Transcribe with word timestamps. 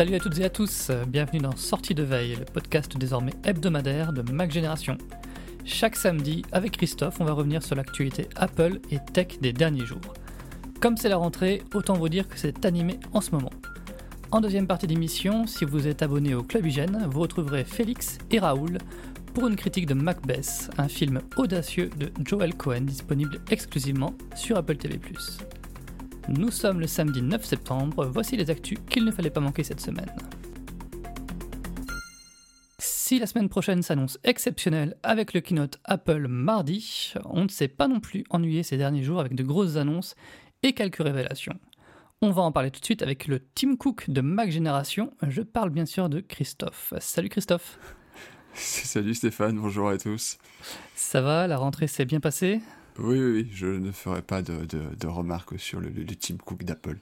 Salut 0.00 0.14
à 0.14 0.18
toutes 0.18 0.38
et 0.38 0.44
à 0.44 0.48
tous, 0.48 0.90
bienvenue 1.08 1.40
dans 1.40 1.54
Sortie 1.56 1.94
de 1.94 2.02
veille, 2.02 2.34
le 2.34 2.46
podcast 2.46 2.96
désormais 2.96 3.34
hebdomadaire 3.44 4.14
de 4.14 4.22
Mac 4.32 4.50
Génération. 4.50 4.96
Chaque 5.66 5.94
samedi, 5.94 6.42
avec 6.52 6.78
Christophe, 6.78 7.20
on 7.20 7.26
va 7.26 7.34
revenir 7.34 7.62
sur 7.62 7.76
l'actualité 7.76 8.26
Apple 8.34 8.80
et 8.90 8.96
tech 9.12 9.40
des 9.42 9.52
derniers 9.52 9.84
jours. 9.84 10.00
Comme 10.80 10.96
c'est 10.96 11.10
la 11.10 11.18
rentrée, 11.18 11.62
autant 11.74 11.92
vous 11.92 12.08
dire 12.08 12.28
que 12.28 12.38
c'est 12.38 12.64
animé 12.64 12.98
en 13.12 13.20
ce 13.20 13.32
moment. 13.32 13.50
En 14.30 14.40
deuxième 14.40 14.66
partie 14.66 14.86
d'émission, 14.86 15.46
si 15.46 15.66
vous 15.66 15.86
êtes 15.86 16.00
abonné 16.00 16.34
au 16.34 16.44
Club 16.44 16.64
Hygiène, 16.64 17.06
vous 17.10 17.20
retrouverez 17.20 17.64
Félix 17.64 18.16
et 18.30 18.38
Raoul 18.38 18.78
pour 19.34 19.48
une 19.48 19.56
critique 19.56 19.84
de 19.84 19.92
Macbeth, 19.92 20.70
un 20.78 20.88
film 20.88 21.20
audacieux 21.36 21.90
de 21.98 22.10
Joel 22.24 22.54
Cohen 22.54 22.86
disponible 22.86 23.38
exclusivement 23.50 24.14
sur 24.34 24.56
Apple 24.56 24.76
TV+. 24.76 24.98
Nous 26.28 26.50
sommes 26.50 26.80
le 26.80 26.86
samedi 26.86 27.22
9 27.22 27.44
septembre, 27.44 28.06
voici 28.06 28.36
les 28.36 28.50
actus 28.50 28.78
qu'il 28.88 29.04
ne 29.04 29.10
fallait 29.10 29.30
pas 29.30 29.40
manquer 29.40 29.64
cette 29.64 29.80
semaine. 29.80 30.10
Si 32.78 33.18
la 33.18 33.26
semaine 33.26 33.48
prochaine 33.48 33.82
s'annonce 33.82 34.18
exceptionnelle 34.22 34.96
avec 35.02 35.32
le 35.34 35.40
keynote 35.40 35.78
Apple 35.84 36.28
mardi, 36.28 37.12
on 37.24 37.44
ne 37.44 37.48
s'est 37.48 37.68
pas 37.68 37.88
non 37.88 37.98
plus 37.98 38.24
ennuyé 38.30 38.62
ces 38.62 38.76
derniers 38.76 39.02
jours 39.02 39.18
avec 39.18 39.34
de 39.34 39.42
grosses 39.42 39.76
annonces 39.76 40.14
et 40.62 40.74
quelques 40.74 41.02
révélations. 41.02 41.58
On 42.22 42.30
va 42.30 42.42
en 42.42 42.52
parler 42.52 42.70
tout 42.70 42.80
de 42.80 42.84
suite 42.84 43.02
avec 43.02 43.26
le 43.26 43.40
Tim 43.54 43.76
Cook 43.76 44.10
de 44.10 44.20
Mac 44.20 44.50
Génération. 44.50 45.12
Je 45.26 45.42
parle 45.42 45.70
bien 45.70 45.86
sûr 45.86 46.08
de 46.08 46.20
Christophe. 46.20 46.94
Salut 47.00 47.30
Christophe. 47.30 47.78
Salut 48.54 49.14
Stéphane, 49.14 49.58
bonjour 49.58 49.88
à 49.88 49.98
tous. 49.98 50.38
Ça 50.94 51.20
va, 51.20 51.46
la 51.46 51.56
rentrée 51.56 51.86
s'est 51.86 52.04
bien 52.04 52.20
passée? 52.20 52.60
Oui, 53.02 53.18
oui, 53.18 53.48
je 53.52 53.66
ne 53.66 53.92
ferai 53.92 54.22
pas 54.22 54.42
de, 54.42 54.64
de, 54.66 55.06
remarques 55.06 55.58
sur 55.58 55.80
le, 55.80 55.88
le, 55.88 56.04
Tim 56.16 56.36
Cook 56.36 56.64
d'Apple. 56.64 56.98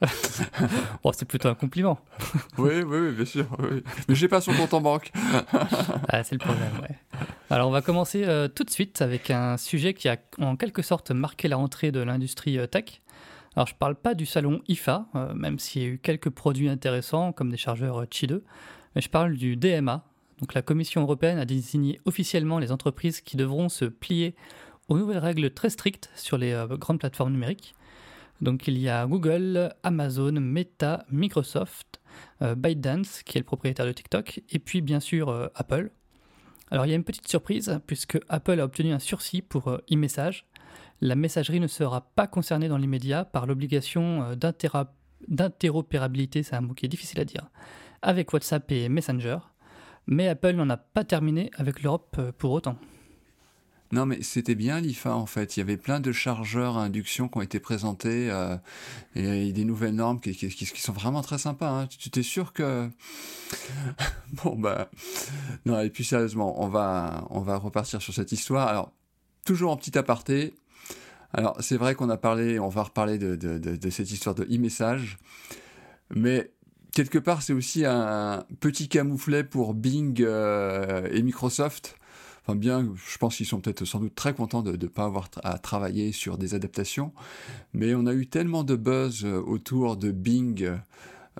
oh, 1.04 1.12
c'est 1.12 1.24
plutôt 1.26 1.48
un 1.48 1.54
compliment. 1.54 1.98
oui, 2.58 2.82
oui, 2.82 2.98
oui, 2.98 3.12
bien 3.12 3.24
sûr. 3.24 3.46
Oui. 3.58 3.82
Mais 4.08 4.14
j'ai 4.14 4.28
pas 4.28 4.40
son 4.40 4.52
compte 4.52 4.72
en 4.74 4.80
banque. 4.80 5.10
ah, 6.08 6.22
c'est 6.22 6.34
le 6.34 6.38
problème, 6.38 6.72
ouais. 6.82 6.96
Alors, 7.50 7.68
on 7.68 7.72
va 7.72 7.82
commencer 7.82 8.24
euh, 8.24 8.48
tout 8.48 8.64
de 8.64 8.70
suite 8.70 9.02
avec 9.02 9.30
un 9.30 9.56
sujet 9.56 9.94
qui 9.94 10.08
a 10.08 10.18
en 10.38 10.56
quelque 10.56 10.82
sorte 10.82 11.10
marqué 11.10 11.48
la 11.48 11.56
rentrée 11.56 11.90
de 11.90 12.00
l'industrie 12.00 12.58
euh, 12.58 12.66
tech. 12.66 13.00
Alors, 13.56 13.66
je 13.66 13.74
ne 13.74 13.78
parle 13.78 13.96
pas 13.96 14.14
du 14.14 14.26
salon 14.26 14.62
IFA, 14.68 15.06
euh, 15.14 15.34
même 15.34 15.58
s'il 15.58 15.82
y 15.82 15.84
a 15.84 15.88
eu 15.88 15.98
quelques 15.98 16.30
produits 16.30 16.68
intéressants 16.68 17.32
comme 17.32 17.50
des 17.50 17.56
chargeurs 17.56 18.08
Qi 18.08 18.26
2, 18.26 18.44
mais 18.94 19.00
je 19.00 19.08
parle 19.08 19.34
du 19.34 19.56
DMA. 19.56 20.04
Donc, 20.40 20.54
la 20.54 20.62
Commission 20.62 21.02
européenne 21.02 21.38
a 21.38 21.44
désigné 21.44 22.00
officiellement 22.04 22.60
les 22.60 22.70
entreprises 22.70 23.20
qui 23.20 23.36
devront 23.36 23.68
se 23.68 23.84
plier 23.84 24.36
aux 24.88 24.98
nouvelles 24.98 25.18
règles 25.18 25.50
très 25.50 25.70
strictes 25.70 26.10
sur 26.14 26.38
les 26.38 26.52
euh, 26.52 26.66
grandes 26.76 26.98
plateformes 27.00 27.32
numériques. 27.32 27.74
Donc, 28.40 28.68
il 28.68 28.78
y 28.78 28.88
a 28.88 29.06
Google, 29.06 29.74
Amazon, 29.82 30.32
Meta, 30.32 31.04
Microsoft, 31.10 32.00
euh, 32.42 32.54
ByteDance, 32.54 33.22
qui 33.22 33.38
est 33.38 33.40
le 33.40 33.44
propriétaire 33.44 33.86
de 33.86 33.92
TikTok, 33.92 34.42
et 34.50 34.58
puis 34.58 34.80
bien 34.80 35.00
sûr 35.00 35.50
Apple. 35.54 35.90
Alors, 36.70 36.86
il 36.86 36.90
y 36.90 36.92
a 36.92 36.96
une 36.96 37.04
petite 37.04 37.26
surprise, 37.26 37.80
puisque 37.86 38.18
Apple 38.28 38.60
a 38.60 38.64
obtenu 38.64 38.92
un 38.92 38.98
sursis 38.98 39.42
pour 39.42 39.70
e-message 39.90 40.46
la 41.00 41.14
messagerie 41.14 41.60
ne 41.60 41.66
sera 41.66 42.00
pas 42.00 42.26
concernée 42.26 42.68
dans 42.68 42.78
l'immédiat 42.78 43.24
par 43.24 43.46
l'obligation 43.46 44.22
euh, 44.22 44.34
d'interopérabilité, 45.28 46.42
c'est 46.42 46.56
un 46.56 46.60
mot 46.60 46.74
qui 46.74 46.86
est 46.86 46.88
difficile 46.88 47.20
à 47.20 47.24
dire, 47.24 47.48
avec 48.02 48.32
WhatsApp 48.32 48.70
et 48.72 48.88
Messenger, 48.88 49.38
mais 50.06 50.28
Apple 50.28 50.52
n'en 50.52 50.70
a 50.70 50.76
pas 50.76 51.04
terminé 51.04 51.50
avec 51.56 51.82
l'Europe 51.82 52.16
euh, 52.18 52.32
pour 52.36 52.52
autant. 52.52 52.76
Non, 53.90 54.04
mais 54.04 54.22
c'était 54.22 54.54
bien 54.54 54.80
l'IFA 54.80 55.14
en 55.14 55.26
fait. 55.26 55.56
Il 55.56 55.60
y 55.60 55.62
avait 55.62 55.78
plein 55.78 56.00
de 56.00 56.12
chargeurs 56.12 56.76
à 56.76 56.82
induction 56.82 57.28
qui 57.28 57.38
ont 57.38 57.42
été 57.42 57.58
présentés 57.58 58.30
euh, 58.30 58.56
et, 59.14 59.52
des 59.52 59.64
nouvelles 59.64 59.94
normes 59.94 60.20
qui, 60.20 60.34
sont 60.76 60.92
vraiment 60.92 61.22
très 61.22 61.38
sympas. 61.38 61.70
Hein. 61.70 61.86
Tu 61.86 62.10
t'es 62.10 62.22
sûr 62.22 62.52
que. 62.52 62.90
bon, 64.44 64.56
bah. 64.56 64.90
Non, 65.64 65.80
et 65.80 65.90
puis 65.90 66.04
sérieusement, 66.04 66.62
on 66.62 66.68
va, 66.68 67.26
on 67.30 67.40
va 67.40 67.56
repartir 67.56 68.02
sur 68.02 68.12
cette 68.12 68.32
histoire. 68.32 68.68
Alors, 68.68 68.92
toujours 69.44 69.72
en 69.72 69.76
petit 69.76 69.96
aparté, 69.96 70.54
alors, 71.32 71.56
c'est 71.60 71.76
vrai 71.76 71.94
qu'on 71.94 72.08
a 72.08 72.16
parlé, 72.16 72.58
on 72.58 72.68
va 72.68 72.84
reparler 72.84 73.18
de, 73.18 73.90
cette 73.90 74.10
histoire 74.10 74.34
de 74.34 74.44
e-message, 74.44 75.18
mais 76.14 76.52
quelque 76.94 77.18
part, 77.18 77.42
c'est 77.42 77.52
aussi 77.52 77.84
un 77.84 78.44
petit 78.60 78.88
camouflet 78.88 79.44
pour 79.44 79.74
Bing 79.74 80.22
euh, 80.22 81.06
et 81.10 81.22
Microsoft. 81.22 81.97
Bien, 82.54 82.94
je 82.96 83.18
pense 83.18 83.36
qu'ils 83.36 83.46
sont 83.46 83.60
peut-être 83.60 83.84
sans 83.84 84.00
doute 84.00 84.14
très 84.14 84.32
contents 84.32 84.62
de 84.62 84.72
ne 84.72 84.86
pas 84.86 85.04
avoir 85.04 85.28
à 85.44 85.58
travailler 85.58 86.12
sur 86.12 86.38
des 86.38 86.54
adaptations, 86.54 87.12
mais 87.74 87.94
on 87.94 88.06
a 88.06 88.14
eu 88.14 88.26
tellement 88.26 88.64
de 88.64 88.74
buzz 88.74 89.24
autour 89.24 89.96
de 89.96 90.10
Bing. 90.10 90.72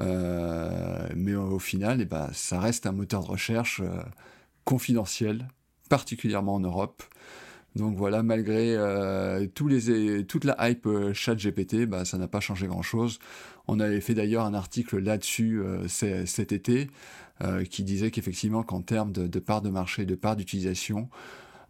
Euh, 0.00 1.08
mais 1.16 1.34
au 1.34 1.58
final, 1.58 2.00
eh 2.00 2.04
ben, 2.04 2.28
ça 2.32 2.60
reste 2.60 2.86
un 2.86 2.92
moteur 2.92 3.22
de 3.22 3.28
recherche 3.28 3.80
euh, 3.80 4.02
confidentiel, 4.64 5.48
particulièrement 5.88 6.54
en 6.54 6.60
Europe. 6.60 7.02
Donc 7.76 7.96
voilà, 7.96 8.22
malgré 8.22 8.74
euh, 8.76 9.46
tous 9.54 9.68
les, 9.68 10.24
toute 10.24 10.44
la 10.44 10.56
hype 10.68 10.86
euh, 10.86 11.12
chat 11.14 11.34
GPT, 11.36 11.86
bah, 11.86 12.04
ça 12.04 12.18
n'a 12.18 12.26
pas 12.28 12.40
changé 12.40 12.66
grand-chose. 12.66 13.18
On 13.68 13.78
avait 13.80 14.00
fait 14.00 14.14
d'ailleurs 14.14 14.44
un 14.44 14.54
article 14.54 14.98
là-dessus 14.98 15.60
euh, 15.60 15.86
cet 15.88 16.52
été 16.52 16.90
qui 17.70 17.84
disait 17.84 18.10
qu'effectivement 18.10 18.62
qu'en 18.62 18.82
termes 18.82 19.12
de, 19.12 19.38
part 19.38 19.62
de 19.62 19.70
marché, 19.70 20.06
de 20.06 20.14
part 20.14 20.36
d'utilisation, 20.36 21.08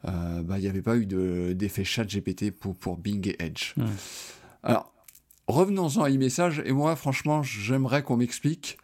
bah, 0.04 0.56
il 0.56 0.60
n'y 0.60 0.68
avait 0.68 0.82
pas 0.82 0.96
eu 0.96 1.06
d'effet 1.54 1.84
chat 1.84 2.04
GPT 2.04 2.50
pour, 2.50 2.74
pour 2.76 2.96
Bing 2.96 3.26
et 3.28 3.36
Edge. 3.42 3.74
Alors, 4.62 4.92
revenons-en 5.46 6.02
à 6.02 6.10
e-message, 6.10 6.62
et 6.64 6.72
moi 6.72 6.96
franchement 6.96 7.42
j'aimerais 7.42 8.02
qu'on 8.02 8.16
m'explique. 8.16 8.78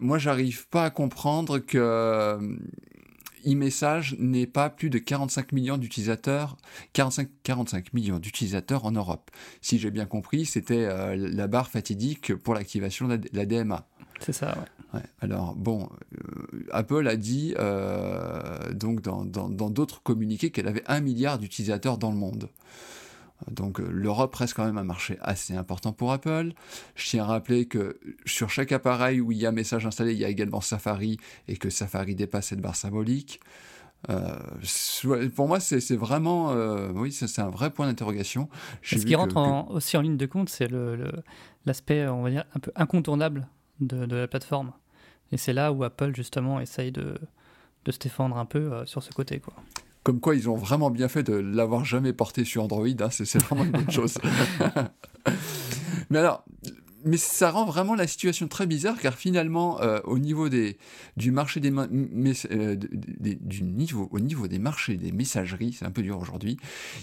moi 0.00 0.18
j'arrive 0.18 0.68
pas 0.68 0.84
à 0.84 0.90
comprendre 0.90 1.58
que 1.58 2.56
e-message 3.46 4.16
n'est 4.18 4.46
pas 4.46 4.68
plus 4.70 4.90
de 4.90 4.98
45 4.98 5.52
millions 5.52 5.78
d'utilisateurs, 5.78 6.56
45, 6.92 7.28
45 7.42 7.94
millions 7.94 8.18
d'utilisateurs 8.18 8.84
en 8.84 8.92
Europe. 8.92 9.30
Si 9.60 9.78
j'ai 9.78 9.90
bien 9.90 10.06
compris, 10.06 10.46
c'était 10.46 10.84
euh, 10.84 11.16
la 11.16 11.46
barre 11.46 11.68
fatidique 11.68 12.34
pour 12.34 12.54
l'activation 12.54 13.08
de 13.08 13.20
la, 13.32 13.46
DMA. 13.46 13.86
C'est 14.20 14.32
ça, 14.32 14.48
ouais. 14.48 14.75
Alors, 15.20 15.54
bon, 15.54 15.88
euh, 16.14 16.66
Apple 16.70 17.06
a 17.08 17.16
dit, 17.16 17.54
euh, 17.58 18.72
donc 18.72 19.00
dans 19.00 19.24
d'autres 19.70 20.02
communiqués, 20.02 20.50
qu'elle 20.50 20.68
avait 20.68 20.84
un 20.86 21.00
milliard 21.00 21.38
d'utilisateurs 21.38 21.98
dans 21.98 22.10
le 22.10 22.16
monde. 22.16 22.48
Donc 23.50 23.80
euh, 23.80 23.88
l'Europe 23.90 24.34
reste 24.34 24.54
quand 24.54 24.64
même 24.64 24.78
un 24.78 24.84
marché 24.84 25.18
assez 25.20 25.54
important 25.54 25.92
pour 25.92 26.12
Apple. 26.12 26.52
Je 26.94 27.10
tiens 27.10 27.24
à 27.24 27.26
rappeler 27.26 27.66
que 27.66 27.98
sur 28.24 28.50
chaque 28.50 28.72
appareil 28.72 29.20
où 29.20 29.32
il 29.32 29.38
y 29.38 29.46
a 29.46 29.52
message 29.52 29.86
installé, 29.86 30.12
il 30.12 30.18
y 30.18 30.24
a 30.24 30.28
également 30.28 30.60
Safari 30.60 31.18
et 31.48 31.56
que 31.56 31.70
Safari 31.70 32.14
dépasse 32.14 32.48
cette 32.48 32.60
barre 32.60 32.76
symbolique. 32.76 33.40
Euh, 34.10 34.38
pour 35.34 35.48
moi, 35.48 35.58
c'est 35.58 35.96
vraiment, 35.96 36.52
euh, 36.52 36.92
oui, 36.94 37.12
c'est 37.12 37.40
un 37.40 37.50
vrai 37.50 37.70
point 37.70 37.86
d'interrogation. 37.86 38.48
Ce 38.82 38.96
qui 38.96 39.14
rentre 39.14 39.36
aussi 39.70 39.96
en 39.96 40.00
ligne 40.00 40.16
de 40.16 40.26
compte, 40.26 40.48
c'est 40.48 40.68
l'aspect, 41.64 42.06
on 42.06 42.22
va 42.22 42.30
dire, 42.30 42.44
un 42.54 42.60
peu 42.60 42.72
incontournable 42.76 43.48
de, 43.80 44.14
la 44.14 44.28
plateforme. 44.28 44.72
Et 45.32 45.36
c'est 45.36 45.52
là 45.52 45.72
où 45.72 45.84
Apple, 45.84 46.14
justement, 46.14 46.60
essaye 46.60 46.92
de, 46.92 47.18
de 47.84 47.92
se 47.92 47.98
défendre 47.98 48.36
un 48.36 48.46
peu 48.46 48.84
sur 48.86 49.02
ce 49.02 49.12
côté. 49.12 49.40
Quoi. 49.40 49.54
Comme 50.06 50.20
quoi, 50.20 50.36
ils 50.36 50.48
ont 50.48 50.54
vraiment 50.54 50.90
bien 50.90 51.08
fait 51.08 51.24
de 51.24 51.34
l'avoir 51.34 51.84
jamais 51.84 52.12
porté 52.12 52.44
sur 52.44 52.62
Android. 52.62 52.86
Hein, 52.86 53.08
c'est 53.10 53.42
vraiment 53.42 53.64
une 53.64 53.72
bonne 53.72 53.90
chose. 53.90 54.18
mais 56.10 56.18
alors, 56.20 56.44
mais 57.04 57.16
ça 57.16 57.50
rend 57.50 57.64
vraiment 57.64 57.94
la 57.94 58.06
situation 58.06 58.48
très 58.48 58.66
bizarre 58.66 58.98
car 59.00 59.14
finalement, 59.14 59.80
euh, 59.80 60.00
au 60.04 60.18
niveau 60.18 60.48
des, 60.48 60.78
du 61.16 61.30
marché 61.30 61.60
des, 61.60 61.72
euh, 61.72 62.76
du 62.76 63.62
niveau, 63.62 64.08
au 64.10 64.20
niveau 64.20 64.48
des 64.48 64.58
marchés 64.58 64.96
des 64.96 65.12
messageries, 65.12 65.72
c'est 65.72 65.84
un 65.84 65.90
peu 65.90 66.02
dur 66.02 66.18
aujourd'hui, 66.18 66.56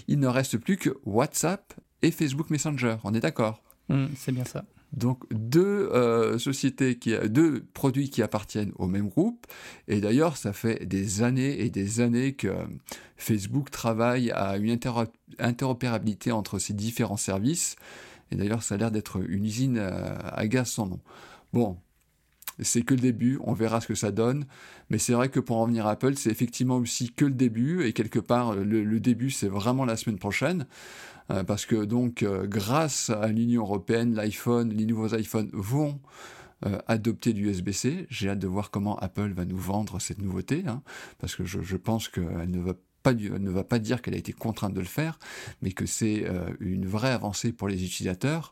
il 0.08 0.18
ne 0.18 0.26
reste 0.26 0.58
plus 0.58 0.76
que 0.76 0.96
WhatsApp 1.04 1.74
et 2.02 2.10
Facebook 2.10 2.50
Messenger. 2.50 2.96
On 3.04 3.14
est 3.14 3.20
d'accord? 3.20 3.62
Mmh, 3.88 4.06
C'est 4.16 4.32
bien 4.32 4.44
ça. 4.44 4.64
Donc 4.94 5.24
deux 5.32 5.90
euh, 5.92 6.38
sociétés, 6.38 6.98
qui, 6.98 7.14
deux 7.28 7.64
produits 7.74 8.10
qui 8.10 8.22
appartiennent 8.22 8.72
au 8.76 8.86
même 8.86 9.08
groupe. 9.08 9.46
Et 9.88 10.00
d'ailleurs, 10.00 10.36
ça 10.36 10.52
fait 10.52 10.86
des 10.86 11.22
années 11.22 11.60
et 11.64 11.70
des 11.70 12.00
années 12.00 12.34
que 12.34 12.54
Facebook 13.16 13.70
travaille 13.70 14.30
à 14.30 14.56
une 14.56 14.78
interopérabilité 15.38 16.30
entre 16.30 16.58
ces 16.58 16.74
différents 16.74 17.16
services. 17.16 17.76
Et 18.30 18.36
d'ailleurs, 18.36 18.62
ça 18.62 18.76
a 18.76 18.78
l'air 18.78 18.90
d'être 18.92 19.20
une 19.28 19.44
usine 19.44 19.78
euh, 19.78 20.16
à 20.22 20.46
gaz 20.46 20.68
sans 20.68 20.86
nom. 20.86 21.00
Bon, 21.52 21.76
c'est 22.60 22.82
que 22.82 22.94
le 22.94 23.00
début, 23.00 23.40
on 23.42 23.52
verra 23.52 23.80
ce 23.80 23.88
que 23.88 23.96
ça 23.96 24.12
donne. 24.12 24.46
Mais 24.90 24.98
c'est 24.98 25.12
vrai 25.12 25.28
que 25.28 25.40
pour 25.40 25.56
en 25.56 25.66
venir 25.66 25.88
à 25.88 25.92
Apple, 25.92 26.14
c'est 26.14 26.30
effectivement 26.30 26.76
aussi 26.76 27.10
que 27.10 27.24
le 27.24 27.34
début. 27.34 27.84
Et 27.84 27.92
quelque 27.92 28.20
part, 28.20 28.54
le 28.54 29.00
début, 29.00 29.30
c'est 29.30 29.48
vraiment 29.48 29.84
la 29.84 29.96
semaine 29.96 30.18
prochaine. 30.18 30.66
Euh, 31.30 31.44
parce 31.44 31.66
que 31.66 31.84
donc 31.84 32.22
euh, 32.22 32.46
grâce 32.46 33.10
à 33.10 33.28
l'Union 33.28 33.62
européenne, 33.62 34.14
les 34.14 34.86
nouveaux 34.86 35.14
iPhones 35.14 35.50
vont 35.52 36.00
euh, 36.66 36.78
adopter 36.86 37.32
du 37.32 37.48
USB-C. 37.48 38.06
J'ai 38.10 38.28
hâte 38.28 38.38
de 38.38 38.46
voir 38.46 38.70
comment 38.70 38.98
Apple 38.98 39.32
va 39.32 39.44
nous 39.44 39.56
vendre 39.56 40.00
cette 40.00 40.20
nouveauté, 40.20 40.64
hein, 40.66 40.82
parce 41.18 41.34
que 41.34 41.44
je, 41.44 41.76
pense 41.76 42.08
qu'elle 42.08 42.50
ne 42.50 42.60
va 42.60 43.64
pas 43.64 43.78
dire 43.78 44.02
qu'elle 44.02 44.14
a 44.14 44.18
été 44.18 44.32
contrainte 44.32 44.74
de 44.74 44.80
le 44.80 44.86
faire, 44.86 45.18
mais 45.62 45.72
que 45.72 45.86
c'est 45.86 46.26
une 46.60 46.86
vraie 46.86 47.12
avancée 47.12 47.52
pour 47.52 47.68
les 47.68 47.84
utilisateurs. 47.84 48.50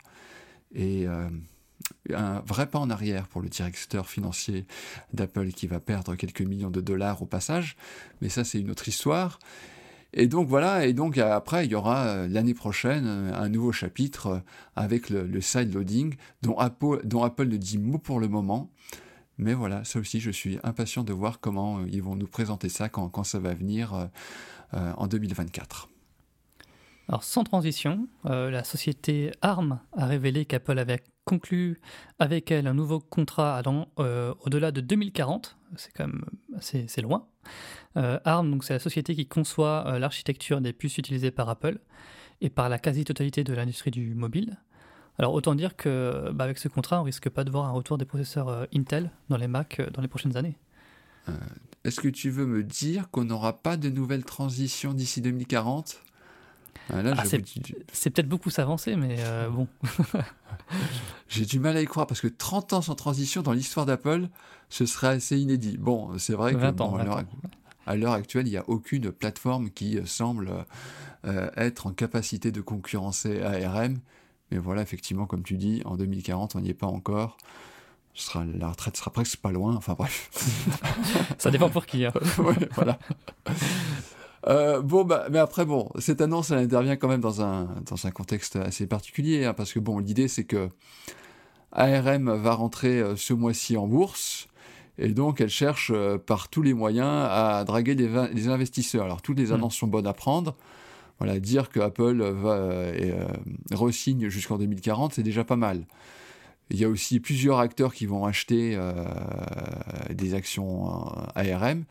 Et 0.74 1.06
un 2.12 2.40
vrai 2.40 2.66
pas 2.66 2.78
en 2.78 2.90
arrière 2.90 3.28
pour 3.28 3.40
le 3.40 3.48
directeur 3.48 4.08
financier 4.08 4.66
d'Apple 5.12 5.48
qui 5.48 5.66
va 5.66 5.80
perdre 5.80 6.14
quelques 6.16 6.42
millions 6.42 6.70
de 6.70 6.80
dollars 6.80 7.22
au 7.22 7.26
passage, 7.26 7.76
mais 8.20 8.28
ça 8.28 8.44
c'est 8.44 8.60
une 8.60 8.70
autre 8.70 8.88
histoire. 8.88 9.38
Et 10.14 10.26
donc 10.26 10.46
voilà, 10.46 10.86
et 10.86 10.92
donc 10.92 11.16
après, 11.16 11.64
il 11.64 11.72
y 11.72 11.74
aura 11.74 12.06
euh, 12.06 12.28
l'année 12.28 12.52
prochaine 12.52 13.06
euh, 13.06 13.34
un 13.34 13.48
nouveau 13.48 13.72
chapitre 13.72 14.26
euh, 14.26 14.38
avec 14.76 15.08
le, 15.08 15.26
le 15.26 15.40
side 15.40 15.72
loading 15.72 16.16
dont 16.42 16.56
Apple, 16.58 17.00
dont 17.04 17.22
Apple 17.22 17.46
ne 17.46 17.56
dit 17.56 17.78
mot 17.78 17.98
pour 17.98 18.20
le 18.20 18.28
moment. 18.28 18.70
Mais 19.38 19.54
voilà, 19.54 19.84
ça 19.84 19.98
aussi, 19.98 20.20
je 20.20 20.30
suis 20.30 20.58
impatient 20.62 21.04
de 21.04 21.14
voir 21.14 21.40
comment 21.40 21.84
ils 21.86 22.02
vont 22.02 22.16
nous 22.16 22.26
présenter 22.26 22.68
ça 22.68 22.90
quand, 22.90 23.08
quand 23.08 23.24
ça 23.24 23.38
va 23.38 23.54
venir 23.54 24.10
en 24.72 25.06
2024. 25.06 25.88
Alors 27.08 27.24
sans 27.24 27.44
transition, 27.44 28.08
la 28.24 28.64
société 28.64 29.32
ARM 29.42 29.80
a 29.96 30.06
révélé 30.06 30.44
qu'Apple 30.44 30.78
avait 30.78 31.02
conclu 31.24 31.80
avec 32.18 32.50
elle 32.50 32.66
un 32.66 32.74
nouveau 32.74 33.00
contrat 33.00 33.56
allant 33.56 33.88
au-delà 33.96 34.72
de 34.72 34.80
2040. 34.80 35.56
C'est 35.76 35.92
quand 35.92 36.06
même 36.06 36.24
assez, 36.56 37.02
loin. 37.02 37.26
Euh, 37.96 38.18
ARM, 38.24 38.60
c'est 38.62 38.74
la 38.74 38.78
société 38.78 39.14
qui 39.14 39.26
conçoit 39.26 39.84
euh, 39.86 39.98
l'architecture 39.98 40.60
des 40.60 40.72
puces 40.72 40.98
utilisées 40.98 41.30
par 41.30 41.48
Apple 41.48 41.78
et 42.40 42.50
par 42.50 42.68
la 42.68 42.78
quasi-totalité 42.78 43.44
de 43.44 43.52
l'industrie 43.54 43.90
du 43.90 44.14
mobile. 44.14 44.58
Alors 45.18 45.34
autant 45.34 45.54
dire 45.54 45.76
que 45.76 46.30
bah, 46.32 46.44
avec 46.44 46.58
ce 46.58 46.68
contrat, 46.68 47.00
on 47.00 47.04
risque 47.04 47.28
pas 47.28 47.44
de 47.44 47.50
voir 47.50 47.66
un 47.66 47.72
retour 47.72 47.98
des 47.98 48.04
processeurs 48.04 48.48
euh, 48.48 48.64
Intel 48.74 49.10
dans 49.28 49.36
les 49.36 49.48
Mac 49.48 49.80
dans 49.92 50.02
les 50.02 50.08
prochaines 50.08 50.36
années. 50.36 50.56
Est-ce 51.84 52.00
que 52.00 52.08
tu 52.08 52.30
veux 52.30 52.46
me 52.46 52.64
dire 52.64 53.08
qu'on 53.10 53.24
n'aura 53.24 53.62
pas 53.62 53.76
de 53.76 53.88
nouvelles 53.88 54.24
transitions 54.24 54.92
d'ici 54.92 55.20
2040 55.20 56.02
ah, 56.90 57.24
c'est 57.24 58.10
peut-être 58.10 58.28
beaucoup 58.28 58.50
s'avancer, 58.50 58.96
mais 58.96 59.16
bon. 59.50 59.68
J'ai 61.28 61.44
du 61.44 61.58
mal 61.58 61.76
à 61.76 61.82
y 61.82 61.86
croire 61.86 62.06
parce 62.06 62.20
que 62.20 62.28
30 62.28 62.72
ans 62.72 62.82
sans 62.82 62.94
transition 62.94 63.42
dans 63.42 63.52
l'histoire 63.52 63.86
d'Apple, 63.86 64.28
ce 64.68 64.86
serait 64.86 65.08
assez 65.08 65.38
inédit. 65.38 65.76
Bon, 65.78 66.18
c'est 66.18 66.34
vrai 66.34 66.54
que 66.54 66.58
à 67.86 67.96
l'heure 67.96 68.12
actuelle, 68.12 68.46
il 68.46 68.50
n'y 68.50 68.56
a 68.56 68.68
aucune 68.68 69.10
plateforme 69.10 69.70
qui 69.70 69.98
euh, 69.98 70.06
semble 70.06 70.64
euh, 71.26 71.50
être 71.56 71.86
en 71.86 71.92
capacité 71.92 72.52
de 72.52 72.60
concurrencer 72.60 73.42
ARM. 73.42 73.98
Mais 74.50 74.58
voilà, 74.58 74.82
effectivement, 74.82 75.26
comme 75.26 75.42
tu 75.42 75.56
dis, 75.56 75.82
en 75.84 75.96
2040, 75.96 76.56
on 76.56 76.60
n'y 76.60 76.70
est 76.70 76.74
pas 76.74 76.86
encore. 76.86 77.38
Sera, 78.14 78.44
la 78.44 78.68
retraite 78.68 78.96
sera 78.96 79.10
presque 79.10 79.38
pas 79.38 79.52
loin. 79.52 79.74
Enfin 79.74 79.94
bref. 79.94 80.30
Ça 81.38 81.50
dépend 81.50 81.70
pour 81.70 81.86
qui. 81.86 82.04
Hein. 82.04 82.12
voilà. 82.74 82.98
Euh, 84.48 84.82
bon, 84.82 85.04
bah, 85.04 85.26
mais 85.30 85.38
après, 85.38 85.64
bon, 85.64 85.88
cette 85.98 86.20
annonce, 86.20 86.50
elle 86.50 86.58
intervient 86.58 86.96
quand 86.96 87.08
même 87.08 87.20
dans 87.20 87.42
un, 87.42 87.68
dans 87.86 88.06
un 88.06 88.10
contexte 88.10 88.56
assez 88.56 88.86
particulier, 88.86 89.44
hein, 89.44 89.54
parce 89.54 89.72
que 89.72 89.78
bon, 89.78 89.98
l'idée, 89.98 90.28
c'est 90.28 90.44
que 90.44 90.68
ARM 91.72 92.30
va 92.34 92.54
rentrer 92.54 93.00
euh, 93.00 93.16
ce 93.16 93.32
mois-ci 93.32 93.76
en 93.76 93.86
bourse, 93.86 94.48
et 94.98 95.08
donc 95.08 95.40
elle 95.40 95.48
cherche 95.48 95.90
euh, 95.94 96.18
par 96.18 96.48
tous 96.48 96.62
les 96.62 96.74
moyens 96.74 97.08
à 97.30 97.64
draguer 97.64 97.94
les, 97.94 98.48
investisseurs. 98.48 99.04
Alors, 99.04 99.22
toutes 99.22 99.38
les 99.38 99.50
hmm. 99.50 99.54
annonces 99.54 99.76
sont 99.76 99.86
bonnes 99.86 100.06
à 100.06 100.12
prendre. 100.12 100.54
Voilà, 101.18 101.38
dire 101.38 101.68
que 101.68 101.78
Apple 101.78 102.20
va 102.20 102.54
euh, 102.54 103.28
re-signe 103.72 104.28
jusqu'en 104.28 104.58
2040, 104.58 105.14
c'est 105.14 105.22
déjà 105.22 105.44
pas 105.44 105.56
mal. 105.56 105.86
Il 106.70 106.80
y 106.80 106.84
a 106.84 106.88
aussi 106.88 107.20
plusieurs 107.20 107.58
acteurs 107.58 107.94
qui 107.94 108.06
vont 108.06 108.24
acheter 108.24 108.78
des 110.10 110.32
actions 110.32 110.86
ARM 111.34 111.84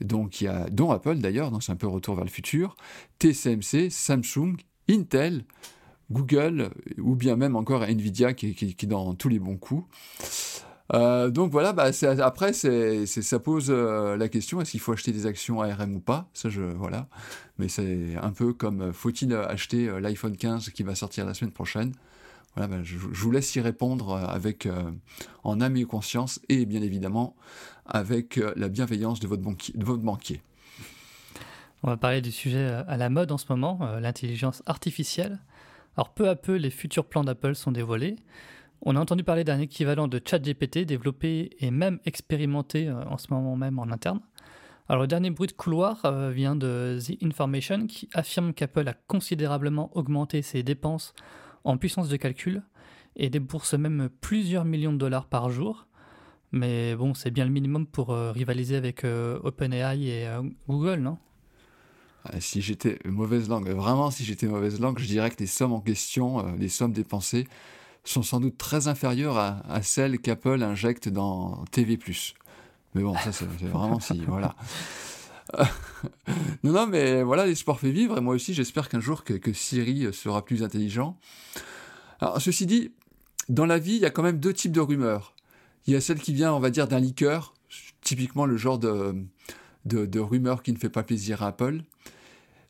donc 0.00 0.40
il 0.40 0.44
y 0.44 0.48
a, 0.48 0.68
dont 0.70 0.90
Apple 0.90 1.18
d'ailleurs, 1.18 1.50
donc 1.50 1.62
c'est 1.62 1.72
un 1.72 1.76
peu 1.76 1.86
retour 1.86 2.14
vers 2.14 2.24
le 2.24 2.30
futur, 2.30 2.76
TSMC, 3.20 3.90
Samsung, 3.90 4.56
Intel, 4.88 5.44
Google, 6.10 6.70
ou 6.98 7.14
bien 7.14 7.36
même 7.36 7.56
encore 7.56 7.84
Nvidia 7.84 8.34
qui, 8.34 8.48
est 8.48 8.86
dans 8.86 9.14
tous 9.14 9.28
les 9.28 9.38
bons 9.38 9.56
coups. 9.56 9.84
Euh, 10.92 11.30
donc 11.30 11.52
voilà, 11.52 11.72
bah 11.72 11.90
après 12.20 12.52
ça 12.52 13.38
pose 13.38 13.66
euh, 13.70 14.16
la 14.16 14.28
question 14.28 14.60
est-ce 14.60 14.72
qu'il 14.72 14.80
faut 14.80 14.92
acheter 14.92 15.12
des 15.12 15.26
actions 15.26 15.62
ARM 15.62 15.94
ou 15.94 16.00
pas? 16.00 16.28
Ça 16.34 16.48
je 16.48 16.62
voilà, 16.62 17.06
mais 17.58 17.68
c'est 17.68 18.16
un 18.20 18.32
peu 18.32 18.52
comme 18.52 18.92
faut-il 18.92 19.32
acheter 19.34 19.88
euh, 19.88 20.00
l'iPhone 20.00 20.36
15 20.36 20.70
qui 20.70 20.82
va 20.82 20.96
sortir 20.96 21.26
la 21.26 21.34
semaine 21.34 21.52
prochaine? 21.52 21.92
Ben, 22.56 22.82
je, 22.82 22.96
vous 22.96 23.30
laisse 23.30 23.54
y 23.54 23.60
répondre 23.60 24.10
euh, 24.10 24.26
avec 24.26 24.66
euh, 24.66 24.90
en 25.44 25.60
âme 25.60 25.76
et 25.76 25.84
conscience 25.84 26.40
et 26.48 26.66
bien 26.66 26.82
évidemment 26.82 27.36
avec 27.86 28.38
euh, 28.38 28.52
la 28.56 28.68
bienveillance 28.68 29.20
de 29.20 29.28
votre, 29.28 29.42
banquier, 29.42 29.72
de 29.76 29.84
votre 29.84 30.02
banquier. 30.02 30.42
On 31.82 31.88
va 31.88 31.96
parler 31.96 32.20
du 32.20 32.30
sujet 32.30 32.66
à 32.88 32.96
la 32.96 33.08
mode 33.08 33.32
en 33.32 33.38
ce 33.38 33.46
moment, 33.48 33.78
l'intelligence 34.00 34.62
artificielle. 34.66 35.38
Alors 35.96 36.12
peu 36.12 36.28
à 36.28 36.36
peu, 36.36 36.56
les 36.56 36.68
futurs 36.68 37.06
plans 37.06 37.24
d'Apple 37.24 37.54
sont 37.54 37.72
dévoilés. 37.72 38.16
On 38.82 38.96
a 38.96 39.00
entendu 39.00 39.24
parler 39.24 39.44
d'un 39.44 39.58
équivalent 39.60 40.06
de 40.06 40.20
ChatGPT 40.22 40.80
développé 40.84 41.56
et 41.58 41.70
même 41.70 41.98
expérimenté 42.04 42.90
en 42.90 43.16
ce 43.16 43.32
moment 43.32 43.56
même 43.56 43.78
en 43.78 43.90
interne. 43.90 44.20
Alors 44.90 45.00
le 45.00 45.08
dernier 45.08 45.30
bruit 45.30 45.46
de 45.46 45.52
couloir 45.52 46.02
vient 46.30 46.54
de 46.54 46.98
The 47.00 47.22
Information 47.24 47.86
qui 47.86 48.10
affirme 48.12 48.52
qu'Apple 48.52 48.86
a 48.86 48.92
considérablement 48.92 49.90
augmenté 49.96 50.42
ses 50.42 50.62
dépenses 50.62 51.14
en 51.64 51.76
puissance 51.76 52.08
de 52.08 52.16
calcul 52.16 52.62
et 53.16 53.30
débourse 53.30 53.74
même 53.74 54.08
plusieurs 54.20 54.64
millions 54.64 54.92
de 54.92 54.98
dollars 54.98 55.26
par 55.26 55.50
jour. 55.50 55.86
Mais 56.52 56.96
bon, 56.96 57.14
c'est 57.14 57.30
bien 57.30 57.44
le 57.44 57.50
minimum 57.50 57.86
pour 57.86 58.10
euh, 58.10 58.32
rivaliser 58.32 58.76
avec 58.76 59.04
euh, 59.04 59.38
OpenAI 59.44 60.02
et 60.02 60.26
euh, 60.26 60.42
Google, 60.68 61.00
non? 61.00 61.18
Ah, 62.24 62.40
Si 62.40 62.60
j'étais 62.60 62.98
mauvaise 63.04 63.48
langue, 63.48 63.68
vraiment 63.68 64.10
si 64.10 64.24
j'étais 64.24 64.46
mauvaise 64.46 64.80
langue, 64.80 64.98
je 64.98 65.06
dirais 65.06 65.30
que 65.30 65.38
les 65.38 65.46
sommes 65.46 65.72
en 65.72 65.80
question, 65.80 66.54
les 66.56 66.68
sommes 66.68 66.92
dépensées, 66.92 67.46
sont 68.04 68.22
sans 68.22 68.40
doute 68.40 68.58
très 68.58 68.88
inférieures 68.88 69.38
à, 69.38 69.60
à 69.68 69.82
celles 69.82 70.18
qu'Apple 70.18 70.62
injecte 70.62 71.08
dans 71.08 71.64
TV+. 71.70 71.98
Mais 72.94 73.02
bon, 73.02 73.14
ça 73.14 73.32
c'est 73.32 73.46
vraiment 73.46 74.00
si, 74.00 74.20
voilà. 74.26 74.54
non, 76.64 76.72
non, 76.72 76.86
mais 76.86 77.22
voilà, 77.22 77.46
l'espoir 77.46 77.78
fait 77.78 77.90
vivre, 77.90 78.18
et 78.18 78.20
moi 78.20 78.34
aussi, 78.34 78.54
j'espère 78.54 78.88
qu'un 78.88 79.00
jour 79.00 79.24
que, 79.24 79.52
Siri 79.52 80.12
sera 80.12 80.44
plus 80.44 80.62
intelligent. 80.62 81.18
Alors, 82.20 82.40
ceci 82.40 82.66
dit, 82.66 82.92
dans 83.48 83.66
la 83.66 83.78
vie, 83.78 83.94
il 83.94 84.00
y 84.00 84.06
a 84.06 84.10
quand 84.10 84.22
même 84.22 84.38
deux 84.38 84.52
types 84.52 84.72
de 84.72 84.80
rumeurs. 84.80 85.34
Il 85.86 85.94
y 85.94 85.96
a 85.96 86.00
celle 86.00 86.20
qui 86.20 86.34
vient, 86.34 86.52
on 86.52 86.60
va 86.60 86.70
dire, 86.70 86.86
d'un 86.86 87.00
liqueur, 87.00 87.54
typiquement 88.02 88.46
le 88.46 88.56
genre 88.56 88.78
de, 88.78 89.14
de, 89.84 90.20
rumeur 90.20 90.62
qui 90.62 90.72
ne 90.72 90.78
fait 90.78 90.90
pas 90.90 91.02
plaisir 91.02 91.42
à 91.42 91.48
Apple. 91.48 91.82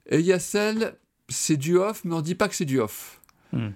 Et 0.09 0.21
il 0.21 0.27
y 0.27 0.33
a 0.33 0.39
celle, 0.39 0.97
c'est 1.29 1.57
du 1.57 1.77
off, 1.77 2.05
mais 2.05 2.15
on 2.15 2.19
ne 2.19 2.23
dit 2.23 2.35
pas 2.35 2.49
que 2.49 2.55
c'est 2.55 2.65
du 2.65 2.81
off. 2.81 3.21
Hmm. 3.53 3.71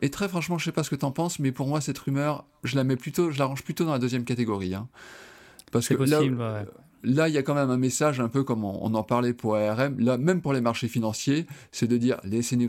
Et 0.00 0.10
très 0.10 0.28
franchement, 0.28 0.58
je 0.58 0.62
ne 0.62 0.66
sais 0.66 0.72
pas 0.72 0.84
ce 0.84 0.90
que 0.90 0.96
tu 0.96 1.04
en 1.04 1.12
penses, 1.12 1.38
mais 1.38 1.50
pour 1.50 1.66
moi, 1.66 1.80
cette 1.80 1.98
rumeur, 1.98 2.44
je 2.62 2.76
la 2.76 2.84
mets 2.84 2.96
plutôt, 2.96 3.30
je 3.30 3.38
la 3.38 3.46
range 3.46 3.64
plutôt 3.64 3.84
dans 3.84 3.92
la 3.92 3.98
deuxième 3.98 4.24
catégorie. 4.24 4.74
Hein. 4.74 4.88
Parce 5.72 5.88
que 5.88 5.94
possible, 5.94 6.38
là, 6.38 6.64
il 7.04 7.14
y 7.14 7.38
a 7.38 7.42
quand 7.42 7.54
même 7.54 7.70
un 7.70 7.76
message 7.76 8.20
un 8.20 8.28
peu 8.28 8.44
comme 8.44 8.64
on, 8.64 8.94
en 8.94 9.02
parlait 9.02 9.32
pour 9.32 9.56
ARM, 9.56 9.98
là, 9.98 10.18
même 10.18 10.40
pour 10.40 10.52
les 10.52 10.60
marchés 10.60 10.88
financiers, 10.88 11.46
c'est 11.72 11.86
de 11.86 11.96
dire 11.96 12.20
laissez-nous 12.24 12.68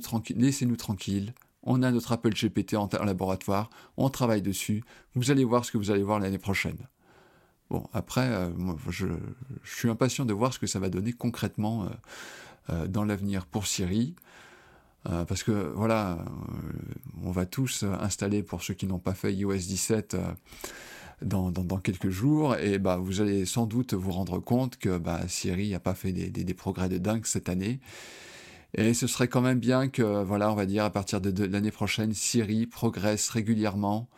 tranquilles. 0.76 1.34
On 1.64 1.84
a 1.84 1.92
notre 1.92 2.12
Apple 2.12 2.34
GPT 2.34 2.76
en, 2.76 2.90
laboratoire, 3.04 3.70
on 3.98 4.10
travaille 4.10 4.42
dessus. 4.42 4.84
Vous 5.16 5.32
allez 5.32 5.44
voir 5.44 5.66
ce 5.66 5.72
que 5.72 5.78
vous 5.78 5.92
allez 5.92 6.04
voir 6.04 6.20
l'année 6.20 6.38
prochaine. 6.38 6.78
Bon, 7.70 7.88
après, 7.94 8.28
euh, 8.28 8.50
je, 8.90 9.08
suis 9.64 9.90
impatient 9.90 10.26
de 10.26 10.34
voir 10.34 10.54
ce 10.54 10.60
que 10.60 10.68
ça 10.68 10.80
va 10.80 10.90
donner 10.90 11.14
concrètement 11.14 11.84
euh, 11.84 11.88
euh, 12.72 12.88
dans 12.88 13.04
l'avenir 13.04 13.46
pour 13.46 13.68
Siri. 13.68 14.16
parce 15.04 15.44
que 15.44 15.72
voilà, 15.76 16.20
on 17.24 17.32
va 17.32 17.46
tous 17.46 17.84
installer, 17.84 18.44
pour 18.44 18.62
ceux 18.64 18.74
qui 18.74 18.86
n'ont 18.86 19.00
pas 19.00 19.14
fait 19.14 19.34
iOS 19.34 19.56
17, 19.56 20.18
dans, 21.22 21.52
quelques 21.80 22.10
jours, 22.10 22.56
et 22.56 22.80
bah, 22.80 22.98
vous 22.98 23.22
allez 23.22 23.46
sans 23.46 23.66
doute 23.66 23.94
vous 23.94 24.12
rendre 24.12 24.40
compte 24.40 24.78
que 24.78 24.98
bah, 24.98 25.22
Siri 25.28 25.72
n'a 25.72 25.80
pas 25.80 25.94
fait 25.94 26.12
des, 26.12 26.54
progrès 26.54 26.90
de 26.90 26.98
dingue 26.98 27.26
cette 27.26 27.50
année. 27.50 27.80
Et 28.76 28.94
ce 28.94 29.08
serait 29.08 29.28
quand 29.28 29.42
même 29.42 29.60
bien 29.60 29.90
que, 29.90 30.24
voilà, 30.24 30.52
on 30.52 30.56
va 30.56 30.66
dire, 30.66 30.84
à 30.84 30.92
partir 30.92 31.22
de, 31.22 31.46
l'année 31.46 31.72
prochaine, 31.72 32.14
Siri 32.14 32.68
progresse 32.68 33.30
régulièrement 33.30 34.10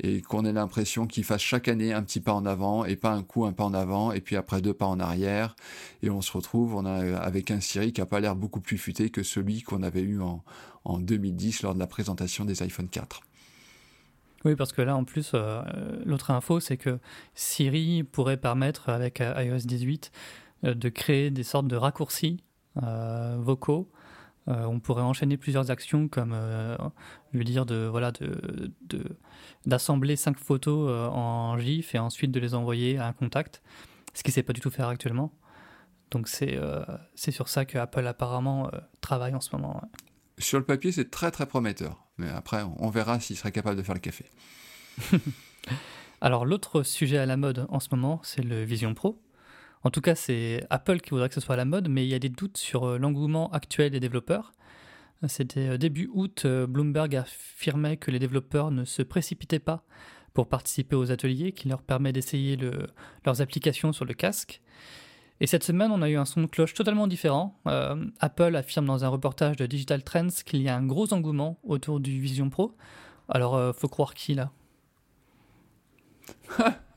et 0.00 0.22
qu'on 0.22 0.44
ait 0.44 0.52
l'impression 0.52 1.06
qu'il 1.06 1.24
fasse 1.24 1.42
chaque 1.42 1.66
année 1.66 1.92
un 1.92 2.02
petit 2.02 2.20
pas 2.20 2.32
en 2.32 2.46
avant 2.46 2.84
et 2.84 2.94
pas 2.94 3.10
un 3.10 3.24
coup 3.24 3.46
un 3.46 3.52
pas 3.52 3.64
en 3.64 3.74
avant 3.74 4.12
et 4.12 4.20
puis 4.20 4.36
après 4.36 4.60
deux 4.62 4.72
pas 4.72 4.86
en 4.86 5.00
arrière 5.00 5.56
et 6.04 6.10
on 6.10 6.22
se 6.22 6.30
retrouve 6.30 6.86
avec 6.86 7.50
un 7.50 7.60
Siri 7.60 7.92
qui 7.92 8.00
a 8.00 8.06
pas 8.06 8.20
l'air 8.20 8.36
beaucoup 8.36 8.60
plus 8.60 8.78
futé 8.78 9.10
que 9.10 9.24
celui 9.24 9.62
qu'on 9.62 9.82
avait 9.82 10.02
eu 10.02 10.20
en, 10.20 10.44
en 10.84 10.98
2010 11.00 11.62
lors 11.62 11.74
de 11.74 11.80
la 11.80 11.88
présentation 11.88 12.44
des 12.44 12.62
iPhone 12.62 12.88
4. 12.88 13.22
Oui, 14.44 14.54
parce 14.54 14.72
que 14.72 14.82
là, 14.82 14.96
en 14.96 15.04
plus, 15.04 15.32
euh, 15.34 15.62
l'autre 16.04 16.30
info, 16.30 16.60
c'est 16.60 16.76
que 16.76 16.98
Siri 17.34 18.04
pourrait 18.04 18.36
permettre, 18.36 18.88
avec 18.88 19.20
euh, 19.20 19.34
iOS 19.42 19.66
18, 19.66 20.12
euh, 20.64 20.74
de 20.74 20.88
créer 20.88 21.30
des 21.30 21.42
sortes 21.42 21.66
de 21.68 21.76
raccourcis 21.76 22.42
vocaux. 23.38 23.90
on 24.46 24.78
pourrait 24.78 25.02
enchaîner 25.02 25.36
plusieurs 25.36 25.72
actions, 25.72 26.06
comme 26.06 26.36
lui 27.32 27.44
dire 27.44 27.66
de 27.66 27.88
voilà 27.90 28.12
de 28.12 29.04
d'assembler 29.66 30.14
cinq 30.14 30.38
photos 30.38 30.88
en 31.12 31.58
GIF 31.58 31.96
et 31.96 31.98
ensuite 31.98 32.30
de 32.30 32.38
les 32.38 32.54
envoyer 32.54 32.98
à 32.98 33.08
un 33.08 33.12
contact, 33.12 33.62
ce 34.14 34.22
qui 34.22 34.30
ne 34.30 34.34
sait 34.34 34.44
pas 34.44 34.52
du 34.52 34.60
tout 34.60 34.70
faire 34.70 34.86
actuellement. 34.86 35.32
Donc 36.12 36.28
c'est 36.28 36.56
c'est 37.16 37.32
sur 37.32 37.48
ça 37.48 37.64
que 37.64 37.78
Apple 37.78 38.06
apparemment 38.06 38.70
travaille 39.00 39.34
en 39.34 39.40
ce 39.40 39.56
moment. 39.56 39.82
Sur 40.38 40.58
le 40.58 40.64
papier, 40.64 40.92
c'est 40.92 41.10
très 41.10 41.30
très 41.30 41.46
prometteur. 41.46 42.04
Mais 42.16 42.28
après, 42.28 42.62
on 42.78 42.90
verra 42.90 43.20
s'il 43.20 43.36
serait 43.36 43.52
capable 43.52 43.76
de 43.76 43.82
faire 43.82 43.94
le 43.94 44.00
café. 44.00 44.24
Alors 46.20 46.44
l'autre 46.44 46.82
sujet 46.82 47.18
à 47.18 47.26
la 47.26 47.36
mode 47.36 47.66
en 47.68 47.78
ce 47.78 47.88
moment, 47.92 48.20
c'est 48.24 48.42
le 48.42 48.64
Vision 48.64 48.94
Pro. 48.94 49.22
En 49.84 49.90
tout 49.90 50.00
cas, 50.00 50.16
c'est 50.16 50.66
Apple 50.70 51.00
qui 51.00 51.10
voudrait 51.10 51.28
que 51.28 51.34
ce 51.34 51.40
soit 51.40 51.54
à 51.54 51.56
la 51.58 51.64
mode, 51.64 51.88
mais 51.88 52.04
il 52.04 52.08
y 52.08 52.14
a 52.14 52.18
des 52.18 52.28
doutes 52.28 52.56
sur 52.56 52.84
euh, 52.84 52.98
l'engouement 52.98 53.50
actuel 53.52 53.92
des 53.92 54.00
développeurs. 54.00 54.52
C'était 55.28 55.68
euh, 55.68 55.78
début 55.78 56.10
août, 56.12 56.42
euh, 56.44 56.66
Bloomberg 56.66 57.14
affirmait 57.14 57.96
que 57.96 58.10
les 58.10 58.18
développeurs 58.18 58.72
ne 58.72 58.84
se 58.84 59.02
précipitaient 59.02 59.58
pas 59.60 59.84
pour 60.34 60.48
participer 60.48 60.96
aux 60.96 61.12
ateliers 61.12 61.52
qui 61.52 61.68
leur 61.68 61.82
permet 61.82 62.12
d'essayer 62.12 62.56
leurs 63.24 63.40
applications 63.40 63.92
sur 63.92 64.04
le 64.04 64.14
casque. 64.14 64.60
Et 65.40 65.46
cette 65.46 65.64
semaine, 65.64 65.90
on 65.92 66.02
a 66.02 66.08
eu 66.08 66.16
un 66.16 66.24
son 66.24 66.42
de 66.42 66.46
cloche 66.46 66.74
totalement 66.74 67.06
différent. 67.06 67.60
Apple 68.20 68.56
affirme 68.56 68.86
dans 68.86 69.04
un 69.04 69.08
reportage 69.08 69.56
de 69.56 69.66
Digital 69.66 70.02
Trends 70.02 70.28
qu'il 70.44 70.62
y 70.62 70.68
a 70.68 70.76
un 70.76 70.84
gros 70.84 71.12
engouement 71.12 71.58
autour 71.62 72.00
du 72.00 72.20
Vision 72.20 72.50
Pro. 72.50 72.74
Alors, 73.28 73.74
faut 73.76 73.88
croire 73.88 74.14
qui 74.14 74.34
là? 74.34 74.50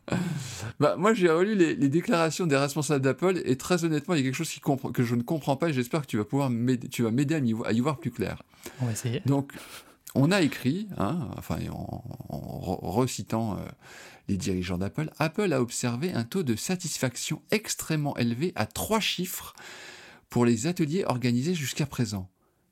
Bah, 0.79 0.95
moi, 0.97 1.13
j'ai 1.13 1.29
relu 1.29 1.55
les, 1.55 1.89
déclarations 1.89 2.47
des 2.47 2.57
responsables 2.57 3.03
d'Apple 3.03 3.41
et 3.45 3.55
très 3.55 3.85
honnêtement, 3.85 4.15
il 4.15 4.17
y 4.17 4.21
a 4.21 4.23
quelque 4.23 4.35
chose 4.35 4.49
qui 4.49 4.59
que 4.59 5.03
je 5.03 5.15
ne 5.15 5.21
comprends 5.21 5.55
pas 5.55 5.69
et 5.69 5.73
j'espère 5.73 6.01
que 6.01 6.07
tu 6.07 6.17
vas 6.17 6.25
pouvoir 6.25 6.49
m'aider, 6.49 6.87
tu 6.89 7.03
vas 7.03 7.11
m'aider 7.11 7.35
à, 7.35 7.71
y 7.71 7.79
voir 7.79 7.97
plus 7.97 8.11
clair. 8.11 8.43
On 8.81 8.85
va 8.85 8.91
essayer. 8.91 9.21
Donc, 9.25 9.53
on 10.15 10.31
a 10.31 10.41
écrit, 10.41 10.87
hein, 10.97 11.29
enfin, 11.37 11.57
en, 11.71 12.03
recitant 12.29 13.53
euh, 13.53 13.61
les 14.27 14.37
dirigeants 14.37 14.77
d'Apple, 14.77 15.09
Apple 15.19 15.53
a 15.53 15.61
observé 15.61 16.11
un 16.13 16.23
taux 16.23 16.43
de 16.43 16.55
satisfaction 16.55 17.41
extrêmement 17.51 18.17
élevé 18.17 18.51
à 18.55 18.65
trois 18.65 18.99
chiffres 18.99 19.53
pour 20.29 20.45
les 20.45 20.67
ateliers 20.67 21.05
organisés 21.05 21.53
jusqu'à 21.53 21.85
présent. 21.85 22.29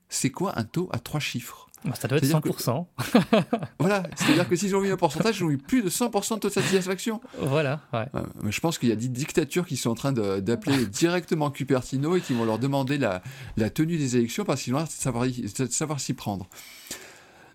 C'est 0.09 0.31
quoi 0.31 0.57
un 0.57 0.63
taux 0.63 0.89
à 0.91 0.99
trois 0.99 1.19
chiffres? 1.19 1.69
Bah, 1.85 1.93
ça 1.95 2.09
doit 2.09 2.17
être 2.17 2.25
100%. 2.25 2.85
voilà, 3.79 4.03
c'est-à-dire 4.15 4.49
que 4.49 4.55
s'ils 4.55 4.75
ont 4.75 4.83
eu 4.83 4.91
un 4.91 4.97
pourcentage, 4.97 5.41
ont 5.41 5.49
eu 5.49 5.57
plus 5.57 5.81
de 5.81 5.89
100% 5.89 6.35
de 6.35 6.39
taux 6.39 6.49
de 6.49 6.53
satisfaction. 6.53 7.21
Voilà, 7.39 7.81
ouais. 7.93 8.05
mais 8.41 8.51
je 8.51 8.59
pense 8.59 8.77
qu'il 8.77 8.89
y 8.89 8.91
a 8.91 8.97
des 8.97 9.07
dictatures 9.07 9.65
qui 9.65 9.77
sont 9.77 9.91
en 9.91 9.95
train 9.95 10.11
d'appeler 10.11 10.85
directement 10.87 11.51
Cupertino 11.51 12.17
et 12.17 12.21
qui 12.21 12.33
vont 12.33 12.43
leur 12.43 12.59
demander 12.59 12.97
la, 12.97 13.21
la 13.55 13.69
tenue 13.69 13.97
des 13.97 14.17
élections 14.17 14.43
parce 14.43 14.61
qu'ils 14.61 14.73
vont 14.73 14.85
savoir, 14.87 15.25
savoir 15.69 15.99
s'y 16.01 16.13
prendre. 16.13 16.49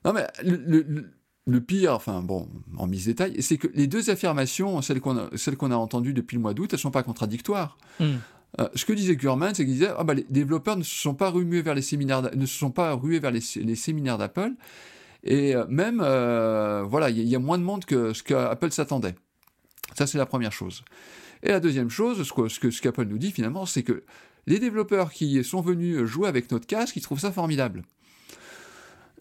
Non, 0.04 0.12
mais 0.12 0.26
le, 0.42 1.12
le, 1.46 1.60
pire, 1.60 1.94
enfin 1.94 2.22
bon, 2.22 2.48
en 2.76 2.86
mise 2.86 3.06
détail, 3.06 3.40
c'est 3.42 3.56
que 3.56 3.68
les 3.74 3.86
deux 3.86 4.10
affirmations, 4.10 4.82
celles 4.82 5.00
qu'on 5.00 5.16
a, 5.16 5.30
qu'on 5.56 5.70
a 5.70 5.76
entendues 5.76 6.12
depuis 6.12 6.36
le 6.36 6.42
mois 6.42 6.54
d'août, 6.54 6.70
elles 6.72 6.78
ne 6.78 6.80
sont 6.80 6.90
pas 6.90 7.02
contradictoires. 7.02 7.78
Hmm. 8.00 8.16
Euh, 8.60 8.68
ce 8.74 8.84
que 8.84 8.92
disait 8.92 9.16
Gurman, 9.16 9.54
c'est 9.54 9.64
qu'il 9.64 9.74
disait 9.74 9.90
ah 9.96 10.04
bah, 10.04 10.14
les 10.14 10.26
développeurs 10.30 10.76
ne 10.76 10.82
se 10.82 10.94
sont 10.94 11.14
pas 11.14 11.30
rués 11.30 11.62
vers 11.62 11.74
les 11.74 11.82
séminaires, 11.82 12.22
ne 12.22 12.46
se 12.46 12.56
sont 12.56 12.70
pas 12.70 12.92
rués 12.92 13.18
vers 13.18 13.32
les, 13.32 13.40
séminaires 13.40 14.18
d'Apple, 14.18 14.52
et 15.24 15.56
euh, 15.56 15.64
même 15.68 16.00
euh, 16.04 16.84
voilà, 16.86 17.10
il 17.10 17.26
y, 17.26 17.34
a 17.34 17.38
moins 17.38 17.58
de 17.58 17.64
monde 17.64 17.84
que 17.84 18.12
ce 18.12 18.22
qu'Apple 18.22 18.70
s'attendait. 18.70 19.16
Ça 19.94 20.06
c'est 20.06 20.18
la 20.18 20.26
première 20.26 20.52
chose. 20.52 20.84
Et 21.42 21.50
la 21.50 21.60
deuxième 21.60 21.90
chose, 21.90 22.22
ce 22.22 22.60
que 22.60 22.70
ce 22.70 22.80
qu'Apple 22.80 23.06
nous 23.06 23.18
dit 23.18 23.32
finalement, 23.32 23.66
c'est 23.66 23.82
que 23.82 24.04
les 24.46 24.58
développeurs 24.58 25.12
qui 25.12 25.42
sont 25.42 25.60
venus 25.60 26.04
jouer 26.04 26.28
avec 26.28 26.50
notre 26.52 26.66
casque, 26.66 26.96
ils 26.96 27.02
trouvent 27.02 27.20
ça 27.20 27.32
formidable. 27.32 27.82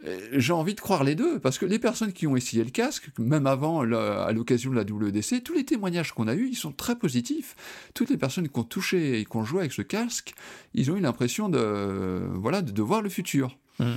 Euh, 0.05 0.19
j'ai 0.33 0.53
envie 0.53 0.75
de 0.75 0.81
croire 0.81 1.03
les 1.03 1.15
deux, 1.15 1.39
parce 1.39 1.57
que 1.57 1.65
les 1.65 1.79
personnes 1.79 2.12
qui 2.12 2.27
ont 2.27 2.36
essayé 2.36 2.63
le 2.63 2.69
casque, 2.69 3.10
même 3.17 3.48
avant, 3.48 3.81
à 3.81 4.31
l'occasion 4.31 4.72
de 4.72 4.75
la 4.75 4.83
WDC, 4.83 5.43
tous 5.43 5.53
les 5.53 5.65
témoignages 5.65 6.12
qu'on 6.12 6.27
a 6.27 6.36
eus, 6.36 6.50
ils 6.50 6.57
sont 6.57 6.72
très 6.72 6.98
positifs. 6.98 7.55
Toutes 7.93 8.10
les 8.10 8.17
personnes 8.17 8.50
qui 8.50 8.60
ont 8.60 8.63
touché 8.63 9.19
et 9.19 9.25
qui 9.25 9.38
ont 9.38 9.45
joué 9.45 9.62
avec 9.62 9.72
ce 9.72 9.81
casque, 9.81 10.33
ils 10.74 10.91
ont 10.91 10.98
eu 10.98 11.01
l'impression 11.01 11.50
de, 11.50 12.27
voilà, 12.33 12.62
de, 12.62 12.81
voir 12.81 13.01
le 13.01 13.10
futur. 13.10 13.57
Mmh. 13.79 13.91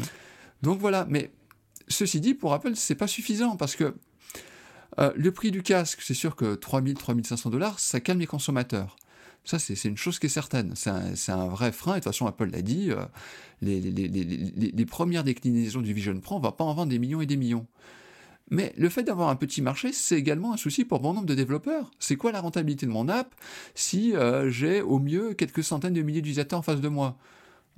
Donc 0.62 0.78
voilà, 0.78 1.06
mais 1.08 1.32
ceci 1.88 2.20
dit, 2.20 2.34
pour 2.34 2.54
Apple, 2.54 2.72
c'est 2.74 2.94
pas 2.94 3.08
suffisant, 3.08 3.56
parce 3.56 3.76
que 3.76 3.94
euh, 4.98 5.12
le 5.14 5.32
prix 5.32 5.50
du 5.50 5.62
casque, 5.62 6.00
c'est 6.02 6.14
sûr 6.14 6.36
que 6.36 6.54
3000, 6.54 6.94
3500 6.94 7.50
dollars, 7.50 7.78
ça 7.78 8.00
calme 8.00 8.20
les 8.20 8.26
consommateurs. 8.26 8.96
Ça, 9.46 9.60
c'est 9.60 9.84
une 9.84 9.96
chose 9.96 10.18
qui 10.18 10.26
est 10.26 10.28
certaine. 10.28 10.74
C'est 10.74 11.30
un, 11.30 11.46
vrai 11.46 11.70
frein. 11.70 11.92
Et 11.92 11.94
de 11.94 12.00
toute 12.00 12.12
façon, 12.12 12.26
Apple 12.26 12.50
l'a 12.50 12.62
dit, 12.62 12.90
euh, 12.90 13.04
les, 13.62 14.86
premières 14.86 15.22
déclinaisons 15.22 15.82
du 15.82 15.92
Vision 15.92 16.18
Pro, 16.18 16.34
on 16.34 16.40
va 16.40 16.50
pas 16.50 16.64
en 16.64 16.74
vendre 16.74 16.90
des 16.90 16.98
millions 16.98 17.20
et 17.20 17.26
des 17.26 17.36
millions. 17.36 17.64
Mais 18.50 18.72
le 18.76 18.88
fait 18.88 19.04
d'avoir 19.04 19.28
un 19.28 19.36
petit 19.36 19.62
marché, 19.62 19.92
c'est 19.92 20.16
également 20.16 20.52
un 20.52 20.56
souci 20.56 20.84
pour 20.84 20.98
bon 20.98 21.14
nombre 21.14 21.26
de 21.26 21.34
développeurs. 21.36 21.92
C'est 22.00 22.16
quoi 22.16 22.32
la 22.32 22.40
rentabilité 22.40 22.86
de 22.86 22.90
mon 22.90 23.08
app 23.08 23.36
si 23.76 24.16
euh, 24.16 24.50
j'ai 24.50 24.82
au 24.82 24.98
mieux 24.98 25.34
quelques 25.34 25.62
centaines 25.62 25.94
de 25.94 26.02
milliers 26.02 26.22
d'utilisateurs 26.22 26.58
en 26.58 26.62
face 26.62 26.80
de 26.80 26.88
moi? 26.88 27.16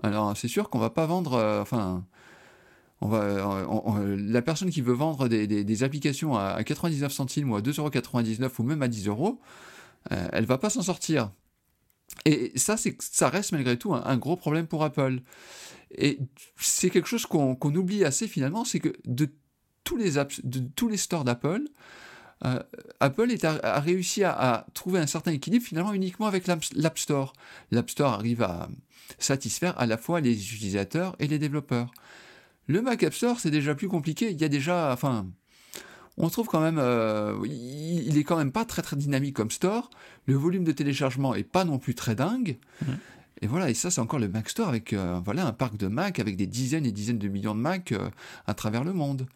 Alors, 0.02 0.34
c'est 0.38 0.48
sûr 0.48 0.70
qu'on 0.70 0.78
va 0.78 0.90
pas 0.90 1.06
vendre... 1.06 1.34
Euh, 1.34 1.60
enfin... 1.60 2.02
La 3.00 4.42
personne 4.42 4.70
qui 4.70 4.80
veut 4.80 4.94
vendre 4.94 5.28
des, 5.28 5.82
applications 5.84 6.36
à, 6.36 6.64
99 6.64 7.12
centimes 7.12 7.52
ou 7.52 7.56
à 7.56 7.60
2,99€ 7.60 8.50
ou 8.58 8.62
même 8.64 8.82
à 8.82 8.88
10 8.88 9.06
euros, 9.06 9.38
elle 10.10 10.46
va 10.46 10.58
pas 10.58 10.68
s'en 10.68 10.82
sortir. 10.82 11.30
Et 12.24 12.52
ça, 12.56 12.76
ça 12.98 13.28
reste 13.28 13.52
malgré 13.52 13.76
tout 13.76 13.94
un, 13.94 14.16
gros 14.16 14.36
problème 14.36 14.66
pour 14.66 14.84
Apple. 14.84 15.20
Et 15.90 16.18
c'est 16.56 16.90
quelque 16.90 17.08
chose 17.08 17.26
qu'on 17.26 17.74
oublie 17.74 18.04
assez 18.04 18.28
finalement, 18.28 18.64
c'est 18.64 18.80
que 18.80 18.94
de 19.04 19.30
tous 19.84 19.96
les, 19.96 20.18
apps, 20.18 20.40
de 20.44 20.60
tous 20.76 20.88
les 20.88 20.98
stores 20.98 21.24
d'Apple, 21.24 21.62
euh, 22.44 22.62
Apple 23.00 23.34
a, 23.42 23.80
réussi 23.80 24.22
à, 24.22 24.66
trouver 24.74 25.00
un 25.00 25.06
certain 25.06 25.32
équilibre 25.32 25.64
finalement 25.64 25.92
uniquement 25.92 26.26
avec 26.26 26.46
l'App 26.46 26.98
Store. 26.98 27.32
L'App 27.70 27.90
Store 27.90 28.12
arrive 28.12 28.42
à 28.42 28.68
satisfaire 29.18 29.78
à 29.78 29.86
la 29.86 29.96
fois 29.96 30.20
les 30.20 30.54
utilisateurs 30.54 31.16
et 31.18 31.26
les 31.26 31.38
développeurs. 31.38 31.90
Le 32.66 32.82
Mac 32.82 33.02
App 33.02 33.14
Store, 33.14 33.40
c'est 33.40 33.50
déjà 33.50 33.74
plus 33.74 33.88
compliqué. 33.88 34.30
Il 34.30 34.40
y 34.40 34.44
a 34.44 34.48
déjà, 34.48 34.92
enfin, 34.92 35.26
on 36.18 36.28
trouve 36.28 36.48
quand 36.48 36.60
même, 36.60 36.78
euh, 36.78 37.36
il 37.44 38.18
est 38.18 38.24
quand 38.24 38.36
même 38.36 38.52
pas 38.52 38.64
très 38.64 38.82
très 38.82 38.96
dynamique 38.96 39.36
comme 39.36 39.50
store. 39.50 39.88
Le 40.26 40.34
volume 40.34 40.64
de 40.64 40.72
téléchargement 40.72 41.34
est 41.34 41.44
pas 41.44 41.64
non 41.64 41.78
plus 41.78 41.94
très 41.94 42.14
dingue. 42.14 42.58
Mhm. 42.82 42.98
Et 43.40 43.46
voilà, 43.46 43.70
et 43.70 43.74
ça 43.74 43.90
c'est 43.90 44.00
encore 44.00 44.18
le 44.18 44.28
Mac 44.28 44.48
Store 44.48 44.68
avec 44.68 44.92
euh, 44.92 45.20
voilà 45.24 45.46
un 45.46 45.52
parc 45.52 45.76
de 45.76 45.86
Mac 45.86 46.18
avec 46.18 46.36
des 46.36 46.46
dizaines 46.46 46.86
et 46.86 46.90
dizaines 46.90 47.18
de 47.18 47.28
millions 47.28 47.54
de 47.54 47.60
Mac 47.60 47.92
euh, 47.92 48.10
à 48.48 48.54
travers 48.54 48.82
le 48.82 48.92
monde. 48.92 49.26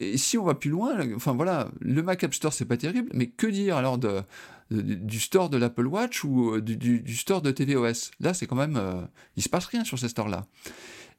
Et 0.00 0.16
si 0.16 0.36
on 0.36 0.44
va 0.44 0.54
plus 0.54 0.70
loin, 0.70 0.98
enfin 1.14 1.32
voilà, 1.32 1.68
le 1.80 2.02
Mac 2.02 2.24
App 2.24 2.34
Store 2.34 2.52
c'est 2.52 2.64
pas 2.64 2.76
terrible, 2.76 3.08
mais 3.14 3.28
que 3.28 3.46
dire 3.46 3.76
alors 3.76 3.98
de, 3.98 4.22
du 4.70 5.20
store 5.20 5.48
de 5.48 5.58
l'Apple 5.58 5.86
Watch 5.86 6.24
ou 6.24 6.60
du, 6.60 6.76
du, 6.76 7.16
store 7.16 7.42
de 7.42 7.52
tvOS 7.52 8.10
Là 8.18 8.34
c'est 8.34 8.46
quand 8.46 8.56
même, 8.56 8.80
il 9.36 9.42
se 9.42 9.48
passe 9.48 9.66
rien 9.66 9.84
sur 9.84 9.98
ces 9.98 10.08
stores 10.08 10.28
là. 10.28 10.46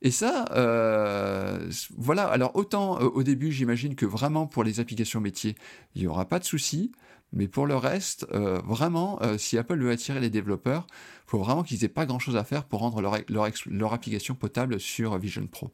Et 0.01 0.11
ça, 0.11 0.45
euh, 0.51 1.69
voilà. 1.95 2.25
Alors 2.25 2.55
autant 2.55 2.99
euh, 2.99 3.05
au 3.05 3.23
début, 3.23 3.51
j'imagine 3.51 3.95
que 3.95 4.05
vraiment 4.05 4.47
pour 4.47 4.63
les 4.63 4.79
applications 4.79 5.21
métiers, 5.21 5.55
il 5.95 6.01
n'y 6.01 6.07
aura 6.07 6.25
pas 6.25 6.39
de 6.39 6.43
souci. 6.43 6.91
Mais 7.33 7.47
pour 7.47 7.65
le 7.65 7.77
reste, 7.77 8.27
euh, 8.33 8.59
vraiment, 8.65 9.17
si 9.37 9.57
Apple 9.57 9.79
veut 9.79 9.91
attirer 9.91 10.19
les 10.19 10.29
développeurs, 10.29 10.85
il 10.89 11.29
faut 11.29 11.39
vraiment 11.39 11.63
qu'ils 11.63 11.85
aient 11.85 11.87
pas 11.89 12.05
grand-chose 12.05 12.35
à 12.35 12.43
faire 12.43 12.65
pour 12.65 12.81
rendre 12.81 13.01
leur, 13.01 13.93
application 13.93 14.35
potable 14.35 14.81
sur 14.81 15.17
Vision 15.17 15.47
Pro. 15.47 15.71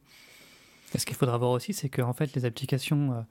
ce 0.94 1.04
qu'il 1.04 1.16
faudra 1.16 1.36
voir 1.36 1.50
aussi, 1.50 1.72
c'est 1.72 1.88
que 1.88 2.00
en 2.00 2.12
fait, 2.12 2.32
les 2.36 2.44
applications 2.44 3.26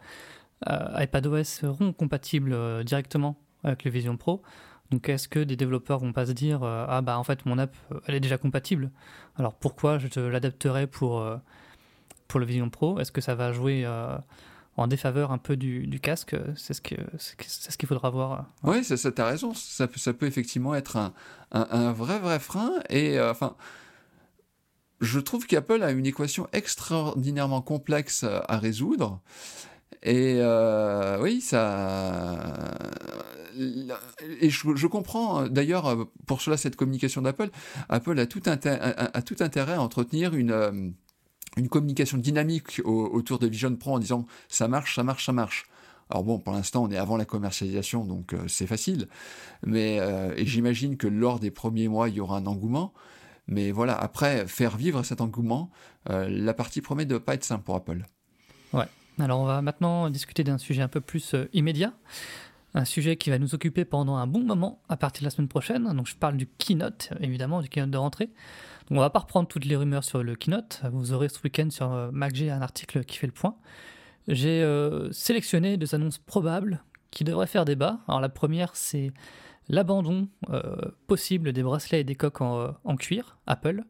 iPadOS 0.65 1.45
seront 1.45 1.93
compatibles 1.93 2.83
directement 2.83 3.39
avec 3.63 3.85
le 3.85 3.91
Vision 3.91 4.17
Pro. 4.17 4.41
Donc 4.91 5.09
est-ce 5.09 5.27
que 5.27 5.39
des 5.39 5.55
développeurs 5.55 5.99
vont 5.99 6.13
pas 6.13 6.25
se 6.25 6.31
dire 6.31 6.63
euh, 6.63 6.85
ah 6.87 7.01
bah 7.01 7.17
en 7.17 7.23
fait 7.23 7.45
mon 7.45 7.57
app 7.57 7.75
euh, 7.91 7.99
elle 8.07 8.15
est 8.15 8.19
déjà 8.19 8.37
compatible? 8.37 8.91
Alors 9.37 9.53
pourquoi 9.53 9.97
je 9.97 10.19
l'adapterai 10.19 10.87
pour 10.87 11.19
euh, 11.19 11.37
pour 12.27 12.39
le 12.39 12.45
Vision 12.45 12.69
Pro? 12.69 12.99
Est-ce 12.99 13.11
que 13.11 13.21
ça 13.21 13.35
va 13.35 13.51
jouer 13.51 13.85
en 14.77 14.87
défaveur 14.87 15.31
un 15.31 15.37
peu 15.37 15.57
du, 15.57 15.99
casque? 16.01 16.35
C'est 16.55 16.73
ce 16.73 16.81
que 16.81 16.95
c'est 17.17 17.71
ce 17.71 17.77
qu'il 17.77 17.87
faudra 17.87 18.09
voir 18.09 18.45
oui 18.63 18.83
ça, 18.83 18.95
ça 18.97 19.11
as 19.17 19.25
raison. 19.25 19.53
Ça, 19.53 19.87
ça, 19.95 20.13
peut 20.13 20.25
effectivement 20.25 20.73
être 20.75 20.95
un, 20.95 21.13
un, 21.51 21.91
vrai 21.91 22.19
vrai 22.19 22.39
frein. 22.39 22.71
Et 22.89 23.19
enfin 23.19 23.55
je 24.99 25.19
trouve 25.19 25.45
qu'Apple 25.45 25.83
a 25.83 25.91
une 25.91 26.05
équation 26.05 26.47
extraordinairement 26.53 27.61
complexe 27.61 28.23
à 28.23 28.57
résoudre. 28.57 29.19
Et 30.03 30.41
oui 31.21 31.41
ça 31.41 32.53
et 34.41 34.49
je, 34.49 34.87
comprends 34.87 35.43
euh, 35.43 35.47
d'ailleurs 35.47 35.87
euh, 35.87 36.05
pour 36.25 36.41
cela 36.41 36.57
cette 36.57 36.75
communication 36.75 37.21
d'Apple. 37.21 37.49
Apple 37.89 38.19
a 38.19 38.25
tout, 38.25 38.43
intérêt 38.47 39.73
à 39.73 39.81
entretenir 39.81 40.35
une, 40.35 40.51
euh, 40.51 40.91
communication 41.69 42.17
dynamique 42.17 42.81
autour 42.85 43.39
de 43.39 43.47
Vision 43.47 43.75
Pro 43.75 43.95
en 43.95 43.99
disant 43.99 44.25
ça 44.47 44.67
marche, 44.67 44.95
ça 44.95 45.03
marche, 45.03 45.25
ça 45.25 45.31
marche. 45.31 45.65
Alors 46.09 46.23
bon, 46.23 46.39
pour 46.39 46.53
l'instant, 46.53 46.83
on 46.83 46.91
est 46.91 46.97
avant 46.97 47.17
la 47.17 47.25
commercialisation, 47.25 48.05
donc 48.05 48.33
c'est 48.47 48.67
facile. 48.67 49.09
Mais 49.65 49.99
j'imagine 50.45 50.95
que 50.95 51.07
lors 51.07 51.39
des 51.39 51.51
premiers 51.51 51.89
mois, 51.89 52.07
il 52.07 52.15
y 52.15 52.21
aura 52.21 52.37
un 52.37 52.45
engouement. 52.45 52.93
Mais 53.47 53.71
voilà, 53.71 53.97
après, 53.97 54.47
faire 54.47 54.77
vivre 54.77 55.03
cet 55.03 55.19
engouement, 55.19 55.69
la 56.05 56.53
partie 56.53 56.79
promet 56.79 57.05
de 57.05 57.15
ne 57.15 57.19
pas 57.19 57.33
être 57.33 57.43
simple 57.43 57.63
pour 57.63 57.75
Apple. 57.75 58.05
Ouais. 58.71 58.85
Alors 59.19 59.39
on 59.39 59.45
va 59.45 59.61
maintenant 59.61 60.09
discuter 60.09 60.43
d'un 60.43 60.59
sujet 60.59 60.83
un 60.83 60.87
peu 60.87 61.01
plus 61.01 61.35
immédiat 61.51 61.93
un 62.77 62.85
sujet 62.85 63.17
qui 63.17 63.29
va 63.29 63.39
nous 63.39 63.55
occuper 63.55 63.85
pendant 63.85 64.15
un 64.17 64.27
bon 64.27 64.43
moment 64.43 64.81
à 64.87 64.97
partir 64.97 65.21
de 65.21 65.25
la 65.25 65.29
semaine 65.31 65.47
prochaine. 65.47 65.83
Donc 65.95 66.07
je 66.07 66.15
parle 66.15 66.37
du 66.37 66.47
keynote, 66.47 67.09
évidemment, 67.19 67.61
du 67.61 67.69
keynote 67.69 67.91
de 67.91 67.97
rentrée. 67.97 68.27
Donc 68.89 68.97
on 68.97 69.01
va 69.01 69.09
pas 69.09 69.19
reprendre 69.19 69.47
toutes 69.47 69.65
les 69.65 69.75
rumeurs 69.75 70.03
sur 70.03 70.23
le 70.23 70.35
keynote. 70.35 70.81
Vous 70.91 71.11
aurez 71.11 71.29
ce 71.29 71.39
week-end 71.43 71.69
sur 71.69 71.91
euh, 71.91 72.11
MacG 72.11 72.49
un 72.49 72.61
article 72.61 73.03
qui 73.03 73.17
fait 73.17 73.27
le 73.27 73.33
point. 73.33 73.55
J'ai 74.27 74.61
euh, 74.61 75.11
sélectionné 75.11 75.77
deux 75.77 75.95
annonces 75.95 76.19
probables 76.19 76.83
qui 77.11 77.23
devraient 77.23 77.47
faire 77.47 77.65
débat. 77.65 77.99
Alors 78.07 78.21
la 78.21 78.29
première, 78.29 78.75
c'est 78.75 79.11
l'abandon 79.69 80.29
euh, 80.49 80.75
possible 81.07 81.53
des 81.53 81.63
bracelets 81.63 82.01
et 82.01 82.03
des 82.03 82.15
coques 82.15 82.41
en, 82.41 82.75
en, 82.83 82.95
cuir, 82.95 83.37
Apple. 83.47 83.83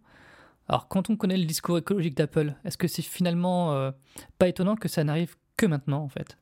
Alors 0.70 0.88
quand 0.88 1.10
on 1.10 1.18
connaît 1.18 1.38
le 1.38 1.46
discours 1.46 1.78
écologique 1.78 2.16
d'Apple, 2.16 2.54
est-ce 2.64 2.78
que 2.78 2.88
c'est 2.88 3.02
finalement 3.02 3.92
pas 4.38 4.48
étonnant 4.48 4.76
que 4.76 4.88
ça 4.88 5.04
n'arrive 5.04 5.36
que 5.56 5.66
maintenant 5.66 6.04
en 6.04 6.10
fait? 6.10 6.38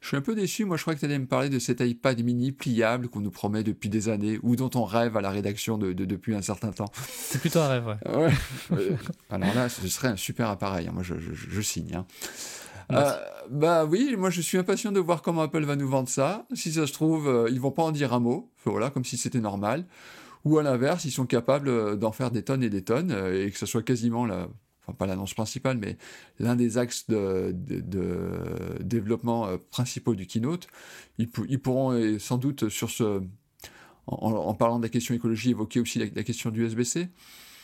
Je 0.00 0.08
suis 0.08 0.16
un 0.16 0.20
peu 0.20 0.34
déçu. 0.34 0.64
Moi, 0.64 0.76
je 0.76 0.82
crois 0.82 0.94
que 0.94 1.00
tu 1.00 1.04
allais 1.04 1.18
me 1.18 1.26
parler 1.26 1.48
de 1.48 1.58
cet 1.58 1.80
iPad 1.80 2.22
mini 2.22 2.52
pliable 2.52 3.08
qu'on 3.08 3.20
nous 3.20 3.30
promet 3.30 3.62
depuis 3.62 3.88
des 3.88 4.08
années 4.08 4.38
ou 4.42 4.56
dont 4.56 4.70
on 4.74 4.84
rêve 4.84 5.16
à 5.16 5.20
la 5.20 5.30
rédaction 5.30 5.78
de, 5.78 5.92
depuis 5.92 6.34
un 6.34 6.42
certain 6.42 6.72
temps. 6.72 6.90
C'est 7.06 7.40
plutôt 7.40 7.60
un 7.60 7.68
rêve, 7.68 7.86
ouais. 7.86 8.30
Euh, 8.72 8.96
alors 9.30 9.54
là, 9.54 9.68
ce 9.68 9.86
serait 9.88 10.08
un 10.08 10.16
super 10.16 10.48
appareil. 10.48 10.88
Hein. 10.88 10.92
Moi, 10.92 11.02
je, 11.02 11.60
signe. 11.60 11.94
Hein. 11.94 12.06
Euh, 12.92 13.12
bah 13.50 13.84
oui, 13.84 14.16
moi 14.18 14.30
je 14.30 14.40
suis 14.40 14.58
impatient 14.58 14.90
de 14.90 14.98
voir 14.98 15.22
comment 15.22 15.42
Apple 15.42 15.64
va 15.64 15.76
nous 15.76 15.88
vendre 15.88 16.08
ça. 16.08 16.46
Si 16.54 16.72
ça 16.72 16.88
se 16.88 16.92
trouve, 16.92 17.28
euh, 17.28 17.48
ils 17.50 17.60
vont 17.60 17.70
pas 17.70 17.84
en 17.84 17.92
dire 17.92 18.12
un 18.12 18.18
mot, 18.18 18.50
voilà, 18.64 18.90
comme 18.90 19.04
si 19.04 19.16
c'était 19.16 19.38
normal. 19.38 19.84
Ou 20.44 20.58
à 20.58 20.62
l'inverse, 20.62 21.04
ils 21.04 21.10
sont 21.12 21.26
capables 21.26 21.98
d'en 21.98 22.12
faire 22.12 22.30
des 22.30 22.42
tonnes 22.42 22.62
et 22.62 22.70
des 22.70 22.82
tonnes 22.82 23.14
et 23.32 23.50
que 23.50 23.58
ce 23.58 23.66
soit 23.66 23.82
quasiment 23.82 24.24
la 24.24 24.48
pas 24.92 25.06
l'annonce 25.06 25.34
principale, 25.34 25.78
mais 25.78 25.96
l'un 26.38 26.56
des 26.56 26.78
axes 26.78 27.08
de, 27.08 27.54
développement 28.80 29.46
euh, 29.46 29.56
principaux 29.70 30.14
du 30.14 30.26
keynote, 30.26 30.66
ils, 31.18 31.28
pourront 31.28 31.92
euh, 31.92 32.18
sans 32.18 32.38
doute 32.38 32.68
sur 32.68 32.90
ce, 32.90 33.22
en, 34.06 34.54
parlant 34.54 34.78
de 34.78 34.84
la 34.84 34.88
question 34.88 35.14
écologie, 35.14 35.50
évoquer 35.50 35.80
aussi 35.80 35.98
la, 35.98 36.22
question 36.22 36.50
du 36.50 36.64
USB-C. 36.64 37.08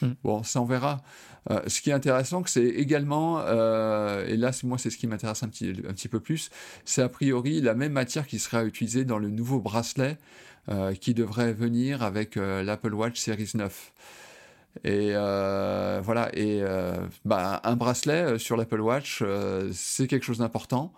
Hmm. 0.02 0.12
Bon, 0.22 0.42
ça 0.42 0.60
on 0.60 0.66
verra. 0.66 1.02
Euh, 1.50 1.62
ce 1.68 1.80
qui 1.80 1.90
est 1.90 1.94
intéressant, 1.94 2.42
c'est 2.46 2.66
également, 2.66 3.40
et 3.40 4.36
là 4.36 4.50
moi 4.64 4.78
c'est 4.78 4.90
ce 4.90 4.98
qui 4.98 5.06
m'intéresse 5.06 5.42
un 5.42 5.48
petit, 5.48 5.70
un 5.88 5.92
petit 5.92 6.08
peu 6.08 6.20
plus, 6.20 6.50
c'est 6.84 7.02
a 7.02 7.08
priori 7.08 7.60
la 7.60 7.74
même 7.74 7.92
matière 7.92 8.26
qui 8.26 8.38
sera 8.38 8.64
utilisée 8.64 9.04
dans 9.04 9.18
le 9.18 9.30
nouveau 9.30 9.60
bracelet 9.60 10.18
qui 11.00 11.14
devrait 11.14 11.52
venir 11.52 12.02
avec 12.02 12.34
l'Apple 12.34 12.92
Watch 12.92 13.18
Series 13.20 13.52
9. 13.54 13.92
Et 14.84 15.10
euh, 15.14 16.00
voilà, 16.02 16.30
et 16.36 16.60
euh, 16.62 16.96
bah, 17.24 17.60
un 17.64 17.76
bracelet 17.76 18.22
euh, 18.22 18.38
sur 18.38 18.56
l'Apple 18.56 18.80
Watch, 18.80 19.22
c'est 19.72 20.06
quelque 20.06 20.24
chose 20.24 20.38
d'important. 20.38 20.92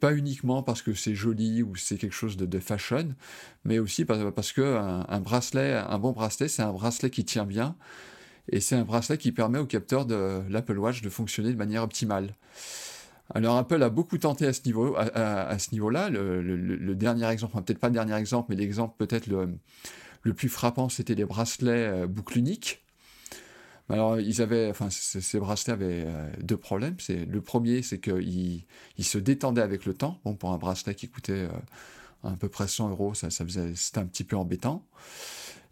pas 0.00 0.12
uniquement 0.14 0.62
parce 0.62 0.82
que 0.82 0.94
c'est 0.94 1.14
joli 1.14 1.62
ou 1.62 1.74
c'est 1.76 1.96
quelque 1.96 2.14
chose 2.14 2.36
de, 2.36 2.58
fashion, 2.58 3.14
mais 3.64 3.78
aussi 3.78 4.04
parce, 4.04 4.52
que 4.52 4.76
un, 4.76 5.20
bracelet, 5.20 5.74
un 5.74 5.98
bon 5.98 6.12
bracelet, 6.12 6.48
c'est 6.48 6.62
un 6.62 6.72
bracelet 6.72 7.10
qui 7.10 7.24
tient 7.24 7.46
bien 7.46 7.74
et 8.50 8.60
c'est 8.60 8.76
un 8.76 8.84
bracelet 8.84 9.18
qui 9.18 9.32
permet 9.32 9.58
au 9.58 9.66
capteur 9.66 10.04
de 10.04 10.42
l'Apple 10.48 10.78
Watch 10.78 11.02
de 11.02 11.08
fonctionner 11.08 11.52
de 11.52 11.56
manière 11.56 11.82
optimale. 11.82 12.34
Alors 13.34 13.56
Apple 13.56 13.82
a 13.82 13.88
beaucoup 13.88 14.18
tenté 14.18 14.46
à 14.46 14.52
ce 14.52 14.60
niveau, 14.66 14.94
à, 14.96 15.58
ce 15.58 15.70
niveau-là. 15.72 16.10
Le, 16.10 16.94
dernier 16.94 17.26
exemple, 17.28 17.60
peut-être 17.62 17.78
pas 17.78 17.88
le 17.88 17.94
dernier 17.94 18.14
exemple, 18.14 18.48
mais 18.50 18.56
l'exemple 18.56 18.94
peut-être 18.98 19.26
le, 19.26 19.48
le 20.22 20.34
plus 20.34 20.48
frappant, 20.48 20.88
c'était 20.88 21.14
les 21.14 21.24
bracelets 21.24 22.06
boucle 22.06 22.38
unique. 22.38 22.82
Alors, 23.92 24.18
ils 24.18 24.40
avaient, 24.40 24.70
enfin, 24.70 24.88
ces 24.88 25.38
bracelets 25.38 25.74
avaient 25.74 26.04
euh, 26.06 26.30
deux 26.40 26.56
problèmes. 26.56 26.94
C'est 26.98 27.26
le 27.26 27.40
premier, 27.42 27.82
c'est 27.82 27.98
qu'ils 27.98 28.64
ils 28.96 29.04
se 29.04 29.18
détendaient 29.18 29.60
avec 29.60 29.84
le 29.84 29.92
temps. 29.92 30.18
Bon, 30.24 30.34
pour 30.34 30.50
un 30.52 30.56
bracelet 30.56 30.94
qui 30.94 31.10
coûtait 31.10 31.46
euh, 31.46 31.50
à 32.24 32.30
peu 32.30 32.48
près 32.48 32.68
100 32.68 32.88
euros, 32.88 33.12
ça, 33.12 33.28
ça 33.28 33.44
faisait, 33.44 33.74
c'était 33.74 33.98
un 33.98 34.06
petit 34.06 34.24
peu 34.24 34.34
embêtant. 34.34 34.82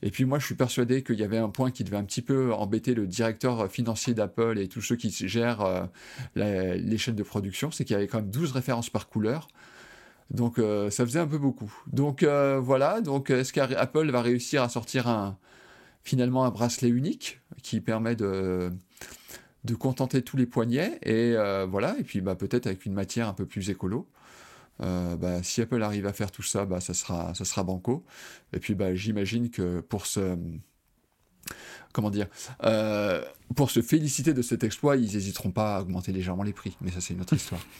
Et 0.02 0.10
puis 0.10 0.26
moi, 0.26 0.38
je 0.38 0.44
suis 0.44 0.54
persuadé 0.54 1.02
qu'il 1.02 1.18
y 1.18 1.22
avait 1.22 1.38
un 1.38 1.48
point 1.48 1.70
qui 1.70 1.82
devait 1.82 1.96
un 1.96 2.04
petit 2.04 2.20
peu 2.20 2.52
embêter 2.52 2.92
le 2.92 3.06
directeur 3.06 3.70
financier 3.70 4.12
d'Apple 4.12 4.58
et 4.58 4.68
tous 4.68 4.82
ceux 4.82 4.96
qui 4.96 5.10
gèrent 5.10 5.62
euh, 5.62 6.76
l'échelle 6.76 7.14
de 7.14 7.22
production, 7.22 7.70
c'est 7.70 7.86
qu'il 7.86 7.95
y 7.95 7.97
avait 7.97 8.06
quand 8.06 8.18
même 8.18 8.30
12 8.30 8.52
références 8.52 8.90
par 8.90 9.08
couleur. 9.08 9.49
Donc 10.30 10.58
ça 10.58 11.04
faisait 11.04 11.18
un 11.18 11.26
peu 11.26 11.38
beaucoup. 11.38 11.73
Donc 11.88 12.23
voilà, 12.23 13.00
donc 13.00 13.30
est-ce 13.30 13.52
qu'Apple 13.52 14.10
va 14.10 14.23
réussir 14.23 14.62
à 14.62 14.68
sortir 14.68 15.08
un, 15.08 15.36
finalement 16.02 16.45
un 16.45 16.50
bracelet 16.50 16.89
unique 16.89 17.41
qui 17.63 17.80
permet 17.80 18.17
de, 18.17 18.71
de 19.65 19.75
contenter 19.75 20.23
tous 20.23 20.36
les 20.36 20.47
poignets 20.47 20.99
et 21.02 21.34
euh, 21.36 21.67
voilà 21.67 21.97
et 21.99 22.04
puis 22.04 22.21
bah, 22.21 22.34
peut-être 22.34 22.67
avec 22.67 22.86
une 22.86 22.95
matière 22.95 23.28
un 23.28 23.34
peu 23.34 23.47
plus 23.47 23.71
écolo. 23.71 24.08
Euh, 24.80 25.17
bah, 25.17 25.43
si 25.43 25.60
Apple 25.60 25.82
arrive 25.82 26.06
à 26.06 26.15
faire 26.15 26.30
tout 26.30 26.43
ça, 26.43 26.65
bah, 26.65 26.80
ça 26.80 26.95
sera 26.95 27.34
ça 27.34 27.45
sera 27.45 27.63
banco. 27.63 28.04
Et 28.52 28.60
puis 28.60 28.75
bah, 28.75 28.95
j'imagine 28.95 29.50
que 29.50 29.80
pour 29.80 30.06
ce 30.06 30.39
comment 31.93 32.10
dire 32.10 32.28
euh, 32.65 33.23
pour 33.54 33.71
se 33.71 33.82
féliciter 33.82 34.32
de 34.32 34.43
cet 34.43 34.65
exploit, 34.65 34.97
ils 34.97 35.13
n'hésiteront 35.13 35.50
pas 35.50 35.76
à 35.76 35.80
augmenter 35.82 36.13
légèrement 36.13 36.45
les 36.45 36.54
prix. 36.54 36.76
Mais 36.80 36.91
ça 36.91 37.00
c'est 37.00 37.13
une 37.15 37.21
autre 37.21 37.34
histoire. 37.34 37.60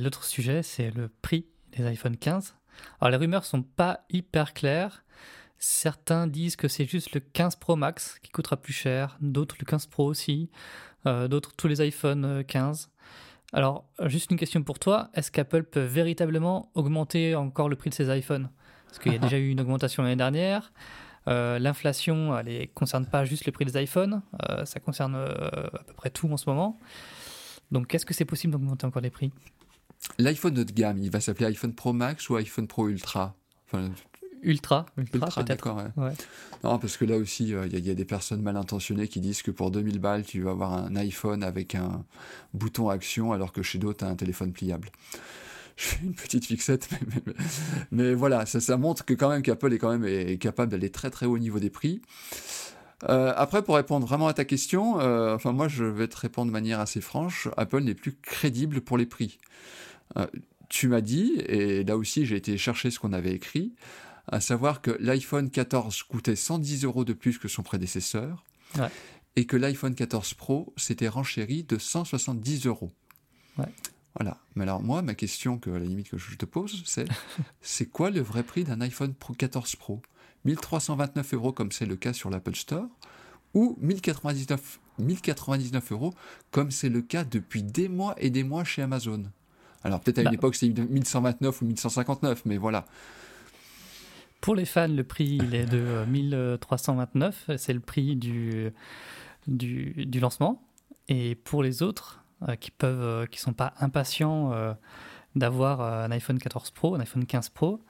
L'autre 0.00 0.24
sujet, 0.24 0.62
c'est 0.62 0.92
le 0.92 1.08
prix 1.08 1.46
des 1.76 1.84
iPhone 1.84 2.16
15. 2.16 2.54
Alors 3.00 3.10
les 3.10 3.16
rumeurs 3.16 3.44
sont 3.44 3.62
pas 3.62 4.04
hyper 4.10 4.54
claires. 4.54 5.04
Certains 5.64 6.26
disent 6.26 6.56
que 6.56 6.66
c'est 6.66 6.86
juste 6.86 7.14
le 7.14 7.20
15 7.20 7.54
Pro 7.54 7.76
Max 7.76 8.18
qui 8.20 8.32
coûtera 8.32 8.56
plus 8.56 8.72
cher, 8.72 9.16
d'autres 9.20 9.54
le 9.60 9.64
15 9.64 9.86
Pro 9.86 10.06
aussi, 10.06 10.50
euh, 11.06 11.28
d'autres 11.28 11.52
tous 11.56 11.68
les 11.68 11.80
iPhone 11.80 12.42
15. 12.44 12.90
Euh, 12.90 13.56
Alors, 13.56 13.84
juste 14.06 14.32
une 14.32 14.36
question 14.38 14.64
pour 14.64 14.80
toi, 14.80 15.10
est-ce 15.14 15.30
qu'Apple 15.30 15.62
peut 15.62 15.84
véritablement 15.84 16.72
augmenter 16.74 17.36
encore 17.36 17.68
le 17.68 17.76
prix 17.76 17.90
de 17.90 17.94
ses 17.94 18.12
iPhones? 18.12 18.50
Parce 18.88 18.98
qu'il 18.98 19.12
y 19.12 19.14
a 19.14 19.20
déjà 19.20 19.38
eu 19.38 19.50
une 19.50 19.60
augmentation 19.60 20.02
l'année 20.02 20.16
dernière. 20.16 20.72
Euh, 21.28 21.60
l'inflation, 21.60 22.36
elle 22.36 22.46
ne 22.46 22.64
concerne 22.66 23.06
pas 23.06 23.24
juste 23.24 23.46
le 23.46 23.52
prix 23.52 23.64
des 23.64 23.80
iPhones, 23.80 24.20
ça 24.64 24.80
concerne 24.80 25.14
à 25.14 25.84
peu 25.86 25.94
près 25.94 26.10
tout 26.10 26.28
en 26.28 26.36
ce 26.36 26.50
moment. 26.50 26.80
Donc, 27.70 27.94
est-ce 27.94 28.04
que 28.04 28.14
c'est 28.14 28.24
possible 28.24 28.52
d'augmenter 28.52 28.84
encore 28.84 29.02
les 29.02 29.10
prix? 29.10 29.30
L'iPhone 30.18 30.54
de 30.54 30.64
gamme, 30.64 30.98
il 30.98 31.12
va 31.12 31.20
s'appeler 31.20 31.46
iPhone 31.46 31.72
Pro 31.72 31.92
Max 31.92 32.28
ou 32.30 32.34
iPhone 32.34 32.66
Pro 32.66 32.88
Ultra? 32.88 33.36
Ultra, 34.42 34.86
ultra, 34.96 35.44
peut-être. 35.44 35.72
Ouais. 35.96 36.12
Non, 36.64 36.78
parce 36.78 36.96
que 36.96 37.04
là 37.04 37.16
aussi, 37.16 37.48
il 37.48 37.54
euh, 37.54 37.66
y, 37.68 37.90
a 37.90 37.94
des 37.94 38.04
personnes 38.04 38.42
mal 38.42 38.56
intentionnées 38.56 39.06
qui 39.06 39.20
disent 39.20 39.42
que 39.42 39.52
pour 39.52 39.70
2000 39.70 40.00
balles, 40.00 40.24
tu 40.24 40.42
vas 40.42 40.50
avoir 40.50 40.72
un 40.72 40.96
iPhone 40.96 41.44
avec 41.44 41.76
un 41.76 42.04
bouton 42.52 42.88
action, 42.88 43.32
alors 43.32 43.52
que 43.52 43.62
chez 43.62 43.78
d'autres, 43.78 44.00
tu 44.00 44.04
as 44.04 44.08
un 44.08 44.16
téléphone 44.16 44.52
pliable. 44.52 44.90
Je 45.76 45.84
fais 45.84 46.04
une 46.04 46.14
petite 46.14 46.44
fixette, 46.44 46.88
mais, 47.92 48.14
voilà, 48.14 48.44
ça, 48.46 48.60
ça, 48.60 48.76
montre 48.76 49.04
que 49.04 49.14
quand 49.14 49.30
même 49.30 49.42
qu'Apple 49.42 49.72
est 49.72 49.78
quand 49.78 49.90
même 49.90 50.04
est 50.04 50.36
capable 50.38 50.70
d'aller 50.70 50.90
très 50.90 51.10
très 51.10 51.26
haut 51.26 51.36
au 51.36 51.38
niveau 51.38 51.60
des 51.60 51.70
prix. 51.70 52.02
Euh, 53.08 53.32
après, 53.36 53.62
pour 53.62 53.76
répondre 53.76 54.06
vraiment 54.06 54.26
à 54.26 54.34
ta 54.34 54.44
question, 54.44 55.00
euh, 55.00 55.34
enfin 55.34 55.52
moi 55.52 55.66
je 55.68 55.84
vais 55.84 56.06
te 56.06 56.16
répondre 56.16 56.48
de 56.48 56.52
manière 56.52 56.78
assez 56.78 57.00
franche, 57.00 57.48
Apple 57.56 57.80
n'est 57.80 57.94
plus 57.94 58.14
crédible 58.20 58.80
pour 58.80 58.98
les 58.98 59.06
prix. 59.06 59.38
tu 60.68 60.88
m'as 60.88 61.00
dit, 61.00 61.32
et 61.46 61.84
là 61.84 61.96
aussi 61.96 62.26
j'ai 62.26 62.36
été 62.36 62.58
chercher 62.58 62.90
ce 62.90 63.00
qu'on 63.00 63.12
avait 63.12 63.32
écrit, 63.32 63.72
à 64.28 64.40
savoir 64.40 64.80
que 64.80 64.90
l'iPhone 65.00 65.50
14 65.50 66.02
coûtait 66.04 66.36
110 66.36 66.84
euros 66.84 67.04
de 67.04 67.12
plus 67.12 67.38
que 67.38 67.48
son 67.48 67.62
prédécesseur, 67.62 68.44
et 69.36 69.46
que 69.46 69.56
l'iPhone 69.56 69.94
14 69.94 70.34
Pro 70.34 70.72
s'était 70.76 71.08
renchéri 71.08 71.64
de 71.64 71.78
170 71.78 72.66
euros. 72.66 72.92
Voilà. 74.14 74.38
Mais 74.54 74.64
alors 74.64 74.82
moi, 74.82 75.00
ma 75.02 75.14
question 75.14 75.58
que 75.58 75.70
à 75.70 75.78
la 75.78 75.86
limite 75.86 76.10
que 76.10 76.18
je 76.18 76.36
te 76.36 76.44
pose, 76.44 76.82
c'est 76.84 77.08
c'est 77.62 77.86
quoi 77.86 78.10
le 78.10 78.20
vrai 78.20 78.42
prix 78.42 78.64
d'un 78.64 78.80
iPhone 78.80 79.14
Pro 79.14 79.32
14 79.34 79.76
Pro? 79.76 80.02
1329 80.44 81.34
euros 81.34 81.52
comme 81.52 81.72
c'est 81.72 81.86
le 81.86 81.96
cas 81.96 82.12
sur 82.12 82.28
l'Apple 82.28 82.56
Store 82.56 82.88
ou 83.54 83.76
1099, 83.80 84.80
1099 84.98 85.92
euros 85.92 86.12
comme 86.50 86.70
c'est 86.70 86.88
le 86.88 87.00
cas 87.00 87.24
depuis 87.24 87.62
des 87.62 87.88
mois 87.88 88.14
et 88.18 88.30
des 88.30 88.44
mois 88.44 88.64
chez 88.64 88.82
Amazon? 88.82 89.24
Alors 89.84 90.00
peut-être 90.00 90.18
à 90.18 90.22
une 90.22 90.28
bah. 90.28 90.34
époque 90.34 90.56
c'était 90.56 90.82
1129 90.82 91.62
ou 91.62 91.66
1159, 91.66 92.42
mais 92.44 92.58
voilà. 92.58 92.86
Pour 94.42 94.56
les 94.56 94.64
fans, 94.64 94.88
le 94.88 95.04
prix 95.04 95.38
il 95.40 95.54
est 95.54 95.66
de 95.66 96.04
1329, 96.08 97.44
euh, 97.48 97.56
c'est 97.56 97.72
le 97.72 97.78
prix 97.78 98.16
du, 98.16 98.72
du, 99.46 100.20
lancement. 100.20 100.60
Et 101.08 101.36
pour 101.36 101.62
les 101.62 101.80
autres 101.84 102.24
euh, 102.48 102.56
qui 102.56 102.72
peuvent, 102.72 103.00
euh, 103.00 103.26
qui 103.26 103.38
sont 103.38 103.52
pas 103.52 103.72
impatients 103.78 104.52
d'avoir 105.36 105.80
un 105.80 106.10
iPhone 106.10 106.38
14 106.38 106.72
Pro, 106.72 106.96
un 106.96 107.00
iPhone 107.00 107.24
15 107.24 107.50
Pro, 107.50 107.80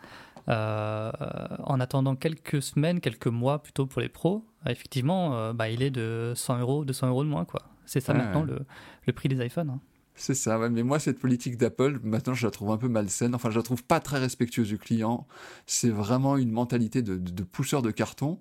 en 0.46 1.80
attendant 1.80 2.16
quelques 2.16 2.60
semaines, 2.60 3.00
quelques 3.00 3.28
mois 3.28 3.62
plutôt 3.62 3.86
pour 3.86 4.02
les 4.02 4.10
pros, 4.10 4.44
effectivement, 4.66 5.54
bah, 5.54 5.70
il 5.70 5.82
est 5.82 5.90
de 5.90 6.34
100 6.36 6.58
euros, 6.58 6.84
200 6.84 7.08
euros 7.08 7.24
de 7.24 7.30
moins. 7.30 7.46
quoi. 7.46 7.62
C'est 7.86 8.00
ça 8.00 8.12
maintenant 8.12 8.42
le, 8.42 8.60
le, 9.06 9.12
prix 9.14 9.30
des 9.30 9.42
iPhones. 9.44 9.70
Hein. 9.70 9.80
C'est 10.22 10.34
ça, 10.34 10.56
mais 10.68 10.84
moi, 10.84 11.00
cette 11.00 11.18
politique 11.18 11.56
d'Apple, 11.56 11.98
maintenant, 12.04 12.32
je 12.32 12.46
la 12.46 12.52
trouve 12.52 12.70
un 12.70 12.76
peu 12.76 12.86
malsaine. 12.86 13.34
Enfin, 13.34 13.50
je 13.50 13.56
la 13.56 13.64
trouve 13.64 13.82
pas 13.82 13.98
très 13.98 14.20
respectueuse 14.20 14.68
du 14.68 14.78
client. 14.78 15.26
C'est 15.66 15.90
vraiment 15.90 16.36
une 16.36 16.52
mentalité 16.52 17.02
de, 17.02 17.16
de, 17.16 17.42
pousseur 17.42 17.82
de 17.82 17.90
carton. 17.90 18.38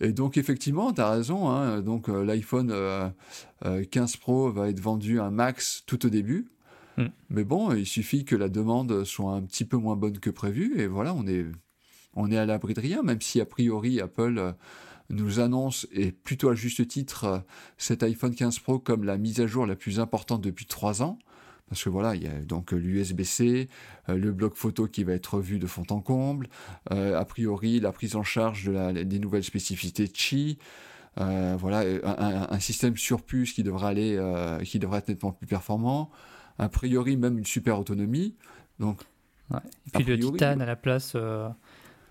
Et 0.00 0.12
donc, 0.12 0.38
effectivement, 0.38 0.94
tu 0.94 1.02
as 1.02 1.10
raison. 1.10 1.50
Hein. 1.50 1.82
donc, 1.82 2.08
euh, 2.08 2.24
l'iPhone 2.24 2.68
15 2.68 2.74
euh, 2.74 3.12
euh, 3.66 4.06
Pro 4.18 4.50
va 4.50 4.70
être 4.70 4.80
vendu 4.80 5.20
un 5.20 5.30
max 5.30 5.82
tout 5.86 6.06
au 6.06 6.08
début. 6.08 6.46
Hmm. 6.96 7.08
Mais 7.28 7.44
bon, 7.44 7.74
il 7.74 7.84
suffit 7.84 8.24
que 8.24 8.34
la 8.34 8.48
demande 8.48 9.04
soit 9.04 9.32
un 9.32 9.42
petit 9.42 9.66
peu 9.66 9.76
moins 9.76 9.96
bonne 9.96 10.18
que 10.18 10.30
prévu. 10.30 10.80
Et 10.80 10.86
voilà, 10.86 11.12
on 11.12 11.26
est, 11.26 11.44
on 12.14 12.32
est 12.32 12.38
à 12.38 12.46
l'abri 12.46 12.72
de 12.72 12.80
rien, 12.80 13.02
même 13.02 13.20
si, 13.20 13.42
a 13.42 13.44
priori, 13.44 14.00
Apple 14.00 14.54
nous 15.10 15.40
annonce, 15.40 15.86
et 15.92 16.12
plutôt 16.12 16.48
à 16.48 16.54
juste 16.54 16.86
titre, 16.86 17.44
cet 17.78 18.02
iPhone 18.02 18.34
15 18.34 18.58
Pro 18.60 18.78
comme 18.78 19.04
la 19.04 19.18
mise 19.18 19.40
à 19.40 19.46
jour 19.46 19.66
la 19.66 19.76
plus 19.76 20.00
importante 20.00 20.40
depuis 20.40 20.66
trois 20.66 21.02
ans. 21.02 21.18
Parce 21.68 21.82
que 21.82 21.88
voilà, 21.88 22.14
il 22.14 22.22
y 22.22 22.26
a 22.26 22.42
donc 22.42 22.72
l'USB-C, 22.72 23.68
le 24.08 24.32
bloc 24.32 24.54
photo 24.54 24.86
qui 24.86 25.02
va 25.02 25.14
être 25.14 25.34
revu 25.34 25.58
de 25.58 25.66
fond 25.66 25.84
en 25.90 26.00
comble, 26.00 26.48
a 26.90 27.24
priori 27.24 27.80
la 27.80 27.90
prise 27.90 28.16
en 28.16 28.22
charge 28.22 28.64
de 28.64 29.02
des 29.02 29.18
nouvelles 29.18 29.44
spécificités 29.44 30.08
Qi, 30.08 30.58
voilà, 31.16 31.84
un, 32.04 32.60
système 32.60 32.98
sur 32.98 33.22
puce 33.22 33.54
qui 33.54 33.62
devrait 33.62 33.88
aller, 33.88 34.58
qui 34.62 34.76
être 34.76 35.08
nettement 35.08 35.32
plus 35.32 35.46
performant, 35.46 36.10
a 36.58 36.68
priori 36.68 37.16
même 37.16 37.38
une 37.38 37.46
super 37.46 37.78
autonomie. 37.78 38.34
Donc, 38.78 39.02
Et 39.52 39.90
puis 39.92 40.04
le 40.04 40.18
titane 40.18 40.60
à 40.60 40.66
la 40.66 40.76
place 40.76 41.12
euh, 41.14 41.48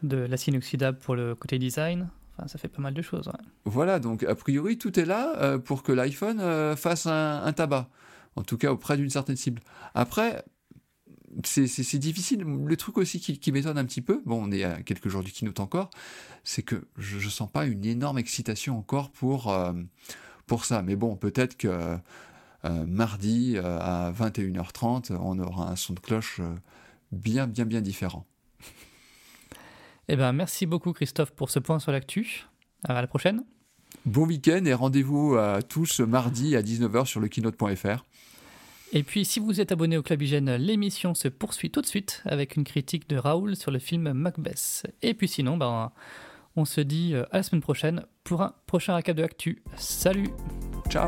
de 0.02 0.18
l'acide 0.18 0.54
inoxydable 0.54 0.98
pour 0.98 1.16
le 1.16 1.36
côté 1.36 1.60
design. 1.60 2.10
Ça 2.48 2.58
fait 2.58 2.68
pas 2.68 2.82
mal 2.82 2.94
de 2.94 3.02
choses. 3.02 3.32
Voilà, 3.66 4.00
donc 4.00 4.24
a 4.24 4.36
priori 4.36 4.78
tout 4.78 5.00
est 5.00 5.06
là 5.06 5.36
euh, 5.38 5.58
pour 5.60 5.84
que 5.84 5.92
l'iPhone 5.92 6.40
euh, 6.40 6.76
fasse 6.76 7.06
un, 7.06 7.54
tabac, 7.54 7.90
en 8.36 8.44
tout 8.44 8.58
cas 8.58 8.72
auprès 8.72 8.98
d'une 8.98 9.10
certaine 9.10 9.36
cible. 9.36 9.62
Après, 9.94 10.44
c'est 11.44 11.98
difficile. 11.98 12.42
Le 12.42 12.78
truc 12.78 12.98
aussi 12.98 13.20
qui, 13.20 13.52
m'étonne 13.52 13.78
un 13.78 13.86
petit 13.86 14.02
peu, 14.02 14.22
bon, 14.26 14.44
on 14.44 14.52
est 14.52 14.64
à 14.64 14.82
quelques 14.82 15.10
jours 15.10 15.24
du 15.24 15.32
keynote 15.32 15.60
encore, 15.60 15.90
c'est 16.44 16.64
que 16.64 16.88
je, 16.98 17.18
ne 17.18 17.30
sens 17.30 17.50
pas 17.52 17.66
une 17.66 17.86
énorme 17.86 18.18
excitation 18.18 18.78
encore 18.78 19.12
pour, 19.12 19.56
pour 20.46 20.66
ça. 20.66 20.82
Mais 20.82 20.96
bon, 20.96 21.16
peut-être 21.16 21.58
que 21.58 21.98
euh, 22.66 22.86
mardi 22.86 23.56
euh, 23.58 23.78
à 23.80 24.14
21h30, 24.14 25.14
on 25.20 25.38
aura 25.40 25.70
un 25.70 25.76
son 25.76 25.94
de 25.94 26.00
cloche 26.00 26.40
euh, 26.40 26.56
bien, 27.12 27.46
bien, 27.46 27.66
bien 27.66 27.82
différent. 27.82 28.26
Eh 30.10 30.16
ben, 30.16 30.34
merci 30.34 30.66
beaucoup 30.66 30.94
Christophe 30.94 31.32
pour 31.32 31.50
ce 31.50 31.60
point 31.60 31.80
sur 31.80 31.92
l'actu. 31.92 32.46
À 32.86 33.02
la 33.02 33.08
prochaine. 33.08 33.44
Bon 34.06 34.26
week-end 34.26 34.66
et 34.66 34.74
rendez-vous 34.74 35.36
à 35.36 35.62
tous 35.62 36.02
mardi 36.02 36.56
à 36.56 36.62
19h 36.62 37.06
sur 37.06 37.20
le 37.20 37.30
keynote.fr. 37.30 38.04
Et 38.92 39.02
puis, 39.02 39.26
si 39.26 39.40
vous 39.40 39.60
êtes 39.60 39.72
abonné 39.72 39.98
au 39.98 40.04
Club 40.04 40.22
Hygiène, 40.22 40.56
l'émission 40.56 41.16
se 41.16 41.28
poursuit 41.28 41.72
tout 41.72 41.82
de 41.82 41.86
suite 41.86 42.22
avec 42.26 42.56
une 42.56 42.64
critique 42.64 43.10
de 43.10 43.16
Raoul 43.16 43.56
sur 43.56 43.72
le 43.72 43.80
film 43.80 44.12
Macbeth. 44.14 44.86
Et 45.02 45.14
puis 45.14 45.28
sinon, 45.28 45.58
ben, 45.58 45.92
on 46.56 46.66
se 46.66 46.82
dit 46.82 47.16
à 47.16 47.38
la 47.38 47.44
semaine 47.44 47.62
prochaine 47.62 48.06
pour 48.24 48.42
un 48.42 48.54
prochain 48.68 48.96
récap 48.96 49.16
de 49.16 49.22
l'actu. 49.22 49.64
Salut 49.78 50.30
Ciao 50.90 51.08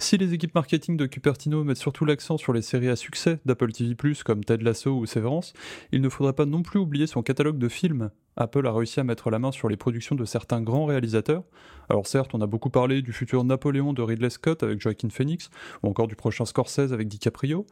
Si 0.00 0.16
les 0.16 0.32
équipes 0.32 0.54
marketing 0.54 0.96
de 0.96 1.06
Cupertino 1.06 1.64
mettent 1.64 1.76
surtout 1.76 2.04
l'accent 2.04 2.38
sur 2.38 2.52
les 2.52 2.62
séries 2.62 2.88
à 2.88 2.94
succès 2.94 3.40
d'Apple 3.44 3.72
TV+, 3.72 3.96
comme 4.24 4.44
Ted 4.44 4.62
Lasso 4.64 4.92
ou 4.92 5.06
Severance, 5.06 5.52
il 5.90 6.00
ne 6.00 6.08
faudrait 6.08 6.32
pas 6.32 6.46
non 6.46 6.62
plus 6.62 6.78
oublier 6.78 7.08
son 7.08 7.22
catalogue 7.22 7.58
de 7.58 7.68
films. 7.68 8.10
Apple 8.36 8.66
a 8.68 8.72
réussi 8.72 9.00
à 9.00 9.04
mettre 9.04 9.28
la 9.28 9.40
main 9.40 9.50
sur 9.50 9.68
les 9.68 9.76
productions 9.76 10.14
de 10.14 10.24
certains 10.24 10.62
grands 10.62 10.86
réalisateurs. 10.86 11.42
Alors 11.90 12.06
certes, 12.06 12.30
on 12.32 12.40
a 12.40 12.46
beaucoup 12.46 12.70
parlé 12.70 13.02
du 13.02 13.12
futur 13.12 13.42
Napoléon 13.42 13.92
de 13.92 14.00
Ridley 14.00 14.30
Scott 14.30 14.62
avec 14.62 14.80
Joaquin 14.80 15.10
Phoenix, 15.10 15.50
ou 15.82 15.88
encore 15.88 16.06
du 16.06 16.14
prochain 16.14 16.46
Scorsese 16.46 16.92
avec 16.92 17.08
DiCaprio, 17.08 17.66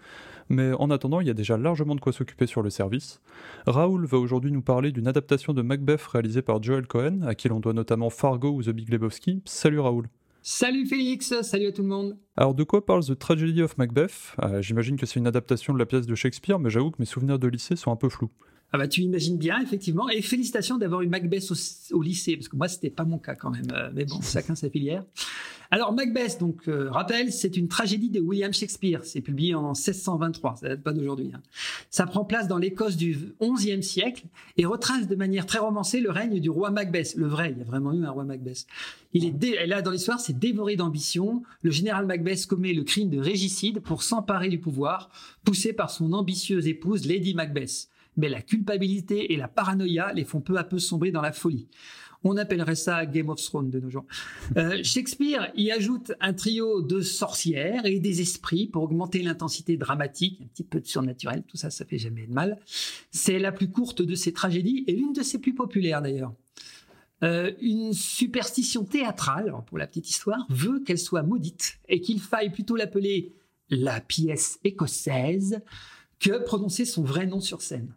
mais 0.48 0.72
en 0.72 0.90
attendant, 0.90 1.20
il 1.20 1.28
y 1.28 1.30
a 1.30 1.34
déjà 1.34 1.56
largement 1.56 1.94
de 1.94 2.00
quoi 2.00 2.12
s'occuper 2.12 2.46
sur 2.46 2.60
le 2.60 2.70
service. 2.70 3.20
Raoul 3.66 4.04
va 4.04 4.18
aujourd'hui 4.18 4.50
nous 4.50 4.62
parler 4.62 4.90
d'une 4.90 5.06
adaptation 5.06 5.54
de 5.54 5.62
Macbeth 5.62 6.02
réalisée 6.02 6.42
par 6.42 6.60
Joel 6.60 6.88
Cohen, 6.88 7.22
à 7.22 7.36
qui 7.36 7.48
l'on 7.48 7.60
doit 7.60 7.72
notamment 7.72 8.10
Fargo 8.10 8.50
ou 8.50 8.64
The 8.64 8.70
Big 8.70 8.90
Lebowski. 8.90 9.42
Salut 9.46 9.78
Raoul 9.78 10.08
Salut 10.48 10.86
Félix, 10.86 11.42
salut 11.42 11.66
à 11.66 11.72
tout 11.72 11.82
le 11.82 11.88
monde. 11.88 12.16
Alors 12.36 12.54
de 12.54 12.62
quoi 12.62 12.86
parle 12.86 13.04
The 13.04 13.18
Tragedy 13.18 13.62
of 13.62 13.76
Macbeth? 13.78 14.36
Euh, 14.44 14.62
J'imagine 14.62 14.96
que 14.96 15.04
c'est 15.04 15.18
une 15.18 15.26
adaptation 15.26 15.74
de 15.74 15.78
la 15.80 15.86
pièce 15.86 16.06
de 16.06 16.14
Shakespeare, 16.14 16.60
mais 16.60 16.70
j'avoue 16.70 16.92
que 16.92 16.98
mes 17.00 17.04
souvenirs 17.04 17.40
de 17.40 17.48
lycée 17.48 17.74
sont 17.74 17.90
un 17.90 17.96
peu 17.96 18.08
flous. 18.08 18.30
Ah 18.76 18.78
bah 18.78 18.88
tu 18.88 19.00
imagines 19.00 19.38
bien, 19.38 19.58
effectivement. 19.62 20.06
Et 20.10 20.20
félicitations 20.20 20.76
d'avoir 20.76 21.00
eu 21.00 21.06
Macbeth 21.06 21.50
au, 21.92 22.02
lycée, 22.02 22.36
parce 22.36 22.48
que 22.48 22.56
moi, 22.56 22.68
c'était 22.68 22.90
pas 22.90 23.06
mon 23.06 23.16
cas 23.16 23.34
quand 23.34 23.48
même. 23.48 23.68
Euh, 23.72 23.88
mais 23.94 24.04
bon, 24.04 24.20
chacun 24.20 24.54
sa 24.54 24.68
filière. 24.68 25.02
Alors 25.70 25.94
Macbeth, 25.94 26.38
donc 26.38 26.68
euh, 26.68 26.90
rappel, 26.90 27.32
c'est 27.32 27.56
une 27.56 27.68
tragédie 27.68 28.10
de 28.10 28.20
William 28.20 28.52
Shakespeare. 28.52 29.00
C'est 29.02 29.22
publié 29.22 29.54
en 29.54 29.68
1623, 29.68 30.56
ça 30.56 30.68
date 30.68 30.82
pas 30.82 30.92
d'aujourd'hui. 30.92 31.32
Hein. 31.34 31.40
Ça 31.88 32.04
prend 32.04 32.26
place 32.26 32.48
dans 32.48 32.58
l'Écosse 32.58 32.98
du 32.98 33.16
XIe 33.40 33.82
siècle 33.82 34.26
et 34.58 34.66
retrace 34.66 35.08
de 35.08 35.16
manière 35.16 35.46
très 35.46 35.58
romancée 35.58 36.00
le 36.00 36.10
règne 36.10 36.38
du 36.38 36.50
roi 36.50 36.70
Macbeth, 36.70 37.14
le 37.16 37.26
vrai. 37.26 37.52
Il 37.52 37.58
y 37.58 37.62
a 37.62 37.64
vraiment 37.64 37.94
eu 37.94 38.04
un 38.04 38.10
roi 38.10 38.24
Macbeth. 38.24 38.66
Il 39.14 39.24
est 39.24 39.66
là 39.66 39.80
dans 39.80 39.90
l'histoire, 39.90 40.20
c'est 40.20 40.38
dévoré 40.38 40.76
d'ambition. 40.76 41.42
Le 41.62 41.70
général 41.70 42.04
Macbeth 42.04 42.44
commet 42.44 42.74
le 42.74 42.84
crime 42.84 43.08
de 43.08 43.18
régicide 43.18 43.80
pour 43.80 44.02
s'emparer 44.02 44.50
du 44.50 44.60
pouvoir, 44.60 45.10
poussé 45.44 45.72
par 45.72 45.90
son 45.90 46.12
ambitieuse 46.12 46.66
épouse 46.66 47.06
Lady 47.06 47.32
Macbeth. 47.32 47.88
Mais 48.16 48.28
la 48.28 48.42
culpabilité 48.42 49.32
et 49.32 49.36
la 49.36 49.48
paranoïa 49.48 50.12
les 50.12 50.24
font 50.24 50.40
peu 50.40 50.56
à 50.56 50.64
peu 50.64 50.78
sombrer 50.78 51.10
dans 51.10 51.22
la 51.22 51.32
folie. 51.32 51.68
On 52.24 52.36
appellerait 52.36 52.74
ça 52.74 53.06
Game 53.06 53.28
of 53.28 53.40
Thrones 53.40 53.70
de 53.70 53.78
nos 53.78 53.90
jours. 53.90 54.04
Euh, 54.56 54.82
Shakespeare 54.82 55.52
y 55.54 55.70
ajoute 55.70 56.12
un 56.20 56.32
trio 56.32 56.82
de 56.82 57.00
sorcières 57.00 57.86
et 57.86 58.00
des 58.00 58.20
esprits 58.20 58.66
pour 58.66 58.82
augmenter 58.82 59.22
l'intensité 59.22 59.76
dramatique, 59.76 60.40
un 60.42 60.46
petit 60.46 60.64
peu 60.64 60.80
de 60.80 60.86
surnaturel, 60.86 61.44
tout 61.46 61.56
ça, 61.56 61.70
ça 61.70 61.84
fait 61.84 61.98
jamais 61.98 62.26
de 62.26 62.32
mal. 62.32 62.58
C'est 63.10 63.38
la 63.38 63.52
plus 63.52 63.70
courte 63.70 64.02
de 64.02 64.14
ses 64.14 64.32
tragédies 64.32 64.84
et 64.86 64.92
l'une 64.92 65.12
de 65.12 65.22
ses 65.22 65.38
plus 65.38 65.54
populaires 65.54 66.02
d'ailleurs. 66.02 66.32
Euh, 67.22 67.52
une 67.60 67.92
superstition 67.92 68.84
théâtrale, 68.84 69.54
pour 69.66 69.78
la 69.78 69.86
petite 69.86 70.10
histoire, 70.10 70.46
veut 70.50 70.80
qu'elle 70.80 70.98
soit 70.98 71.22
maudite 71.22 71.78
et 71.88 72.00
qu'il 72.00 72.20
faille 72.20 72.50
plutôt 72.50 72.76
l'appeler 72.76 73.34
la 73.70 74.00
pièce 74.00 74.58
écossaise 74.64 75.60
que 76.18 76.42
prononcer 76.44 76.84
son 76.84 77.02
vrai 77.02 77.26
nom 77.26 77.40
sur 77.40 77.62
scène. 77.62 77.94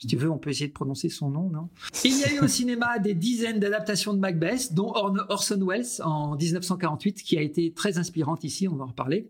Si 0.00 0.06
tu 0.06 0.16
veux, 0.16 0.30
on 0.30 0.38
peut 0.38 0.48
essayer 0.48 0.68
de 0.68 0.72
prononcer 0.72 1.10
son 1.10 1.28
nom, 1.28 1.50
non? 1.50 1.68
Il 2.04 2.18
y 2.18 2.24
a 2.24 2.32
eu 2.32 2.40
au 2.40 2.48
cinéma 2.48 2.98
des 2.98 3.12
dizaines 3.12 3.60
d'adaptations 3.60 4.14
de 4.14 4.18
Macbeth, 4.18 4.72
dont 4.72 4.94
Orson 5.28 5.62
Welles 5.62 6.02
en 6.02 6.36
1948, 6.36 7.22
qui 7.22 7.36
a 7.36 7.42
été 7.42 7.72
très 7.72 7.98
inspirante 7.98 8.42
ici, 8.42 8.66
on 8.66 8.76
va 8.76 8.84
en 8.84 8.88
reparler. 8.88 9.28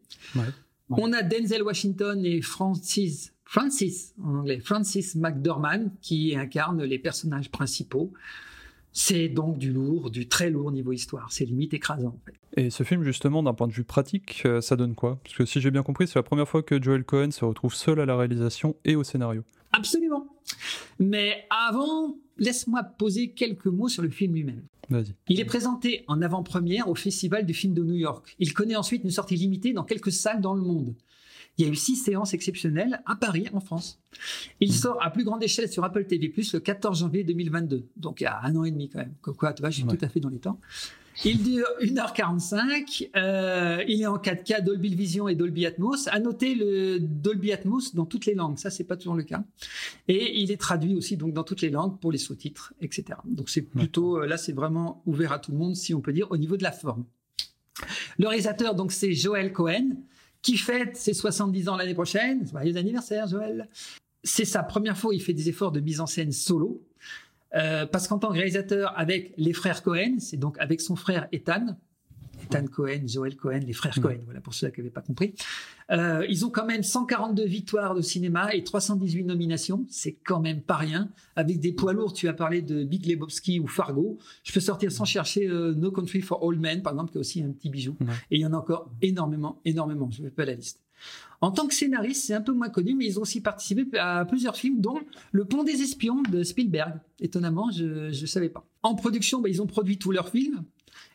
On 0.90 1.12
a 1.12 1.22
Denzel 1.22 1.64
Washington 1.64 2.24
et 2.24 2.40
Francis, 2.40 3.32
Francis 3.44 4.14
en 4.22 4.36
anglais, 4.36 4.60
Francis 4.60 5.16
McDormand, 5.16 5.90
qui 6.02 6.36
incarnent 6.36 6.84
les 6.84 7.00
personnages 7.00 7.50
principaux. 7.50 8.12
C'est 8.92 9.28
donc 9.28 9.58
du 9.58 9.72
lourd, 9.72 10.10
du 10.10 10.28
très 10.28 10.50
lourd 10.50 10.70
niveau 10.70 10.92
histoire. 10.92 11.32
C'est 11.32 11.44
limite 11.44 11.74
écrasant. 11.74 12.16
Et 12.56 12.70
ce 12.70 12.84
film, 12.84 13.02
justement, 13.02 13.42
d'un 13.42 13.54
point 13.54 13.66
de 13.66 13.72
vue 13.72 13.84
pratique, 13.84 14.42
euh, 14.44 14.60
ça 14.60 14.76
donne 14.76 14.94
quoi? 14.94 15.20
Parce 15.22 15.36
que 15.36 15.44
si 15.44 15.60
j'ai 15.60 15.70
bien 15.70 15.82
compris, 15.84 16.08
c'est 16.08 16.18
la 16.18 16.24
première 16.24 16.48
fois 16.48 16.62
que 16.62 16.80
Joel 16.80 17.04
Cohen 17.04 17.30
se 17.30 17.44
retrouve 17.44 17.74
seul 17.74 18.00
à 18.00 18.06
la 18.06 18.16
réalisation 18.16 18.76
et 18.84 18.96
au 18.96 19.04
scénario. 19.04 19.44
Absolument. 19.72 20.26
Mais 20.98 21.44
avant, 21.50 22.16
laisse-moi 22.38 22.82
poser 22.82 23.32
quelques 23.32 23.66
mots 23.66 23.88
sur 23.88 24.02
le 24.02 24.10
film 24.10 24.34
lui-même. 24.34 24.62
Il 25.28 25.40
est 25.40 25.44
présenté 25.44 26.04
en 26.08 26.20
avant-première 26.20 26.88
au 26.88 26.94
Festival 26.94 27.46
du 27.46 27.54
film 27.54 27.74
de 27.74 27.82
New 27.82 27.94
York. 27.94 28.34
Il 28.38 28.52
connaît 28.52 28.76
ensuite 28.76 29.04
une 29.04 29.10
sortie 29.10 29.36
limitée 29.36 29.72
dans 29.72 29.84
quelques 29.84 30.12
salles 30.12 30.40
dans 30.40 30.54
le 30.54 30.62
monde. 30.62 30.94
Il 31.58 31.64
y 31.64 31.68
a 31.68 31.72
eu 31.72 31.76
six 31.76 31.96
séances 31.96 32.32
exceptionnelles 32.32 33.02
à 33.06 33.16
Paris, 33.16 33.46
en 33.52 33.60
France. 33.60 34.00
Il 34.60 34.70
mmh. 34.70 34.72
sort 34.72 35.04
à 35.04 35.10
plus 35.10 35.24
grande 35.24 35.42
échelle 35.42 35.70
sur 35.70 35.84
Apple 35.84 36.06
TV+, 36.06 36.32
le 36.36 36.58
14 36.58 37.00
janvier 37.00 37.24
2022. 37.24 37.88
Donc 37.96 38.20
il 38.20 38.24
y 38.24 38.26
a 38.26 38.40
un 38.42 38.56
an 38.56 38.64
et 38.64 38.70
demi 38.70 38.88
quand 38.88 38.98
même. 38.98 39.14
Quoi, 39.20 39.52
tu 39.52 39.60
vois, 39.60 39.70
je 39.70 39.76
suis 39.76 39.86
tout 39.86 39.98
à 40.00 40.08
fait 40.08 40.20
dans 40.20 40.28
les 40.28 40.38
temps. 40.38 40.58
Il 41.24 41.42
dure 41.42 41.66
1h45. 41.82 43.10
Euh, 43.14 43.84
il 43.86 44.00
est 44.00 44.06
en 44.06 44.16
4K 44.16 44.62
Dolby 44.62 44.94
Vision 44.94 45.28
et 45.28 45.34
Dolby 45.34 45.66
Atmos. 45.66 46.08
À 46.08 46.18
noter 46.18 46.54
le 46.54 46.98
Dolby 46.98 47.52
Atmos 47.52 47.94
dans 47.94 48.06
toutes 48.06 48.26
les 48.26 48.34
langues. 48.34 48.58
Ça, 48.58 48.70
c'est 48.70 48.84
pas 48.84 48.96
toujours 48.96 49.14
le 49.14 49.24
cas. 49.24 49.44
Et 50.08 50.40
il 50.40 50.50
est 50.50 50.56
traduit 50.56 50.94
aussi 50.96 51.16
donc 51.16 51.34
dans 51.34 51.44
toutes 51.44 51.60
les 51.60 51.70
langues 51.70 51.98
pour 52.00 52.10
les 52.10 52.18
sous-titres, 52.18 52.72
etc. 52.80 53.18
Donc 53.24 53.50
c'est 53.50 53.62
plutôt 53.62 54.18
euh, 54.18 54.26
là, 54.26 54.36
c'est 54.36 54.52
vraiment 54.52 55.02
ouvert 55.06 55.32
à 55.32 55.38
tout 55.38 55.52
le 55.52 55.58
monde, 55.58 55.76
si 55.76 55.92
on 55.92 56.00
peut 56.00 56.12
dire, 56.12 56.30
au 56.30 56.36
niveau 56.36 56.56
de 56.56 56.62
la 56.62 56.72
forme. 56.72 57.04
Le 58.18 58.26
réalisateur, 58.28 58.74
donc, 58.74 58.92
c'est 58.92 59.12
Joel 59.12 59.52
Cohen, 59.52 59.96
qui 60.42 60.56
fête 60.56 60.96
ses 60.96 61.14
70 61.14 61.68
ans 61.68 61.76
l'année 61.76 61.94
prochaine. 61.94 62.46
Joyeux 62.46 62.76
anniversaire, 62.76 63.26
Joel. 63.26 63.68
C'est 64.22 64.44
sa 64.44 64.62
première 64.62 64.98
fois 64.98 65.10
où 65.10 65.12
il 65.12 65.22
fait 65.22 65.32
des 65.32 65.48
efforts 65.48 65.72
de 65.72 65.80
mise 65.80 66.00
en 66.00 66.06
scène 66.06 66.32
solo. 66.32 66.82
Euh, 67.54 67.86
parce 67.86 68.06
qu'en 68.08 68.18
tant 68.18 68.28
que 68.28 68.34
réalisateur 68.34 68.92
avec 68.96 69.32
les 69.36 69.52
frères 69.52 69.82
Cohen, 69.82 70.16
c'est 70.18 70.36
donc 70.36 70.56
avec 70.58 70.80
son 70.80 70.96
frère 70.96 71.26
Ethan, 71.32 71.76
Ethan 72.42 72.66
Cohen, 72.66 73.06
Joel 73.06 73.36
Cohen, 73.36 73.60
les 73.66 73.72
frères 73.72 73.98
mm. 73.98 74.02
Cohen, 74.02 74.18
voilà 74.24 74.40
pour 74.40 74.54
ceux 74.54 74.70
qui 74.70 74.80
n'avaient 74.80 74.90
pas 74.90 75.00
compris. 75.00 75.34
Euh, 75.90 76.24
ils 76.28 76.46
ont 76.46 76.50
quand 76.50 76.66
même 76.66 76.82
142 76.82 77.44
victoires 77.44 77.94
de 77.94 78.02
cinéma 78.02 78.54
et 78.54 78.62
318 78.62 79.24
nominations, 79.24 79.84
c'est 79.88 80.14
quand 80.24 80.40
même 80.40 80.62
pas 80.62 80.76
rien. 80.76 81.10
Avec 81.36 81.60
des 81.60 81.72
poids 81.72 81.92
lourds, 81.92 82.12
tu 82.12 82.28
as 82.28 82.32
parlé 82.32 82.62
de 82.62 82.84
Big 82.84 83.06
Lebowski 83.06 83.60
ou 83.60 83.66
Fargo. 83.66 84.18
Je 84.44 84.52
peux 84.52 84.60
sortir 84.60 84.92
sans 84.92 85.04
chercher 85.04 85.48
euh, 85.48 85.74
No 85.74 85.90
Country 85.90 86.20
for 86.20 86.42
Old 86.42 86.60
Men, 86.60 86.82
par 86.82 86.92
exemple, 86.92 87.10
qui 87.10 87.18
est 87.18 87.20
aussi 87.20 87.42
un 87.42 87.50
petit 87.50 87.70
bijou. 87.70 87.96
Et 88.30 88.36
il 88.36 88.40
y 88.40 88.46
en 88.46 88.52
a 88.52 88.56
encore 88.56 88.90
énormément, 89.02 89.60
énormément. 89.64 90.10
Je 90.10 90.22
ne 90.22 90.28
vais 90.28 90.34
pas 90.34 90.44
la 90.44 90.54
liste. 90.54 90.80
En 91.40 91.50
tant 91.50 91.66
que 91.66 91.74
scénariste, 91.74 92.26
c'est 92.26 92.34
un 92.34 92.42
peu 92.42 92.52
moins 92.52 92.68
connu, 92.68 92.94
mais 92.94 93.06
ils 93.06 93.18
ont 93.18 93.22
aussi 93.22 93.40
participé 93.40 93.98
à 93.98 94.24
plusieurs 94.26 94.56
films, 94.56 94.80
dont 94.80 95.00
Le 95.32 95.44
Pont 95.44 95.64
des 95.64 95.80
Espions 95.82 96.22
de 96.22 96.42
Spielberg. 96.42 96.98
Étonnamment, 97.18 97.70
je 97.70 98.08
ne 98.08 98.26
savais 98.26 98.50
pas. 98.50 98.66
En 98.82 98.94
production, 98.94 99.40
bah, 99.40 99.48
ils 99.48 99.62
ont 99.62 99.66
produit 99.66 99.98
tous 99.98 100.12
leurs 100.12 100.28
films. 100.28 100.64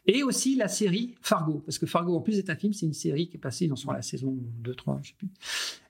Et 0.07 0.21
aussi 0.21 0.55
la 0.55 0.67
série 0.67 1.15
Fargo, 1.21 1.63
parce 1.65 1.79
que 1.79 1.88
Fargo, 1.88 2.15
en 2.15 2.21
plus 2.21 2.35
d'être 2.35 2.51
un 2.51 2.55
film, 2.55 2.73
c'est 2.73 2.85
une 2.85 2.93
série 2.93 3.27
qui 3.27 3.38
est 3.38 3.39
passée 3.39 3.67
dans 3.67 3.91
la 3.91 4.03
saison 4.03 4.38
2, 4.63 4.75
3, 4.75 4.99
je 5.01 5.09
sais 5.09 5.15
plus. 5.17 5.29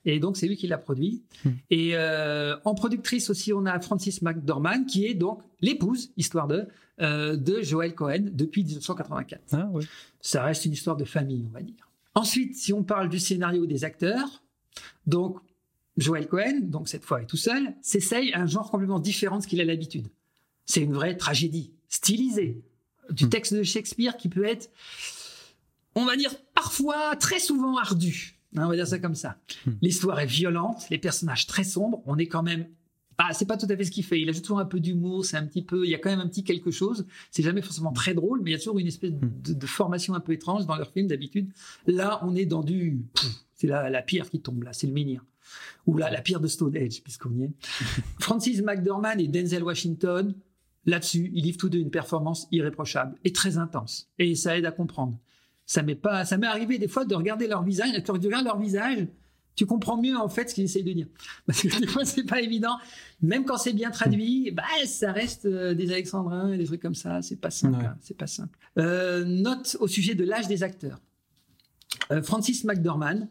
Et 0.06 0.20
donc, 0.20 0.38
c'est 0.38 0.48
lui 0.48 0.56
qui 0.56 0.68
l'a 0.68 0.78
produit. 0.78 1.24
Hmm. 1.44 1.50
Et 1.70 1.92
euh, 1.96 2.56
en 2.64 2.76
productrice 2.76 3.30
aussi, 3.30 3.52
on 3.52 3.66
a 3.66 3.78
Francis 3.80 4.22
McDormand, 4.22 4.86
qui 4.86 5.06
est 5.06 5.16
donc 5.16 5.42
l'épouse, 5.60 6.12
histoire 6.16 6.48
de, 6.48 6.66
euh, 7.02 7.36
de 7.36 7.62
Joel 7.62 7.94
Cohen 7.94 8.30
depuis 8.32 8.64
1984. 8.64 9.42
Ah. 9.52 9.70
Ça 10.22 10.44
reste 10.44 10.66
une 10.66 10.74
histoire 10.74 10.96
de 10.96 11.06
famille, 11.06 11.46
on 11.50 11.54
va 11.54 11.62
dire. 11.62 11.85
Ensuite, 12.16 12.56
si 12.56 12.74
on 12.74 12.84
parle 12.84 13.10
du 13.10 13.20
scénario 13.20 13.66
des 13.66 13.84
acteurs, 13.84 14.44
donc 15.06 15.38
Joel 15.98 16.28
Cohen, 16.28 16.62
donc 16.62 16.88
cette 16.88 17.06
fois 17.06 17.22
est 17.22 17.26
tout 17.26 17.38
seul, 17.38 17.74
s'essaye 17.82 18.34
un 18.34 18.48
genre 18.48 18.72
complètement 18.72 19.00
différent 19.00 19.38
de 19.38 19.44
ce 19.44 19.48
qu'il 19.48 19.62
a 19.62 19.66
l'habitude. 19.66 20.08
C'est 20.66 20.82
une 20.82 20.94
vraie 20.94 21.16
tragédie, 21.16 21.72
stylisée, 21.90 22.64
du 23.12 23.26
Hmm. 23.26 23.30
texte 23.30 23.54
de 23.54 23.64
Shakespeare 23.64 24.18
qui 24.18 24.30
peut 24.30 24.46
être, 24.46 24.72
on 25.94 26.06
va 26.06 26.16
dire, 26.16 26.34
parfois, 26.56 27.16
très 27.18 27.40
souvent 27.40 27.78
ardu. 27.78 28.40
Hein, 28.56 28.66
on 28.66 28.70
va 28.70 28.76
dire 28.76 28.88
ça 28.88 28.98
comme 28.98 29.16
ça. 29.16 29.38
Hmm. 29.66 29.74
L'histoire 29.82 30.20
est 30.20 30.26
violente, 30.26 30.88
les 30.90 30.98
personnages 30.98 31.46
très 31.46 31.64
sombres, 31.64 32.02
on 32.06 32.18
est 32.18 32.28
quand 32.28 32.44
même... 32.44 32.68
Ah, 33.18 33.34
c'est 33.34 33.46
pas 33.46 33.58
tout 33.58 33.68
à 33.70 33.78
fait 33.78 33.84
ce 33.84 33.92
qu'il 33.92 34.04
fait. 34.04 34.20
Il 34.20 34.30
ajoute 34.30 34.44
toujours 34.44 34.60
un 34.60 34.66
peu 34.66 34.80
d'humour, 34.80 35.26
c'est 35.26 35.38
un 35.38 35.46
petit 35.46 35.62
peu, 35.62 35.86
il 35.86 35.90
y 35.90 35.96
a 35.96 35.98
quand 35.98 36.10
même 36.10 36.20
un 36.20 36.28
petit 36.28 36.44
quelque 36.44 36.72
chose. 36.72 37.06
C'est 37.32 37.44
jamais 37.44 37.62
forcément 37.62 37.94
très 37.94 38.14
drôle, 38.14 38.42
mais 38.42 38.52
il 38.52 38.54
y 38.54 38.56
a 38.56 38.60
toujours 38.60 38.80
une 38.80 38.88
espèce 38.88 39.12
de, 39.14 39.54
de 39.54 39.66
formation 39.66 40.14
un 40.16 40.20
peu 40.20 40.34
étrange 40.34 40.66
dans 40.66 40.76
leurs 40.76 40.92
films 40.92 41.08
d'habitude. 41.08 41.50
Là, 41.88 42.20
on 42.24 42.36
est 42.36 42.46
dans 42.46 42.64
du, 42.64 43.00
c'est 43.56 43.68
la, 43.68 43.90
la 43.90 44.02
pierre 44.02 44.30
qui 44.30 44.42
tombe 44.42 44.64
là, 44.64 44.74
c'est 44.74 44.88
le 44.88 44.94
menhir. 44.94 45.24
Ou 45.86 45.98
là, 45.98 46.10
la 46.10 46.22
pierre 46.22 46.40
de 46.40 46.48
Stonehenge, 46.48 47.02
puisqu'on 47.04 47.32
y 47.36 47.44
est. 47.44 47.52
Francis 48.20 48.62
McDormand 48.62 49.18
et 49.18 49.28
Denzel 49.28 49.64
Washington, 49.64 50.34
là-dessus, 50.86 51.32
ils 51.34 51.44
livrent 51.44 51.58
tous 51.58 51.70
deux 51.70 51.80
une 51.80 51.92
performance 51.92 52.48
irréprochable 52.52 53.18
et 53.24 53.32
très 53.32 53.58
intense. 53.58 54.10
Et 54.20 54.36
ça 54.36 54.58
aide 54.58 54.66
à 54.66 54.72
comprendre. 54.72 55.20
Ça 55.66 55.82
m'est 55.82 55.96
pas, 55.96 56.26
ça 56.26 56.38
m'est 56.38 56.48
arrivé 56.48 56.78
des 56.78 56.88
fois 56.88 57.06
de 57.06 57.16
regarder 57.16 57.48
leur 57.48 57.64
visage, 57.64 57.92
tu 58.04 58.12
regardes 58.12 58.46
leur 58.46 58.60
visage, 58.60 59.08
tu 59.56 59.66
comprends 59.66 60.02
mieux 60.02 60.18
en 60.18 60.30
fait 60.30 60.50
ce 60.50 60.56
qu'ils 60.56 60.66
essayent 60.66 60.84
de 60.84 60.94
dire. 60.94 61.08
Parce 61.46 61.62
que 61.62 61.80
des 61.80 61.88
fois, 61.88 62.06
c'est 62.06 62.24
pas 62.24 62.42
évident. 62.42 62.78
Même 63.22 63.46
quand 63.46 63.58
c'est 63.58 63.74
bien 63.74 63.92
traduit, 63.92 64.52
bah, 64.52 64.64
ça 64.86 65.12
reste 65.12 65.46
euh, 65.46 65.74
des 65.74 65.92
alexandrins 65.92 66.52
et 66.52 66.58
des 66.58 66.66
trucs 66.66 66.82
comme 66.82 66.96
ça. 66.96 67.22
C'est 67.22 67.40
pas 67.40 67.52
simple. 67.52 67.80
Ouais. 67.80 67.86
hein, 67.86 67.98
c'est 68.02 68.18
pas 68.18 68.28
simple. 68.28 68.58
Euh, 68.78 69.24
note 69.24 69.78
au 69.80 69.88
sujet 69.88 70.16
de 70.16 70.24
l'âge 70.24 70.48
des 70.48 70.64
acteurs. 70.64 71.00
Euh, 72.12 72.22
Francis 72.22 72.64
McDormand, 72.66 73.30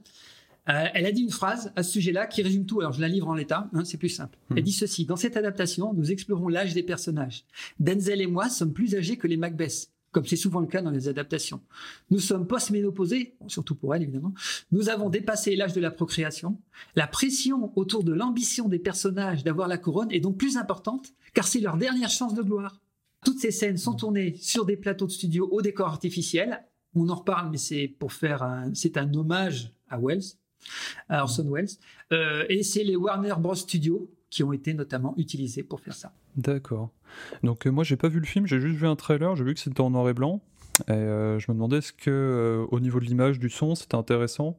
euh, 0.68 0.86
elle 0.94 1.04
a 1.04 1.12
dit 1.12 1.22
une 1.22 1.30
phrase 1.30 1.72
à 1.76 1.82
ce 1.82 1.92
sujet-là 1.92 2.26
qui 2.26 2.42
résume 2.42 2.64
tout. 2.64 2.80
Alors, 2.80 2.92
je 2.92 3.00
la 3.00 3.08
livre 3.08 3.28
en 3.28 3.34
l'état, 3.34 3.68
hein, 3.74 3.84
c'est 3.84 3.98
plus 3.98 4.08
simple. 4.08 4.38
Hmm. 4.48 4.56
Elle 4.56 4.64
dit 4.64 4.72
ceci 4.72 5.04
Dans 5.04 5.16
cette 5.16 5.36
adaptation, 5.36 5.92
nous 5.92 6.10
explorons 6.10 6.48
l'âge 6.48 6.72
des 6.74 6.82
personnages. 6.82 7.44
Denzel 7.78 8.20
et 8.20 8.26
moi 8.26 8.48
sommes 8.48 8.72
plus 8.72 8.94
âgés 8.94 9.16
que 9.16 9.26
les 9.26 9.36
Macbeth, 9.36 9.90
comme 10.14 10.24
c'est 10.24 10.36
souvent 10.36 10.60
le 10.60 10.68
cas 10.68 10.80
dans 10.80 10.92
les 10.92 11.08
adaptations. 11.08 11.60
Nous 12.10 12.20
sommes 12.20 12.46
post-ménopausés, 12.46 13.34
surtout 13.48 13.74
pour 13.74 13.94
elle 13.94 14.02
évidemment. 14.02 14.32
Nous 14.70 14.88
avons 14.88 15.10
dépassé 15.10 15.56
l'âge 15.56 15.72
de 15.72 15.80
la 15.80 15.90
procréation. 15.90 16.56
La 16.94 17.08
pression 17.08 17.76
autour 17.76 18.04
de 18.04 18.12
l'ambition 18.12 18.68
des 18.68 18.78
personnages 18.78 19.42
d'avoir 19.42 19.66
la 19.66 19.76
couronne 19.76 20.12
est 20.12 20.20
donc 20.20 20.38
plus 20.38 20.56
importante, 20.56 21.12
car 21.34 21.48
c'est 21.48 21.58
leur 21.58 21.76
dernière 21.76 22.10
chance 22.10 22.32
de 22.32 22.42
gloire. 22.42 22.80
Toutes 23.24 23.40
ces 23.40 23.50
scènes 23.50 23.76
sont 23.76 23.94
tournées 23.94 24.36
sur 24.40 24.64
des 24.64 24.76
plateaux 24.76 25.06
de 25.06 25.10
studio 25.10 25.48
au 25.50 25.60
décor 25.62 25.88
artificiel. 25.88 26.64
On 26.94 27.08
en 27.08 27.16
reparle, 27.16 27.50
mais 27.50 27.58
c'est 27.58 27.88
pour 27.88 28.12
faire 28.12 28.44
un, 28.44 28.72
c'est 28.72 28.96
un 28.96 29.12
hommage 29.14 29.72
à 29.88 29.98
Wells, 29.98 30.22
à 31.08 31.22
Orson 31.22 31.50
Welles. 31.50 31.70
Euh, 32.12 32.44
et 32.48 32.62
c'est 32.62 32.84
les 32.84 32.94
Warner 32.94 33.34
Bros. 33.38 33.56
Studios 33.56 34.08
qui 34.30 34.44
ont 34.44 34.52
été 34.52 34.74
notamment 34.74 35.14
utilisés 35.16 35.64
pour 35.64 35.80
faire 35.80 35.94
ça. 35.94 36.12
D'accord. 36.36 36.90
Donc 37.42 37.66
euh, 37.66 37.70
moi 37.70 37.84
j'ai 37.84 37.96
pas 37.96 38.08
vu 38.08 38.20
le 38.20 38.26
film, 38.26 38.46
j'ai 38.46 38.60
juste 38.60 38.76
vu 38.78 38.86
un 38.86 38.96
trailer, 38.96 39.36
j'ai 39.36 39.44
vu 39.44 39.54
que 39.54 39.60
c'était 39.60 39.80
en 39.80 39.90
noir 39.90 40.08
et 40.08 40.14
blanc. 40.14 40.40
Et 40.88 40.92
euh, 40.92 41.38
je 41.38 41.46
me 41.50 41.54
demandais 41.54 41.78
est-ce 41.78 41.92
que 41.92 42.10
euh, 42.10 42.66
au 42.72 42.80
niveau 42.80 42.98
de 42.98 43.04
l'image, 43.04 43.38
du 43.38 43.48
son, 43.48 43.76
c'était 43.76 43.94
intéressant. 43.94 44.58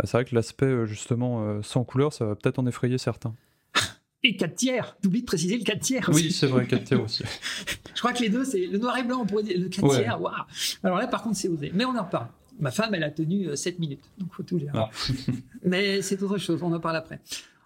Euh, 0.00 0.02
c'est 0.04 0.12
vrai 0.12 0.24
que 0.24 0.34
l'aspect 0.34 0.86
justement 0.86 1.62
sans 1.62 1.84
couleur, 1.84 2.12
ça 2.12 2.24
va 2.24 2.34
peut-être 2.34 2.58
en 2.58 2.66
effrayer 2.66 2.98
certains. 2.98 3.34
Et 4.24 4.36
4 4.36 4.54
tiers, 4.54 4.96
t'oublies 5.02 5.22
de 5.22 5.26
préciser 5.26 5.58
le 5.58 5.64
4 5.64 5.80
tiers. 5.80 6.10
Oui, 6.12 6.30
c'est 6.30 6.46
vrai, 6.46 6.66
4 6.66 6.84
tiers 6.84 7.02
aussi. 7.02 7.24
Je 7.94 7.98
crois 8.00 8.12
que 8.12 8.22
les 8.22 8.28
deux, 8.28 8.44
c'est 8.44 8.66
le 8.66 8.78
noir 8.78 8.96
et 8.96 9.02
blanc, 9.02 9.20
on 9.22 9.26
pourrait 9.26 9.42
dire 9.42 9.58
le 9.58 9.68
4 9.68 9.84
Ouais. 9.84 9.98
tiers, 9.98 10.20
waouh. 10.20 10.32
Alors 10.84 10.98
là, 10.98 11.08
par 11.08 11.22
contre, 11.24 11.36
c'est 11.36 11.48
osé. 11.48 11.72
Mais 11.74 11.84
on 11.84 11.96
en 11.96 12.04
reparle. 12.04 12.28
Ma 12.60 12.70
femme, 12.70 12.94
elle 12.94 13.02
a 13.02 13.10
tenu 13.10 13.48
euh, 13.48 13.56
7 13.56 13.80
minutes, 13.80 14.04
donc 14.18 14.32
faut 14.32 14.44
tout 14.44 14.58
dire. 14.60 14.70
Ah. 14.74 14.90
Mais 15.64 16.02
c'est 16.02 16.22
autre 16.22 16.38
chose, 16.38 16.62
on 16.62 16.72
en 16.72 16.78
parle 16.78 16.96
après. 16.96 17.20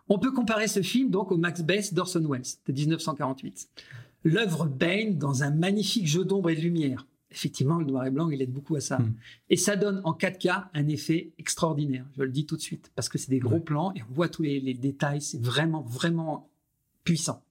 On 0.08 0.18
peut 0.18 0.32
comparer 0.32 0.68
ce 0.68 0.82
film 0.82 1.10
donc 1.10 1.32
au 1.32 1.36
Max 1.36 1.62
Best 1.62 1.94
d'Orson 1.94 2.24
Welles 2.28 2.42
de 2.66 2.72
1948. 2.72 3.68
L'œuvre 4.24 4.66
baigne 4.66 5.18
dans 5.18 5.42
un 5.42 5.50
magnifique 5.50 6.06
jeu 6.06 6.24
d'ombre 6.24 6.50
et 6.50 6.56
de 6.56 6.60
lumière. 6.60 7.06
Effectivement, 7.30 7.78
le 7.78 7.84
noir 7.84 8.06
et 8.06 8.10
blanc, 8.10 8.30
il 8.30 8.40
aide 8.40 8.52
beaucoup 8.52 8.76
à 8.76 8.80
ça. 8.80 8.98
Mm. 8.98 9.14
Et 9.50 9.56
ça 9.56 9.76
donne 9.76 10.00
en 10.04 10.12
4K 10.12 10.68
un 10.72 10.88
effet 10.88 11.32
extraordinaire, 11.38 12.06
je 12.16 12.22
le 12.22 12.30
dis 12.30 12.46
tout 12.46 12.56
de 12.56 12.62
suite, 12.62 12.90
parce 12.94 13.08
que 13.08 13.18
c'est 13.18 13.30
des 13.30 13.40
gros 13.40 13.54
Ouais. 13.54 13.60
plans 13.60 13.92
et 13.94 14.02
on 14.08 14.14
voit 14.14 14.28
tous 14.28 14.42
les, 14.42 14.60
les 14.60 14.74
détails, 14.74 15.20
c'est 15.20 15.42
vraiment, 15.42 15.82
vraiment 15.82 16.48
puissant. 17.04 17.42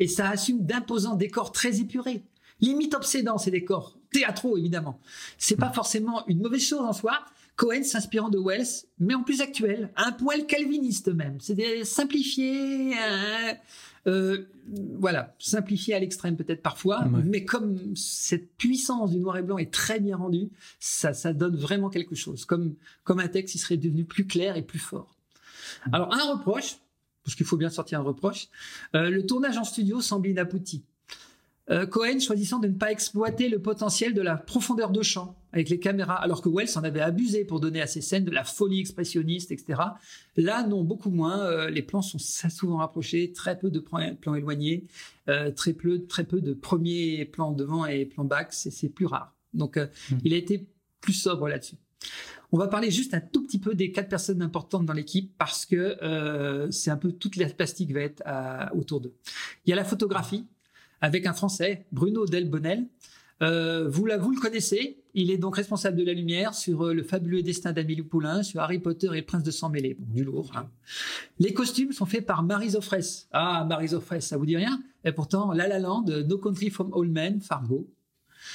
Et 0.00 0.06
ça 0.06 0.28
assume 0.28 0.64
d'imposants 0.64 1.16
décors 1.16 1.50
très 1.50 1.80
épurés, 1.80 2.22
limite 2.60 2.94
obsédants 2.94 3.38
ces 3.38 3.50
décors, 3.50 3.98
théâtraux 4.12 4.56
évidemment. 4.56 5.00
C'est 5.38 5.56
pas 5.56 5.72
forcément 5.72 6.26
une 6.28 6.40
mauvaise 6.40 6.62
chose 6.62 6.80
en 6.80 6.92
soi. 6.92 7.20
Cohen 7.56 7.82
s'inspirant 7.84 8.30
de 8.30 8.38
Wells, 8.38 8.66
mais 8.98 9.14
en 9.14 9.22
plus 9.22 9.40
actuel, 9.40 9.90
un 9.96 10.12
poil 10.12 10.44
calviniste 10.46 11.08
même. 11.08 11.38
C'est 11.40 11.84
simplifié, 11.84 12.94
euh, 12.98 13.52
euh, 14.08 14.46
voilà, 14.98 15.34
simplifié 15.38 15.94
à 15.94 16.00
l'extrême 16.00 16.36
peut-être 16.36 16.62
parfois, 16.62 17.04
Ouais. 17.06 17.22
mais 17.24 17.44
comme 17.44 17.94
cette 17.96 18.56
puissance 18.56 19.12
du 19.12 19.18
noir 19.18 19.36
et 19.36 19.42
blanc 19.42 19.58
est 19.58 19.72
très 19.72 20.00
bien 20.00 20.16
rendue, 20.16 20.50
ça, 20.80 21.12
ça 21.14 21.32
donne 21.32 21.56
vraiment 21.56 21.90
quelque 21.90 22.16
chose, 22.16 22.44
comme, 22.44 22.74
comme 23.04 23.20
un 23.20 23.28
texte 23.28 23.52
qui 23.52 23.58
serait 23.58 23.76
devenu 23.76 24.04
plus 24.04 24.26
clair 24.26 24.56
et 24.56 24.62
plus 24.62 24.80
fort. 24.80 25.14
Alors 25.92 26.12
un 26.12 26.32
reproche, 26.32 26.78
parce 27.24 27.36
qu'il 27.36 27.46
faut 27.46 27.56
bien 27.56 27.70
sortir 27.70 28.00
un 28.00 28.02
reproche, 28.02 28.48
euh, 28.96 29.10
le 29.10 29.24
tournage 29.24 29.56
en 29.58 29.64
studio 29.64 30.00
semble 30.00 30.28
inabouti. 30.28 30.82
Euh, 31.70 31.86
Cohen 31.86 32.18
choisissant 32.20 32.58
de 32.58 32.68
ne 32.68 32.74
pas 32.74 32.92
exploiter 32.92 33.48
le 33.48 33.58
potentiel 33.58 34.12
de 34.12 34.20
la 34.20 34.36
profondeur 34.36 34.90
de 34.90 35.00
champ 35.02 35.34
avec 35.52 35.70
les 35.70 35.78
caméras, 35.78 36.16
alors 36.22 36.42
que 36.42 36.48
Wells 36.50 36.76
en 36.76 36.84
avait 36.84 37.00
abusé 37.00 37.44
pour 37.46 37.58
donner 37.60 37.80
à 37.80 37.86
ses 37.86 38.02
scènes 38.02 38.24
de 38.24 38.30
la 38.30 38.44
folie 38.44 38.80
expressionniste, 38.80 39.50
etc. 39.50 39.80
Là, 40.36 40.66
non, 40.66 40.82
beaucoup 40.84 41.10
moins. 41.10 41.40
Euh, 41.40 41.70
les 41.70 41.80
plans 41.82 42.02
sont 42.02 42.18
souvent 42.18 42.76
rapprochés, 42.78 43.32
très 43.32 43.58
peu 43.58 43.70
de 43.70 43.78
plans, 43.80 44.34
éloignés, 44.34 44.84
euh, 45.28 45.50
très, 45.52 45.72
peu, 45.72 46.04
très 46.06 46.24
peu 46.24 46.40
de 46.42 46.52
premiers 46.52 47.24
plans 47.24 47.52
devant 47.52 47.86
et 47.86 48.04
plans 48.04 48.24
back, 48.24 48.48
c'est 48.52 48.88
plus 48.90 49.06
rare. 49.06 49.34
Donc, 49.54 49.76
euh, 49.78 49.86
Mm. 50.10 50.16
il 50.24 50.34
a 50.34 50.36
été 50.36 50.66
plus 51.00 51.12
sobre 51.14 51.48
là-dessus. 51.48 51.76
On 52.52 52.58
va 52.58 52.68
parler 52.68 52.90
juste 52.90 53.14
un 53.14 53.20
tout 53.20 53.42
petit 53.44 53.58
peu 53.58 53.74
des 53.74 53.90
quatre 53.90 54.08
personnes 54.08 54.42
importantes 54.42 54.84
dans 54.84 54.92
l'équipe 54.92 55.32
parce 55.38 55.64
que 55.66 55.96
euh, 56.02 56.70
c'est 56.70 56.90
un 56.90 56.96
peu 56.96 57.10
toute 57.12 57.36
la 57.36 57.48
plastique 57.48 57.92
va 57.92 58.00
être 58.00 58.22
à- 58.26 58.72
autour 58.74 59.00
d'eux. 59.00 59.14
Il 59.64 59.70
y 59.70 59.72
a 59.72 59.76
la 59.76 59.84
photographie 59.84 60.44
avec 61.04 61.26
un 61.26 61.34
Français, 61.34 61.84
Bruno 61.92 62.24
Delbonnel. 62.24 62.86
Euh, 63.42 63.86
vous, 63.90 64.06
le 64.06 64.40
connaissez, 64.40 65.02
il 65.12 65.30
est 65.30 65.36
donc 65.36 65.56
responsable 65.56 65.98
de 65.98 66.02
la 66.02 66.14
lumière 66.14 66.54
sur 66.54 66.86
euh, 66.86 66.94
le 66.94 67.02
fabuleux 67.02 67.42
destin 67.42 67.72
d'Amélie 67.72 68.02
Poulain, 68.02 68.42
sur 68.42 68.62
Harry 68.62 68.78
Potter 68.78 69.10
et 69.12 69.20
prince 69.20 69.42
de 69.42 69.50
sang 69.50 69.68
mêlé. 69.68 69.98
Du 70.00 70.24
lourd. 70.24 70.50
hein. 70.56 70.70
Les 71.38 71.52
costumes 71.52 71.92
sont 71.92 72.06
faits 72.06 72.24
par 72.24 72.42
Marie 72.42 72.70
Zoffres. 72.70 73.26
Ah, 73.32 73.66
Marie 73.68 73.88
Zoffres, 73.88 74.22
ça 74.22 74.38
vous 74.38 74.46
dit 74.46 74.56
rien? 74.56 74.82
Et 75.04 75.12
pourtant, 75.12 75.52
La 75.52 75.68
La 75.68 75.78
Land, 75.78 76.06
No 76.26 76.38
Country 76.38 76.70
from 76.70 76.90
All 76.96 77.08
Men, 77.08 77.38
Fargo. 77.38 77.86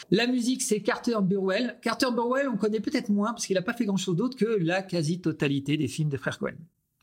La 0.09 0.25
musique, 0.25 0.63
c'est 0.63 0.81
Carter 0.81 1.17
Burwell. 1.21 1.77
Carter 1.83 2.07
Burwell, 2.11 2.49
on 2.49 2.57
connaît 2.57 2.79
peut-être 2.79 3.09
moins 3.09 3.31
parce 3.31 3.45
qu'il 3.45 3.57
n'a 3.57 3.61
pas 3.61 3.73
fait 3.73 3.85
grand-chose 3.85 4.15
d'autre 4.15 4.35
que 4.35 4.57
la 4.59 4.81
quasi-totalité 4.81 5.77
des 5.77 5.87
films 5.87 6.09
des 6.09 6.17
frères 6.17 6.39
Cohen. 6.39 6.57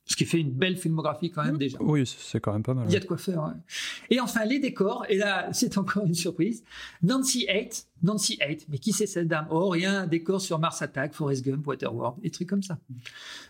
Ce 0.09 0.15
qui 0.15 0.25
fait 0.25 0.39
une 0.39 0.53
belle 0.53 0.77
filmographie 0.77 1.33
quand 1.33 1.45
même 1.45 1.59
déjà. 1.59 1.79
Oui, 1.83 2.07
c'est- 2.07 2.39
quand 2.39 2.53
même 2.53 2.63
pas 2.63 2.75
mal. 2.75 2.87
Il 2.89 2.93
y 2.93 2.97
a 2.97 3.01
de 3.01 3.05
quoi 3.07 3.19
faire. 3.19 3.43
ouais. 3.43 3.55
Et 4.09 4.21
enfin, 4.21 4.45
les 4.45 4.61
décors. 4.61 5.05
Et 5.09 5.17
là, 5.17 5.49
c'est 5.53 5.77
encore 5.79 6.07
une 6.07 6.15
surprise. 6.15 6.63
Nancy 7.03 7.45
Haight. 7.49 7.89
Nancy 8.05 8.39
Haight. 8.41 8.67
Mais 8.69 8.79
qui 8.79 8.93
c'est 8.93 9.07
cette 9.09 9.27
dame? 9.27 9.49
Oh, 9.51 9.69
rien. 9.69 10.03
Un 10.03 10.07
décor 10.07 10.41
sur 10.41 10.61
Mars 10.61 10.81
Attack, 10.81 11.13
Forrest 11.13 11.45
Gump, 11.45 11.67
Waterworld, 11.67 12.21
des 12.23 12.31
trucs 12.31 12.49
comme 12.49 12.63
ça. 12.63 12.79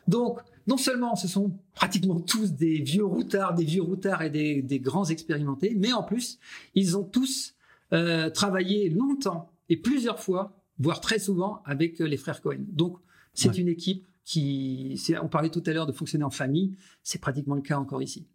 Donc, 0.09 0.39
non 0.67 0.79
seulement 0.79 1.15
ce 1.15 1.29
sont 1.29 1.53
pratiquement 1.75 2.21
tous 2.21 2.53
des 2.53 2.79
vieux 2.81 3.05
routards, 3.05 3.55
des 3.55 3.65
vieux 3.65 3.83
routards 3.83 4.23
et 4.23 4.31
des, 4.31 4.63
des 4.63 4.81
grands 4.81 5.05
expérimentés, 5.05 5.75
mais 5.77 5.93
en 5.93 6.03
plus, 6.03 6.39
ils 6.75 6.97
ont 6.97 7.05
tous 7.05 7.55
euh, 7.93 8.31
travaillé 8.31 8.89
longtemps 8.89 9.51
et 9.69 9.77
plusieurs 9.77 10.21
fois, 10.21 10.57
voire 10.79 11.01
très 11.03 11.19
souvent, 11.19 11.61
avec 11.67 12.01
euh, 12.01 12.05
les 12.07 12.17
frères 12.17 12.41
Cohen. 12.41 12.61
Donc, 12.73 12.97
c'est 13.35 13.51
Ouais. 13.51 13.57
une 13.59 13.69
équipe 13.69 14.06
qui, 14.27 15.01
on 15.23 15.29
parlait 15.29 15.49
tout 15.51 15.63
à 15.65 15.73
l'heure 15.73 15.87
de 15.87 15.93
fonctionner 15.93 16.25
en 16.25 16.31
famille, 16.31 16.77
c'est 17.03 17.21
pratiquement 17.21 17.55
le 17.55 17.63
cas 17.63 17.79
encore 17.79 18.03
ici. 18.03 18.27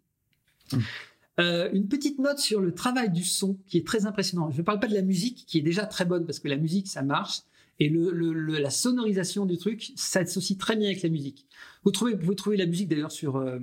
Euh, 1.38 1.70
une 1.72 1.86
petite 1.86 2.18
note 2.18 2.38
sur 2.38 2.60
le 2.60 2.74
travail 2.74 3.10
du 3.10 3.22
son 3.24 3.58
qui 3.66 3.78
est 3.78 3.86
très 3.86 4.04
impressionnant. 4.06 4.50
Je 4.50 4.58
ne 4.58 4.62
parle 4.62 4.80
pas 4.80 4.86
de 4.88 4.94
la 4.94 5.02
musique 5.02 5.44
qui 5.46 5.58
est 5.58 5.62
déjà 5.62 5.86
très 5.86 6.04
bonne 6.04 6.26
parce 6.26 6.40
que 6.40 6.48
la 6.48 6.56
musique 6.56 6.88
ça 6.88 7.02
marche 7.02 7.40
et 7.78 7.88
le, 7.88 8.10
le- 8.10 8.32
le- 8.32 8.58
la 8.58 8.70
sonorisation 8.70 9.44
du 9.46 9.56
truc 9.58 9.92
ça 9.96 10.24
s'associe 10.24 10.58
très 10.58 10.76
bien 10.76 10.88
avec 10.88 11.02
la 11.02 11.08
musique. 11.08 11.46
Vous, 11.84 11.90
trouvez, 11.90 12.12
vous 12.14 12.20
pouvez 12.20 12.36
trouver 12.36 12.56
la 12.58 12.66
musique 12.66 12.88
d'ailleurs 12.88 13.12
sur, 13.12 13.36
euh, 13.36 13.58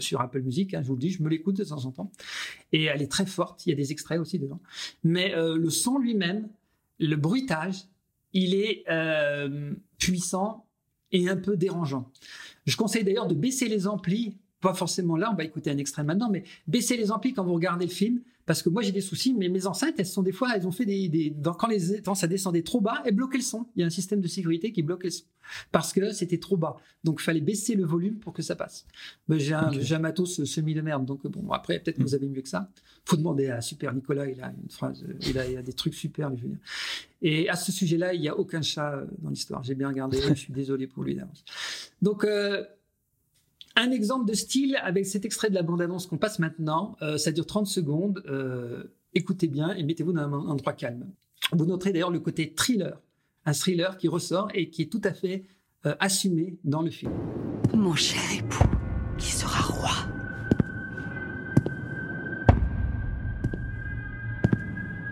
sur 0.00 0.20
Apple 0.20 0.40
Music, 0.42 0.72
hein, 0.74 0.80
je 0.82 0.88
vous 0.88 0.94
le 0.94 1.00
dis, 1.00 1.10
je 1.10 1.22
me 1.22 1.28
l'écoute 1.28 1.56
de 1.56 1.64
temps 1.64 1.84
en 1.84 1.92
temps 1.92 2.10
et 2.72 2.84
elle 2.84 3.00
est 3.02 3.10
très 3.10 3.26
forte. 3.26 3.64
Il 3.66 3.70
y 3.70 3.72
a 3.72 3.76
des 3.76 3.92
extraits 3.92 4.18
aussi 4.18 4.38
dedans, 4.38 4.60
mais 5.04 5.34
euh, 5.34 5.56
le 5.56 5.70
son 5.70 5.98
lui-même, 5.98 6.48
le 6.98 7.16
bruitage, 7.16 7.84
il 8.32 8.54
est 8.54 8.84
euh, 8.90 9.72
puissant 9.98 10.66
et 11.12 11.28
un 11.28 11.36
peu 11.36 11.56
dérangeant. 11.56 12.10
Je 12.66 12.76
conseille 12.76 13.04
d'ailleurs 13.04 13.26
de 13.26 13.34
baisser 13.34 13.68
les 13.68 13.86
amplis, 13.86 14.36
pas 14.60 14.74
forcément 14.74 15.16
là, 15.16 15.30
on 15.32 15.36
va 15.36 15.44
écouter 15.44 15.70
un 15.70 15.78
extrait 15.78 16.04
maintenant, 16.04 16.30
mais 16.30 16.44
baisser 16.66 16.96
les 16.96 17.10
amplis 17.10 17.32
quand 17.32 17.44
vous 17.44 17.54
regardez 17.54 17.86
le 17.86 17.92
film, 17.92 18.20
parce 18.50 18.64
que 18.64 18.68
moi 18.68 18.82
j'ai 18.82 18.90
des 18.90 19.00
soucis, 19.00 19.32
mais 19.32 19.48
mes 19.48 19.68
enceintes, 19.68 19.94
elles 19.98 20.06
sont 20.06 20.24
des 20.24 20.32
fois, 20.32 20.48
elles 20.56 20.66
ont 20.66 20.72
fait 20.72 20.84
des, 20.84 21.32
quand 21.56 21.68
les 21.68 22.02
ça 22.16 22.26
descendait 22.26 22.64
trop 22.64 22.80
bas, 22.80 23.00
elles 23.04 23.14
bloquaient 23.14 23.38
le 23.38 23.44
son. 23.44 23.68
Il 23.76 23.80
y 23.80 23.84
a 23.84 23.86
un 23.86 23.90
système 23.90 24.20
de 24.20 24.26
sécurité 24.26 24.72
qui 24.72 24.82
bloquait 24.82 25.06
le 25.06 25.12
son 25.12 25.24
parce 25.70 25.92
que 25.92 26.10
c'était 26.10 26.38
trop 26.38 26.56
bas. 26.56 26.74
Donc 27.04 27.20
il 27.20 27.22
fallait 27.22 27.40
baisser 27.40 27.76
le 27.76 27.84
volume 27.84 28.18
pour 28.18 28.32
que 28.32 28.42
ça 28.42 28.56
passe. 28.56 28.88
j'ai 29.28 29.54
un, 29.54 29.68
okay. 29.68 29.94
un, 29.94 29.98
matos 30.00 30.42
semi 30.42 30.74
de 30.74 30.80
merde, 30.80 31.06
donc 31.06 31.24
bon 31.28 31.48
après 31.52 31.78
peut-être 31.78 31.98
que 31.98 32.02
vous 32.02 32.16
avez 32.16 32.28
mieux 32.28 32.42
que 32.42 32.48
ça. 32.48 32.68
Faut 33.04 33.16
demander 33.16 33.50
à 33.50 33.60
Super 33.60 33.94
Nicolas, 33.94 34.26
il 34.28 34.42
a 34.42 34.52
une 34.60 34.68
phrase, 34.68 35.06
il 35.28 35.38
a, 35.38 35.46
il 35.48 35.56
a 35.56 35.62
des 35.62 35.72
trucs 35.72 35.94
super. 35.94 36.36
Je 36.36 36.42
veux 36.42 36.48
dire. 36.48 36.58
Et 37.22 37.48
à 37.48 37.54
ce 37.54 37.70
sujet-là, 37.70 38.14
il 38.14 38.20
n'y 38.20 38.28
a 38.28 38.36
aucun 38.36 38.62
chat 38.62 39.04
dans 39.20 39.30
l'histoire. 39.30 39.62
J'ai 39.62 39.76
bien 39.76 39.86
regardé, 39.86 40.20
je 40.20 40.34
suis 40.34 40.52
désolé 40.52 40.88
pour 40.88 41.04
lui 41.04 41.14
d'avance. 41.14 41.44
Donc 42.02 42.24
euh, 42.24 42.64
un 43.76 43.90
exemple 43.90 44.28
de 44.28 44.34
style 44.34 44.76
avec 44.82 45.06
cet 45.06 45.24
extrait 45.24 45.48
de 45.48 45.54
la 45.54 45.62
bande-annonce 45.62 46.06
qu'on 46.06 46.18
passe 46.18 46.38
maintenant, 46.38 46.96
euh, 47.02 47.18
ça 47.18 47.32
dure 47.32 47.46
30 47.46 47.66
secondes. 47.66 48.22
Euh, 48.26 48.84
écoutez 49.14 49.48
bien 49.48 49.72
et 49.74 49.82
mettez-vous 49.82 50.12
dans 50.12 50.22
un 50.22 50.32
endroit 50.32 50.72
calme. 50.72 51.10
Vous 51.52 51.66
noterez 51.66 51.92
d'ailleurs 51.92 52.10
le 52.10 52.20
côté 52.20 52.52
thriller, 52.54 53.00
un 53.44 53.52
thriller 53.52 53.96
qui 53.96 54.08
ressort 54.08 54.48
et 54.54 54.70
qui 54.70 54.82
est 54.82 54.92
tout 54.92 55.00
à 55.04 55.12
fait 55.12 55.44
euh, 55.86 55.94
assumé 56.00 56.58
dans 56.64 56.82
le 56.82 56.90
film. 56.90 57.12
Mon 57.74 57.94
cher 57.94 58.20
époux, 58.36 58.68
qui 59.18 59.32
sera 59.32 59.62
roi? 59.62 59.90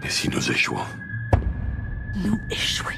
Et 0.05 0.11
si 0.11 0.29
nous 0.29 0.51
échouons? 0.51 0.77
Nous 2.25 2.38
échouer. 2.51 2.94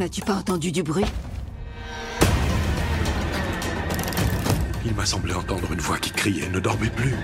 N'as-tu 0.00 0.22
pas 0.22 0.32
entendu 0.32 0.72
du 0.72 0.82
bruit 0.82 1.04
Il 4.86 4.94
m'a 4.94 5.04
semblé 5.04 5.34
entendre 5.34 5.70
une 5.74 5.78
voix 5.80 5.98
qui 5.98 6.10
criait 6.10 6.48
Ne 6.48 6.58
dormez 6.58 6.88
plus 6.88 7.14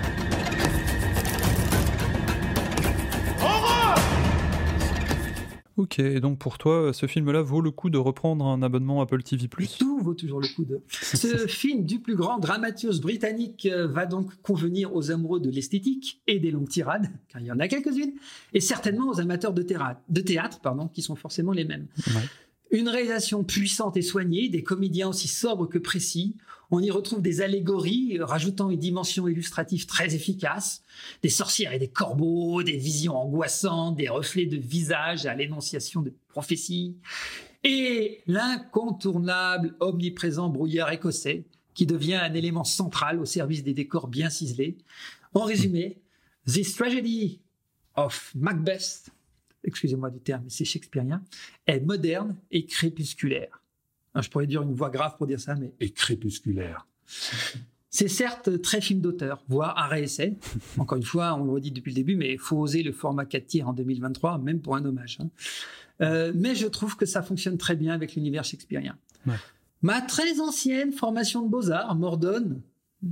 Ok, 5.77 5.99
et 5.99 6.19
donc 6.19 6.37
pour 6.37 6.59
toi, 6.59 6.91
ce 6.93 7.07
film-là 7.07 7.41
vaut 7.41 7.61
le 7.61 7.71
coup 7.71 7.89
de 7.89 7.97
reprendre 7.97 8.45
un 8.45 8.61
abonnement 8.61 9.01
Apple 9.01 9.23
TV+. 9.23 9.47
Tout 9.47 9.99
vaut 9.99 10.15
toujours 10.15 10.39
le 10.39 10.47
coup 10.47 10.65
de. 10.65 10.81
Ce 10.89 11.45
film 11.47 11.85
du 11.85 11.99
plus 11.99 12.15
grand 12.15 12.39
dramaturge 12.39 12.99
britannique 12.99 13.67
va 13.71 14.07
donc 14.07 14.35
convenir 14.41 14.95
aux 14.95 15.11
amoureux 15.11 15.39
de 15.39 15.51
l'esthétique 15.51 16.19
et 16.25 16.39
des 16.39 16.49
longues 16.49 16.69
tirades, 16.69 17.11
car 17.29 17.41
il 17.41 17.47
y 17.47 17.51
en 17.51 17.59
a 17.59 17.67
quelques-unes, 17.67 18.13
et 18.55 18.59
certainement 18.59 19.07
aux 19.07 19.19
amateurs 19.19 19.53
de 19.53 19.61
théâtre, 19.61 20.01
de 20.09 20.21
théâtre 20.21 20.59
pardon, 20.61 20.87
qui 20.87 21.03
sont 21.03 21.15
forcément 21.15 21.51
les 21.51 21.63
mêmes. 21.63 21.85
Ouais. 22.07 22.23
Une 22.71 22.89
réalisation 22.89 23.43
puissante 23.43 23.95
et 23.97 24.01
soignée, 24.01 24.49
des 24.49 24.63
comédiens 24.63 25.09
aussi 25.09 25.27
sobres 25.27 25.67
que 25.67 25.77
précis. 25.77 26.35
On 26.69 26.81
y 26.81 26.91
retrouve 26.91 27.21
des 27.21 27.41
allégories, 27.41 28.17
rajoutant 28.19 28.69
une 28.69 28.79
dimension 28.79 29.27
illustrative 29.27 29.85
très 29.85 30.15
efficace, 30.15 30.83
des 31.21 31.29
sorcières 31.29 31.71
et 31.71 31.79
des 31.79 31.87
corbeaux, 31.87 32.61
des 32.63 32.75
visions 32.75 33.15
angoissantes, 33.15 33.95
des 33.95 34.09
reflets 34.09 34.47
de 34.47 34.57
visage 34.57 35.25
à 35.25 35.33
l'énonciation 35.33 36.01
de 36.01 36.13
prophéties, 36.27 36.97
et 37.63 38.21
l'incontournable, 38.27 39.75
omniprésent 39.79 40.49
brouillard 40.49 40.91
écossais, 40.91 41.45
qui 41.73 41.85
devient 41.85 42.15
un 42.15 42.33
élément 42.33 42.63
central 42.65 43.19
au 43.19 43.25
service 43.25 43.63
des 43.63 43.73
décors 43.73 44.07
bien 44.07 44.29
ciselés. 44.29 44.77
En 45.33 45.43
résumé, 45.43 46.01
This 46.45 46.75
Tragedy 46.75 47.39
of 47.95 48.31
Macbeth 48.35 49.09
excusez-moi 49.63 50.09
du 50.09 50.19
terme, 50.19 50.43
mais 50.43 50.49
c'est 50.49 50.65
shakespearien, 50.65 51.23
est 51.65 51.79
moderne 51.79 52.35
et 52.51 52.65
crépusculaire. 52.65 53.63
Je 54.15 54.29
pourrais 54.29 54.47
dire 54.47 54.63
une 54.63 54.73
voix 54.73 54.89
grave 54.89 55.15
pour 55.17 55.27
dire 55.27 55.39
ça, 55.39 55.55
mais 55.55 55.73
et 55.79 55.91
crépusculaire. 55.91 56.87
C'est 57.89 58.07
certes 58.07 58.61
très 58.61 58.81
film 58.81 58.99
d'auteur, 58.99 59.43
voire 59.47 59.77
un 59.77 59.87
réessai. 59.87 60.35
Encore 60.77 60.97
une 60.97 61.03
fois, 61.03 61.33
on 61.35 61.45
le 61.45 61.51
redit 61.51 61.71
depuis 61.71 61.91
le 61.91 61.95
début, 61.95 62.15
mais 62.15 62.33
il 62.33 62.39
faut 62.39 62.57
oser 62.57 62.83
le 62.83 62.91
format 62.91 63.25
4 63.25 63.45
tiers 63.45 63.67
en 63.67 63.73
2023, 63.73 64.39
même 64.39 64.59
pour 64.59 64.75
un 64.75 64.85
hommage. 64.85 65.17
Hein. 65.21 65.29
Euh, 66.01 66.31
mais 66.35 66.53
je 66.53 66.67
trouve 66.67 66.95
que 66.95 67.05
ça 67.05 67.21
fonctionne 67.23 67.57
très 67.57 67.75
bien 67.75 67.93
avec 67.93 68.15
l'univers 68.15 68.43
shakespearien. 68.43 68.97
Ouais. 69.25 69.35
Ma 69.81 70.01
très 70.01 70.39
ancienne 70.39 70.91
formation 70.91 71.43
de 71.43 71.49
beaux-arts 71.49 71.95
m'ordonne, 71.95 72.61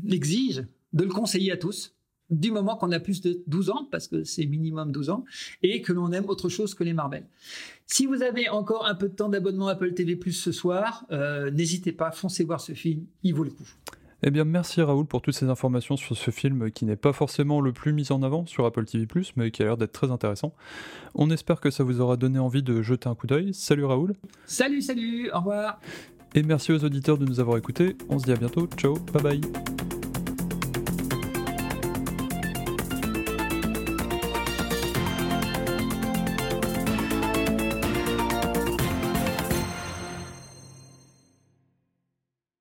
exige 0.09 0.65
de 0.93 1.03
le 1.03 1.09
conseiller 1.09 1.51
à 1.51 1.57
tous 1.57 1.95
du 2.29 2.51
moment 2.51 2.75
qu'on 2.75 2.91
a 2.91 2.99
plus 2.99 3.21
de 3.21 3.43
12 3.47 3.69
ans, 3.69 3.87
parce 3.91 4.07
que 4.07 4.23
c'est 4.23 4.45
minimum 4.45 4.91
12 4.91 5.09
ans, 5.09 5.25
et 5.63 5.81
que 5.81 5.93
l'on 5.93 6.11
aime 6.11 6.25
autre 6.27 6.49
chose 6.49 6.73
que 6.73 6.83
les 6.83 6.93
Marvel. 6.93 7.25
Si 7.85 8.05
vous 8.05 8.21
avez 8.21 8.49
encore 8.49 8.85
un 8.85 8.95
peu 8.95 9.09
de 9.09 9.15
temps 9.15 9.29
d'abonnement 9.29 9.67
Apple 9.67 9.93
TV 9.93 10.15
Plus 10.15 10.33
ce 10.33 10.51
soir, 10.51 11.05
euh, 11.11 11.51
n'hésitez 11.51 11.91
pas, 11.91 12.11
foncez 12.11 12.43
voir 12.43 12.61
ce 12.61 12.73
film, 12.73 13.05
il 13.23 13.33
vaut 13.33 13.43
le 13.43 13.51
coup. 13.51 13.67
Eh 14.23 14.31
bien, 14.31 14.43
merci 14.43 14.81
Raoul 14.81 15.05
pour 15.05 15.21
toutes 15.21 15.35
ces 15.35 15.49
informations 15.49 15.97
sur 15.97 16.17
ce 16.17 16.31
film 16.31 16.71
qui 16.71 16.85
n'est 16.85 16.95
pas 16.95 17.13
forcément 17.13 17.61
le 17.61 17.73
plus 17.73 17.93
mis 17.93 18.11
en 18.11 18.23
avant 18.23 18.45
sur 18.47 18.65
Apple 18.65 18.85
TV+, 18.85 19.07
mais 19.35 19.51
qui 19.51 19.61
a 19.61 19.65
l'air 19.65 19.77
d'être 19.77 19.91
très 19.91 20.09
intéressant. 20.09 20.55
On 21.13 21.29
espère 21.29 21.61
que 21.61 21.69
ça 21.69 21.83
vous 21.83 22.01
aura 22.01 22.17
donné 22.17 22.39
envie 22.39 22.63
de 22.63 22.81
jeter 22.81 23.07
un 23.07 23.13
coup 23.13 23.27
d'œil. 23.27 23.53
Salut 23.53 23.85
Raoul. 23.85 24.15
Salut, 24.45 24.81
salut, 24.81 25.29
au 25.31 25.37
revoir. 25.37 25.79
Et 26.33 26.43
merci 26.43 26.71
aux 26.71 26.83
auditeurs 26.83 27.17
de 27.17 27.25
nous 27.25 27.39
avoir 27.39 27.57
écoutés. 27.57 27.95
On 28.09 28.17
se 28.17 28.25
dit 28.25 28.31
à 28.31 28.35
bientôt. 28.35 28.67
Ciao, 28.77 28.95
bye 29.13 29.21
bye. 29.21 29.94